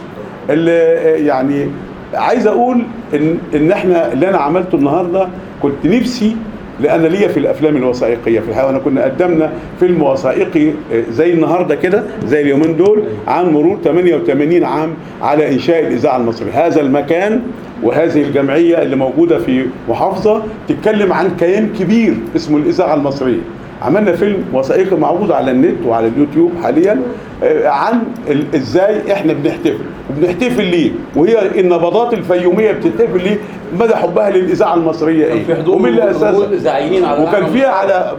اللي 0.50 0.78
يعني 1.26 1.70
عايز 2.14 2.46
أقول 2.46 2.82
ان 3.14 3.38
إن 3.54 3.72
إحنا 3.72 4.12
اللي 4.12 4.28
أنا 4.28 4.38
عملته 4.38 4.76
النهارده 4.76 5.28
كنت 5.62 5.86
نفسي 5.86 6.36
لأن 6.80 7.02
ليا 7.02 7.28
في 7.28 7.36
الأفلام 7.36 7.76
الوثائقية 7.76 8.40
في 8.40 8.48
الحقيقة 8.48 8.70
أنا 8.70 8.78
كنا 8.78 9.04
قدمنا 9.04 9.52
فيلم 9.80 10.02
وثائقي 10.02 10.70
زي 11.10 11.32
النهارده 11.32 11.74
كده 11.74 12.02
زي 12.26 12.40
اليومين 12.40 12.76
دول 12.76 13.02
عن 13.26 13.50
مرور 13.52 13.78
88 13.84 14.64
عام 14.64 14.90
على 15.22 15.52
إنشاء 15.52 15.86
الإذاعة 15.86 16.16
المصرية. 16.16 16.66
هذا 16.66 16.80
المكان 16.80 17.40
وهذه 17.82 18.22
الجمعية 18.22 18.82
اللي 18.82 18.96
موجودة 18.96 19.38
في 19.38 19.66
محافظة 19.88 20.42
تتكلم 20.68 21.12
عن 21.12 21.36
كيان 21.40 21.68
كبير 21.78 22.14
اسمه 22.36 22.58
الإذاعة 22.58 22.94
المصرية. 22.94 23.40
عملنا 23.84 24.12
فيلم 24.12 24.44
وثائقي 24.52 24.96
معروض 24.96 25.32
على 25.32 25.50
النت 25.50 25.86
وعلى 25.86 26.06
اليوتيوب 26.08 26.52
حاليا 26.62 27.02
آه، 27.42 27.68
عن 27.68 28.02
إزاي 28.54 29.12
إحنا 29.12 29.32
بنحتفل. 29.32 29.78
وبنحتفل 30.10 30.64
ليه؟ 30.64 30.90
وهي 31.16 31.60
النبضات 31.60 32.14
الفيومية 32.14 32.72
بتحتفل 32.72 33.22
ليه؟ 33.24 33.38
مدى 33.80 33.94
حبها 33.96 34.30
للإذاعة 34.30 34.74
المصرية 34.74 35.26
إيه؟ 35.26 35.42
ومين 35.68 35.88
اللي 35.92 36.10
اسسها 36.10 36.30
على 37.04 37.22
وكان 37.22 37.46
فيها 37.46 37.68
على 37.68 38.12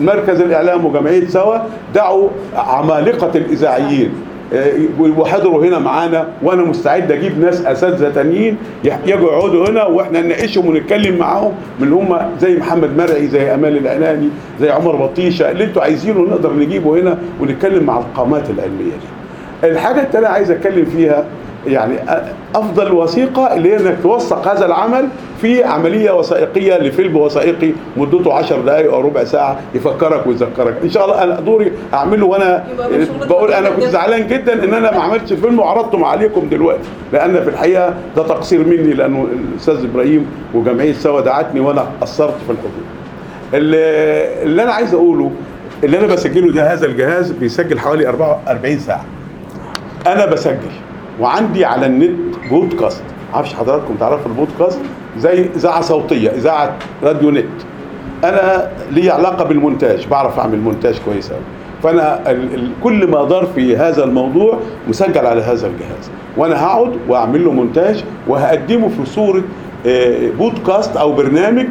مركز 0.00 0.40
الإعلام 0.40 0.84
وجمعية 0.84 1.26
سوا 1.28 1.56
دعوا 1.94 2.28
عمالقة 2.56 3.30
الإذاعيين. 3.34 4.10
وحضروا 5.00 5.64
هنا 5.66 5.78
معانا 5.78 6.28
وأنا 6.42 6.62
مستعد 6.62 7.12
أجيب 7.12 7.40
ناس 7.40 7.66
أساتذة 7.66 8.08
تانيين 8.14 8.56
يقعدوا 8.84 9.68
هنا 9.70 9.84
وإحنا 9.84 10.20
نناقشهم 10.20 10.66
ونتكلم 10.66 11.18
معاهم 11.18 11.52
من 11.80 11.84
اللي 11.86 11.94
هم 11.96 12.18
زي 12.40 12.56
محمد 12.56 12.96
مرعي 12.96 13.26
زي 13.28 13.54
أمال 13.54 13.76
العناني 13.76 14.28
زي 14.60 14.70
عمر 14.70 14.96
بطيشة 14.96 15.50
اللي 15.50 15.64
أنتوا 15.64 15.82
عايزينه 15.82 16.20
نقدر 16.20 16.52
نجيبه 16.52 17.00
هنا 17.00 17.18
ونتكلم 17.40 17.84
مع 17.84 17.98
القامات 17.98 18.50
العلمية 18.50 18.84
دي. 18.84 19.68
الحاجة 19.70 20.00
التانية 20.02 20.26
عايز 20.28 20.50
أتكلم 20.50 20.84
فيها 20.84 21.24
يعني 21.66 21.94
أفضل 22.54 22.92
وثيقة 22.92 23.54
اللي 23.54 23.72
هي 23.72 23.76
إنك 23.76 23.96
توثق 24.02 24.48
هذا 24.48 24.66
العمل 24.66 25.08
في 25.40 25.64
عملية 25.64 26.10
وثائقية 26.10 26.78
لفيلم 26.78 27.16
وثائقي 27.16 27.72
مدته 27.96 28.32
10 28.34 28.60
دقائق 28.60 28.92
أو 28.92 29.00
ربع 29.00 29.24
ساعة 29.24 29.60
يفكرك 29.74 30.26
ويذكرك. 30.26 30.74
إن 30.84 30.90
شاء 30.90 31.04
الله 31.04 31.22
أنا 31.22 31.40
دوري 31.40 31.72
أعمله 31.94 32.26
وأنا 32.26 32.64
بقول 33.28 33.52
أنا 33.52 33.70
كنت 33.70 33.84
زعلان 33.84 34.26
جدا 34.26 34.64
إن 34.64 34.74
أنا 34.74 34.90
ما 34.90 35.02
عملتش 35.02 35.32
الفيلم 35.32 35.58
وعرضته 35.58 36.06
عليكم 36.06 36.48
دلوقتي 36.48 36.88
لأن 37.12 37.42
في 37.42 37.48
الحقيقة 37.50 37.94
ده 38.16 38.22
تقصير 38.22 38.64
مني 38.66 38.92
لأنه 38.92 39.26
الأستاذ 39.52 39.84
إبراهيم 39.84 40.26
وجمعية 40.54 40.92
سوا 40.92 41.20
دعتني 41.20 41.60
وأنا 41.60 41.86
قصرت 42.00 42.34
في 42.46 42.52
الحضور 42.52 42.70
اللي, 43.54 44.42
اللي 44.42 44.62
أنا 44.62 44.72
عايز 44.72 44.94
أقوله 44.94 45.30
اللي 45.84 45.98
أنا 45.98 46.06
بسجله 46.06 46.52
ده 46.52 46.72
هذا 46.72 46.86
الجهاز 46.86 47.30
بيسجل 47.30 47.78
حوالي 47.78 48.08
44 48.08 48.78
ساعة. 48.78 49.04
أنا 50.06 50.26
بسجل. 50.26 50.58
وعندي 51.20 51.64
على 51.64 51.86
النت 51.86 52.36
بودكاست. 52.50 53.02
معرفش 53.32 53.54
حضراتكم 53.54 53.94
تعرفوا 53.94 54.30
البودكاست؟ 54.30 54.80
زي 55.18 55.46
إذاعة 55.56 55.80
صوتية 55.80 56.30
إذاعة 56.30 56.76
راديو 57.02 57.30
نت. 57.30 57.44
أنا 58.24 58.70
لي 58.90 59.10
علاقة 59.10 59.44
بالمونتاج 59.44 60.06
بعرف 60.06 60.38
أعمل 60.38 60.60
مونتاج 60.60 61.00
كويس 61.04 61.32
فأنا 61.82 62.20
كل 62.82 63.06
ما 63.06 63.24
دار 63.24 63.46
في 63.54 63.76
هذا 63.76 64.04
الموضوع 64.04 64.58
مسجل 64.88 65.26
على 65.26 65.40
هذا 65.40 65.66
الجهاز. 65.66 66.10
وأنا 66.36 66.64
هقعد 66.66 66.92
وأعمل 67.08 67.44
له 67.44 67.52
مونتاج 67.52 68.04
وهقدمه 68.28 68.88
في 68.88 69.06
صورة 69.06 69.42
بودكاست 70.38 70.96
أو 70.96 71.12
برنامج 71.12 71.66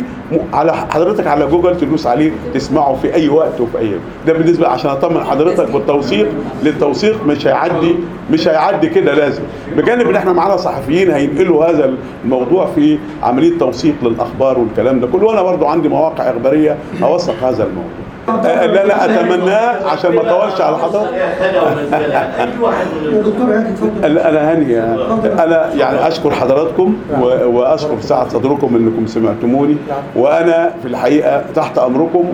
على 0.53 0.73
حضرتك 0.73 1.27
على 1.27 1.45
جوجل 1.47 1.77
تدوس 1.77 2.07
عليه 2.07 2.31
تسمعه 2.53 2.95
في 3.01 3.13
أي 3.13 3.29
وقت 3.29 3.61
وفي 3.61 3.77
أي 3.77 3.91
ده 4.27 4.33
بالنسبة 4.33 4.67
عشان 4.67 4.89
أطمن 4.91 5.23
حضرتك 5.23 5.71
بالتوثيق 5.71 6.27
للتوثيق 6.63 7.23
مش 7.25 7.47
هيعدي 7.47 7.95
مش 8.31 8.47
هيعدي 8.47 8.89
كده 8.89 9.13
لازم. 9.13 9.41
بجانب 9.77 10.09
إن 10.09 10.15
إحنا 10.15 10.33
معانا 10.33 10.57
صحفيين 10.57 11.11
هينقلوا 11.11 11.65
هذا 11.65 11.93
الموضوع 12.23 12.65
في 12.75 12.97
عملية 13.23 13.57
توثيق 13.57 13.95
للأخبار 14.03 14.59
والكلام 14.59 14.99
ده 14.99 15.07
كله. 15.07 15.25
وأنا 15.27 15.41
برضو 15.41 15.65
عندي 15.65 15.89
مواقع 15.89 16.29
إخبارية 16.29 16.77
أوثق 17.03 17.35
هذا 17.43 17.63
الموضوع. 17.63 17.91
آه، 18.45 18.65
اللي 18.65 18.83
انا 18.83 19.05
اتمناه 19.05 19.87
عشان 19.91 20.11
ما 20.15 20.21
أطولش 20.21 20.61
على 20.61 20.77
حضرتك. 20.77 21.09
دكتور 23.25 23.45
هاني 23.55 24.13
لا، 24.13 24.29
أنا 24.29 24.51
هاني 24.51 24.79
أنا 25.43 25.73
يعني 25.73 26.07
أشكر 26.07 26.31
حضراتكم 26.31 26.95
وأشكر 27.45 27.99
سعه 28.01 28.29
صدركم 28.29 28.75
إنكم 28.75 29.07
سمعتموني. 29.07 29.77
وأنا 30.15 30.73
في 30.81 30.87
الحقيقة 30.87 31.43
تحت 31.55 31.77
أمركم 31.77 32.25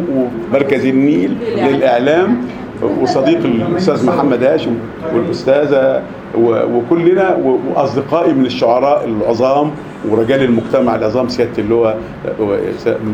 ومركز 0.51 0.85
النيل 0.85 1.37
للإعلام. 1.57 2.41
وصديقي 3.01 3.45
الأستاذ 3.45 4.05
محمد 4.05 4.43
هاشم 4.43 4.77
والأستاذة 5.13 6.01
وكلنا 6.73 7.35
وأصدقائي 7.75 8.33
من 8.33 8.45
الشعراء 8.45 9.05
العظام 9.05 9.71
ورجال 10.09 10.43
المجتمع 10.43 10.95
العظام 10.95 11.27
سيادة 11.29 11.51
اللواء 11.57 11.97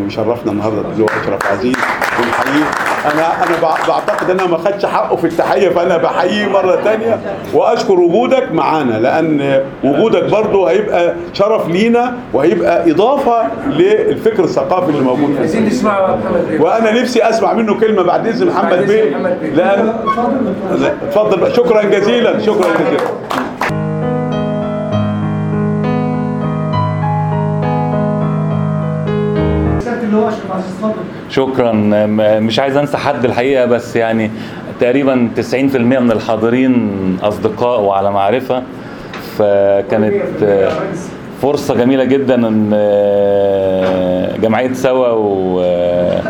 مشرفنا 0.05 0.51
النهارده 0.51 0.81
اللواء 0.93 1.11
أشرف 1.23 1.51
عزيز 1.51 1.75
بنحييه 2.19 2.92
أنا 3.05 3.27
أنا 3.43 3.55
بع- 3.61 3.87
بعتقد 3.87 4.29
ان 4.29 4.39
أنا 4.39 4.49
ما 4.49 4.57
خدش 4.57 4.85
حقه 4.85 5.15
في 5.15 5.27
التحية 5.27 5.69
فأنا 5.69 5.97
بحييه 5.97 6.47
مرة 6.49 6.75
تانية 6.83 7.19
وأشكر 7.53 7.93
وجودك 7.99 8.51
معانا 8.51 8.93
لأن 8.99 9.61
وجودك 9.83 10.23
برضه 10.23 10.69
هيبقى 10.69 11.13
شرف 11.33 11.67
لينا 11.67 12.13
وهيبقى 12.33 12.91
إضافة 12.91 13.43
للفكر 13.67 14.43
الثقافي 14.43 14.89
اللي 14.89 15.01
موجود 15.01 15.37
عايزين. 15.39 15.65
نسمع 15.65 16.15
محمد 16.15 16.47
بيه 16.49 16.61
وأنا 16.61 17.01
نفسي 17.01 17.29
أسمع 17.29 17.53
منه 17.53 17.79
كلمة 17.79 18.03
بعد 18.03 18.27
إذن 18.27 18.47
محمد 18.47 18.77
بيه 18.87 19.09
محمد 19.11 19.37
بيه. 19.41 19.49
لأن 19.49 19.93
اتفضل. 21.03 21.55
شكرا 21.55 21.81
جزيلا 21.83 22.39
شكرا 22.39 22.67
جزيلا 22.79 22.99
اشرف 30.27 30.51
عزيز 30.51 30.71
اتفضل 30.75 30.93
شكرا. 31.33 31.71
مش 32.39 32.59
عايز 32.59 32.77
أنسى 32.77 32.97
حد 32.97 33.25
الحقيقة 33.25 33.65
بس 33.65 33.95
يعني 33.95 34.31
تقريبا 34.79 35.29
90% 35.35 35.53
من 35.99 36.11
الحاضرين 36.11 36.91
أصدقاء 37.23 37.81
وعلى 37.81 38.11
معرفة. 38.11 38.63
فكانت 39.37 40.13
فرصة 41.41 41.75
جميلة 41.75 42.03
جدا 42.03 42.35
إن 42.47 42.71
آه، 42.73 44.37
جمعية 44.37 44.73
سوا 44.73 45.07
آه، 45.63 46.21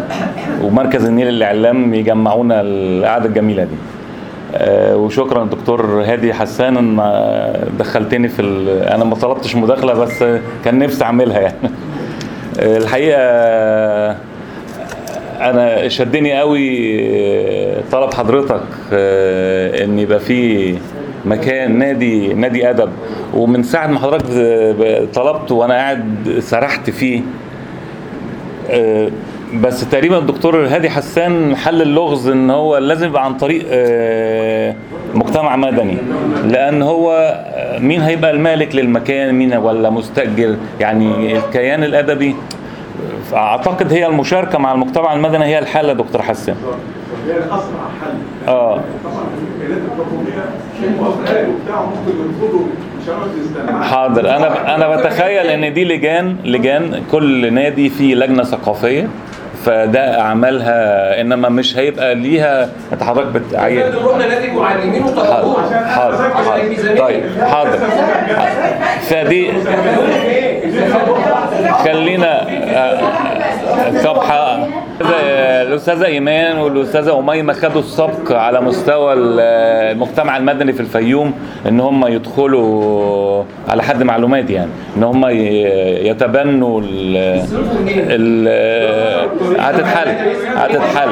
ومركز 0.61 1.05
النيل 1.05 1.27
للاعلام 1.27 1.93
يجمعونا 1.93 2.61
القعدة 2.61 3.25
الجميلة 3.25 3.63
دي. 3.63 3.75
آه، 4.55 4.95
وشكرا 4.97 5.43
دكتور 5.45 6.03
هادي 6.05 6.33
حسان. 6.33 6.77
ان 6.77 6.97
دخلتني 7.79 8.27
في 8.27 8.41
ال- 8.41 8.83
أنا 8.87 9.03
ما 9.03 9.15
طلبتش 9.15 9.55
مداخلة 9.55 9.93
بس 9.93 10.23
كان 10.65 10.79
نفسي 10.79 11.03
أعملها 11.03 11.39
يعني. 11.39 11.55
الحقيقة 12.77 13.19
أنا 15.41 15.87
شدني 15.87 16.39
قوي 16.39 17.01
طلب 17.91 18.13
حضرتك 18.13 18.61
آه، 18.93 19.83
إن 19.83 19.99
يبقى 19.99 20.19
في 20.19 20.75
مكان 21.25 21.77
نادي 21.79 22.33
نادي 22.33 22.69
أدب. 22.69 22.89
ومن 23.33 23.63
ساعة 23.63 23.87
ما 23.87 23.99
حضرتك 23.99 24.25
ب- 24.79 25.07
طلبت 25.13 25.51
وأنا 25.51 25.73
قاعد 25.73 26.35
سرحت 26.39 26.89
فيه 26.89 27.21
آه، 28.69 29.09
بس 29.53 29.89
تقريبا 29.89 30.17
الدكتور 30.17 30.67
هادي 30.67 30.89
حسان 30.89 31.55
حل 31.55 31.81
اللغز 31.81 32.27
إن 32.27 32.49
هو 32.49 32.77
لازم 32.77 33.07
يبقى 33.07 33.25
عن 33.25 33.37
طريق 33.37 33.65
آه، 33.69 34.75
مجتمع 35.13 35.55
مدني. 35.55 35.97
لأن 36.47 36.81
هو 36.81 37.11
آه، 37.45 37.79
مين 37.79 38.01
هيبقى 38.01 38.31
المالك 38.31 38.75
للمكان؟ 38.75 39.35
مين 39.35 39.53
ولا 39.53 39.89
مستأجر؟ 39.89 40.55
يعني 40.79 41.37
الكيان 41.37 41.83
الأدبي 41.83 42.35
أعتقد 43.35 43.93
هي 43.93 44.05
المشاركة 44.07 44.57
مع 44.59 44.71
المجتمع 44.71 45.13
المدني 45.13 45.45
هي 45.45 45.59
الحل 45.59 45.85
يا 45.85 45.93
دكتور 45.93 46.21
حسان 46.21 46.55
هي 47.27 47.37
اسرع 47.37 47.59
حل. 48.01 48.47
آه. 48.47 48.81
طبعا 49.03 49.23
الحكوميه 49.61 50.45
في 50.81 50.87
موافقات 51.01 51.45
وبتاع 51.47 51.81
ممكن 51.81 52.19
يرفضوا 52.19 52.65
حاضر. 53.83 54.35
أنا 54.35 54.75
أنا 54.75 54.95
بتخيل 54.95 55.47
إن 55.47 55.73
دي 55.73 55.85
لجان 55.85 56.35
لجان 56.45 57.03
كل 57.11 57.53
نادي 57.53 57.89
فيه 57.89 58.15
لجنة 58.15 58.43
ثقافية 58.43 59.07
فده 59.65 60.21
أعمالها 60.21 61.21
إنما 61.21 61.49
مش 61.49 61.77
هيبقى 61.77 62.15
ليها 62.15 62.69
انت 62.93 63.03
حضرتك 63.03 63.27
بتعين 63.27 63.81
رحنا 63.81 64.27
نادي 64.27 64.51
معلمين 64.51 65.03
وطلبوه. 65.03 65.61
حاضر. 65.61 65.85
حاضر. 65.85 66.29
حاضر 66.29 66.97
طيب 66.97 67.23
حاضر. 67.41 67.77
فدي 69.09 69.51
خلينا 71.83 72.47
آه، 72.49 72.99
طب 74.03 74.17
ح- 74.17 74.67
الأستاذة 75.61 76.05
إيمان 76.05 76.57
والأستاذة 76.57 77.19
أميمة 77.19 77.53
خدوا 77.53 77.81
السبق 77.81 78.31
على 78.31 78.61
مستوى 78.61 79.13
ال- 79.13 79.39
المجتمع 79.93 80.37
المدني 80.37 80.73
في 80.73 80.79
الفيوم 80.79 81.33
إن 81.67 81.79
هم 81.79 82.07
يدخلوا 82.07 83.43
على 83.69 83.83
حد 83.83 84.03
معلوماتي 84.03 84.53
يعني 84.53 84.69
إن 84.97 85.03
هم 85.03 85.25
يتبنوا 86.07 86.81
ال 86.85 87.17
ال 88.09 88.47
هتتحل 89.59 90.09
هتتحل 90.55 91.09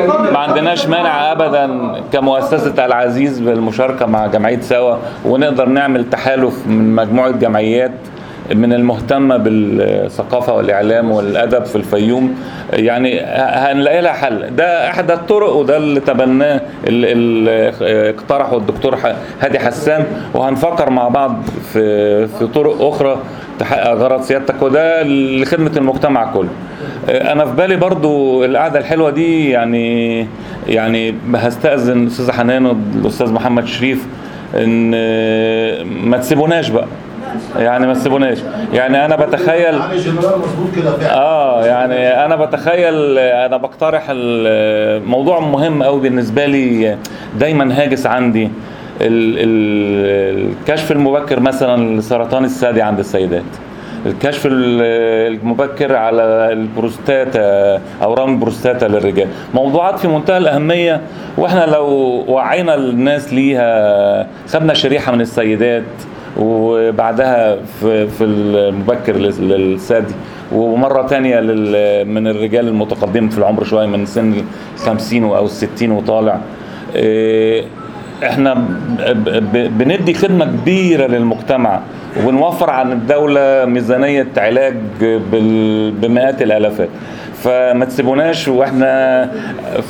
دكتور 0.06 0.30
ما 0.32 0.38
عندناش 0.38 0.86
مانع 0.86 1.25
ابدا 1.32 1.92
كمؤسسة 2.12 2.84
العزيز 2.84 3.40
بالمشاركة 3.40 4.06
مع 4.06 4.26
جمعية 4.26 4.60
سوا 4.60 4.96
ونقدر 5.24 5.68
نعمل 5.68 6.10
تحالف 6.10 6.66
من 6.66 6.94
مجموعة 6.94 7.30
جمعيات 7.30 7.92
من 8.54 8.72
المهتمة 8.72 9.36
بالثقافة 9.36 10.54
والإعلام 10.54 11.10
والأدب 11.10 11.64
في 11.64 11.76
الفيوم. 11.76 12.34
يعني 12.72 13.20
هنلاقي 13.36 14.00
لها 14.02 14.12
حل. 14.12 14.56
ده 14.56 14.90
أحد 14.90 15.10
الطرق 15.10 15.52
وده 15.52 15.76
اللي 15.76 16.00
تبناه 16.00 16.60
اللي 16.86 17.72
اقترحه 18.10 18.56
الدكتور 18.56 18.98
هادي 19.40 19.58
حسان. 19.58 20.04
وهنفكر 20.34 20.90
مع 20.90 21.08
بعض 21.08 21.42
في 21.72 22.26
في 22.26 22.46
طرق 22.46 22.82
أخرى 22.82 23.18
تحقق 23.58 23.92
غرض 23.92 24.22
سيادتك 24.22 24.62
وده 24.62 25.02
لخدمة 25.02 25.72
المجتمع 25.76 26.32
كله. 26.32 26.48
أنا 27.08 27.44
في 27.44 27.52
بالي 27.52 27.76
برضو 27.76 28.44
القعدة 28.44 28.78
الحلوة 28.78 29.10
دي 29.10 29.50
يعني 29.50 30.26
يعني 30.68 31.14
هستأذن 31.34 32.02
الأستاذة 32.02 32.32
حنان 32.32 32.66
والأستاذ 32.66 33.32
محمد 33.32 33.66
شريف 33.66 34.06
إن 34.54 34.90
ما 36.10 36.16
تسيبوناش 36.18 36.68
بقى. 36.68 36.86
يعني 37.58 37.86
ما 37.86 37.94
تسيبوناش. 37.94 38.38
يعني 38.72 39.04
أنا 39.04 39.16
بتخيل 39.16 39.74
آه 41.10 41.66
يعني 41.66 42.24
أنا 42.24 42.36
بتخيل 42.36 43.18
أنا 43.18 43.56
بقترح 43.56 44.06
الموضوع 44.10 45.40
مهم 45.40 45.82
قوي 45.82 46.00
بالنسبة 46.00 46.46
لي 46.46 46.96
دايما 47.40 47.82
هاجس 47.82 48.06
عندي. 48.06 48.44
ال- 49.00 49.38
ال- 49.38 50.46
الكشف 50.60 50.92
المبكر 50.92 51.40
مثلا 51.40 51.98
لسرطان 51.98 52.44
الثدي 52.44 52.82
عند 52.82 52.98
السيدات. 52.98 53.42
الكشف 54.06 54.46
ال- 54.46 54.82
المبكر 55.36 55.96
على 55.96 56.22
البروستاتا 56.52 57.80
اورام 58.02 58.32
البروستاتا 58.34 58.84
للرجال. 58.84 59.28
موضوعات 59.54 59.98
في 59.98 60.08
منتهى 60.08 60.38
الأهمية 60.38 61.00
وإحنا 61.38 61.66
لو 61.66 61.86
وعينا 62.28 62.74
الناس 62.74 63.32
ليها 63.32 64.26
خدنا 64.48 64.74
شريحة 64.74 65.12
من 65.12 65.20
السيدات 65.20 65.82
وبعدها 66.40 67.56
في 67.80 68.06
في 68.08 68.24
المبكر 68.24 69.16
لل- 69.16 69.48
للثدي 69.48 70.14
ومرة 70.52 71.02
تانية 71.06 71.40
من 72.04 72.28
الرجال 72.28 72.68
المتقدمين 72.68 73.28
في 73.28 73.38
العمر 73.38 73.64
شوية 73.64 73.86
من 73.86 74.06
سن 74.06 74.32
ال 74.32 74.42
50 74.78 75.24
أو 75.24 75.44
ال 75.44 75.50
60 75.50 75.90
وطالع. 75.90 76.38
إيه، 76.96 77.64
إحنا 78.24 78.54
بندي 79.52 80.14
خدمة 80.14 80.44
كبيرة 80.44 81.06
للمجتمع 81.06 81.80
وبنوفر 82.24 82.70
عن 82.70 82.92
الدولة 82.92 83.64
ميزانية 83.64 84.26
علاج 84.36 84.76
بمئات 86.02 86.42
الالافات 86.42 86.88
فما 87.42 87.84
تسيبوناش 87.84 88.48
وإحنا 88.48 89.30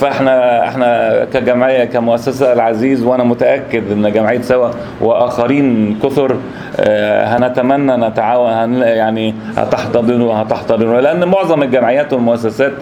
فاحنا 0.01 0.68
إحنا 0.68 1.24
كجمعية 1.35 1.85
كمؤسسة 1.85 2.53
العزيز 2.53 3.03
وأنا 3.03 3.24
متأكد 3.24 3.93
إن 3.93 4.12
جمعية 4.12 4.41
سوا 4.41 4.70
وآخرين 5.01 5.99
كثر 6.03 6.37
آه، 6.81 7.24
هنتمنى 7.24 7.97
نتعاون 8.09 8.74
يعني 8.74 9.35
هتحتضنوا 9.57 10.35
هتحتضنوا 10.35 11.01
لأن 11.01 11.24
معظم 11.29 11.62
الجمعيات 11.62 12.12
والمؤسسات 12.12 12.72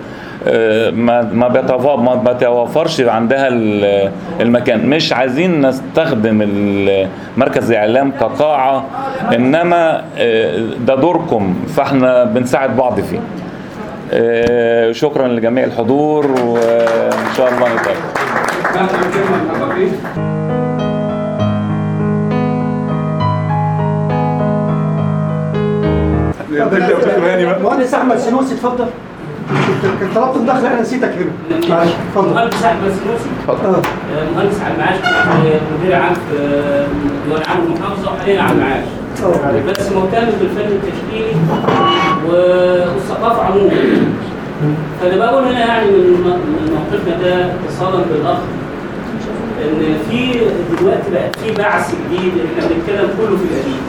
ما 0.92 1.22
ما 1.32 1.48
بيتوفر 1.48 1.96
ما 1.96 2.14
بيتوفرش 2.14 3.00
عندها 3.00 3.48
ال- 3.48 4.10
المكان. 4.40 4.86
مش 4.86 5.12
عايزين 5.12 5.66
نستخدم 5.66 6.38
مركز 7.36 7.70
الاعلام 7.70 8.10
كقاعة 8.12 8.84
إنما 9.34 10.04
آه، 10.18 10.58
ده 10.86 10.94
دوركم 10.94 11.54
فإحنا 11.76 12.24
بنساعد 12.24 12.76
بعض 12.76 13.00
فيه. 13.00 13.20
آه، 14.12 14.92
شكرا 14.92 15.28
لجميع 15.28 15.64
الحضور 15.64 16.26
وإن 16.26 17.34
شاء 17.36 17.48
الله 17.48 17.68
نتقابل. 17.74 18.00
مهندس 27.62 27.94
أحمد 27.94 28.16
سنوسي 28.18 28.54
اتفضل. 28.54 28.86
كنت 30.00 30.14
طلبت 30.14 30.36
مداخله 30.36 30.68
أنا 30.72 30.80
نسيتك 30.80 31.08
هنا. 31.12 31.60
معلش 31.76 31.90
اتفضل 32.08 32.34
مهندس 32.34 32.64
احمد 32.64 32.80
سنوسي 33.04 33.28
اتفضل 33.48 33.74
آه، 33.74 34.30
مهندس 34.36 34.60
على 34.60 34.74
المعاش 34.74 34.98
مدير 35.80 35.94
عام 35.96 36.14
في 36.14 36.36
آه، 36.38 36.86
ديوان 37.26 37.42
عام 37.48 37.58
المحافظة 37.66 38.12
وحاليا 38.12 38.42
على 38.42 38.52
المعاش 38.52 38.84
بس 39.68 39.92
مهتم 39.92 40.26
بالفن 40.40 40.60
التشكيلي 40.72 41.32
والثقافة 42.28 43.42
عموما. 43.42 43.70
فأنا 45.00 45.16
بقول 45.16 45.44
هنا 45.44 45.58
يعني 45.58 45.90
من 45.90 46.70
موقفنا 46.74 47.22
ده 47.22 47.46
اتصالا 47.46 48.04
بالأخ 48.12 48.38
إن 49.64 49.96
في 50.10 50.32
دلوقتي 50.80 51.10
بقى 51.12 51.30
في 51.44 51.52
بعث 51.62 51.94
جديد 51.94 52.32
إحنا 52.32 52.68
بنتكلم 52.68 53.08
كله 53.18 53.36
في 53.36 53.44
القديم. 53.44 53.80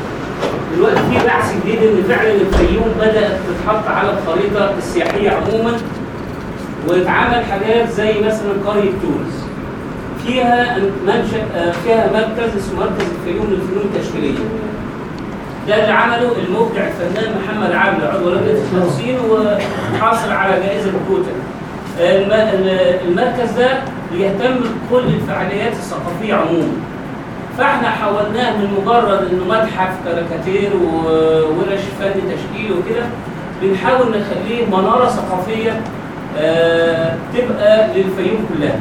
دلوقتي 0.75 0.95
في 1.09 1.25
بعث 1.27 1.55
جديد 1.61 1.79
إن 1.83 2.03
فعلا 2.09 2.31
الفيوم 2.31 2.91
بدأت 2.99 3.31
تتحط 3.47 3.87
على 3.87 4.09
الخريطة 4.13 4.73
السياحية 4.77 5.29
عموما 5.31 5.77
واتعمل 6.87 7.43
حاجات 7.51 7.89
زي 7.89 8.19
مثلا 8.21 8.51
قرية 8.65 8.91
تونس. 9.01 9.45
فيها 10.27 10.77
منشأ 11.07 11.43
آه، 11.55 11.71
فيها 11.71 12.09
مركز 12.13 12.57
اسمه 12.57 12.79
مركز 12.79 13.05
الفيوم 13.19 13.47
للفنون 13.51 13.83
التشكيلية. 13.95 14.37
ده 15.67 15.75
اللي 15.75 15.91
عمله 15.93 16.31
المبدع 16.47 16.81
الفنان 16.87 17.35
محمد 17.43 17.71
عبد 17.71 18.03
عضو 18.03 18.29
لجنه 18.29 18.51
التنسيق 18.51 19.19
وحاصل 19.31 20.31
على 20.31 20.59
جائزة 20.63 20.91
كوتا 21.07 21.31
الم- 21.99 22.31
ال- 22.31 22.99
المركز 23.07 23.51
ده 23.57 23.67
بيهتم 24.13 24.53
بكل 24.53 25.03
الفعاليات 25.05 25.71
الثقافية 25.73 26.33
عموما. 26.33 26.67
فاحنا 27.57 27.89
حولناه 27.89 28.57
من 28.57 28.77
مجرد 28.81 29.27
إنه 29.31 29.43
متحف 29.49 29.89
كاريكاتير 30.05 30.69
وورش 30.75 31.81
فن 31.99 32.11
تشكيل 32.13 32.71
وكده 32.71 33.05
بنحاول 33.61 34.05
نخليه 34.07 34.65
منارة 34.67 35.07
ثقافية 35.07 35.81
آه، 36.39 37.13
تبقى 37.33 37.87
للفيوم 37.87 38.45
كلها. 38.57 38.75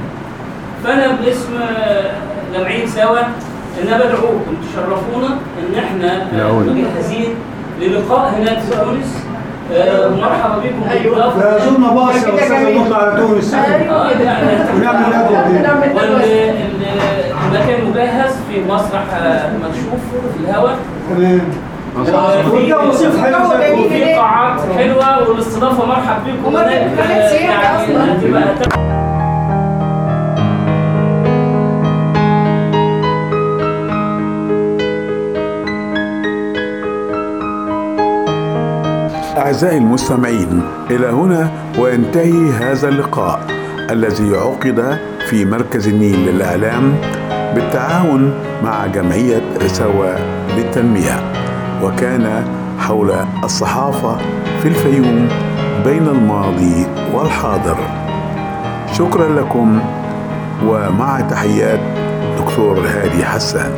فأنا 0.84 1.06
باسم 1.24 1.50
آه، 1.62 2.10
جمعيه 2.54 2.86
سوا 2.86 3.18
إن 3.82 3.88
أنا 3.88 3.96
بدعوكم 4.04 4.54
تشرفونا 4.70 5.26
إن 5.28 5.78
إحنا 5.78 6.22
آه، 6.22 6.52
مجهزين 6.52 7.34
للقاء 7.80 8.34
هناك 8.38 8.58
في 8.58 8.70
تونس. 8.84 9.24
آه، 9.74 10.08
ومرحبا 10.08 10.56
بكم 10.58 11.10
لا 11.40 11.58
زرنا 11.58 11.88
باص 11.88 12.14
يا 12.14 12.34
أستاذ 12.44 12.78
نطلع 12.78 12.96
على 12.96 13.16
تونس. 13.20 13.54
آه، 13.54 14.10
ونعمل 14.76 15.04
ندوه 15.08 15.38
دي. 17.54 17.72
والمكان 17.72 17.90
مجهز 17.90 18.32
في 18.50 18.60
مسرح 18.72 19.04
آه، 19.14 19.50
مكشوف 19.56 20.00
في 20.36 20.44
الهواء 20.44 20.76
تمام 21.10 21.40
الفل. 21.96 22.74
وفي 23.80 24.04
قاعات 24.14 24.60
حلوة 24.76 25.28
والاستضافة 25.28 25.86
مرحب 25.86 26.16
بكم 26.26 26.56
هناك 26.56 26.90
أصلاً. 26.98 28.12
هتبقى 28.14 28.54
أعزائي 39.36 39.78
المستمعين 39.78 40.62
إلى 40.90 41.06
هنا 41.06 41.50
وينتهي 41.78 42.50
هذا 42.50 42.88
اللقاء 42.88 43.40
الذي 43.90 44.36
عقد 44.36 44.98
في 45.30 45.44
مركز 45.44 45.88
النيل 45.88 46.16
للإعلام 46.26 46.94
بالتعاون 47.54 48.34
مع 48.64 48.86
جمعية 48.86 49.42
سوا 49.66 50.14
للتنمية 50.56 51.32
وكان 51.82 52.44
حول 52.78 53.12
الصحافة 53.44 54.16
في 54.62 54.68
الفيوم 54.68 55.28
بين 55.84 56.08
الماضي 56.08 56.86
والحاضر. 57.14 57.76
شكرا 58.92 59.28
لكم 59.28 59.80
ومع 60.66 61.20
تحيات 61.20 61.80
دكتور 62.40 62.78
هادي 62.78 63.24
حسان. 63.24 63.72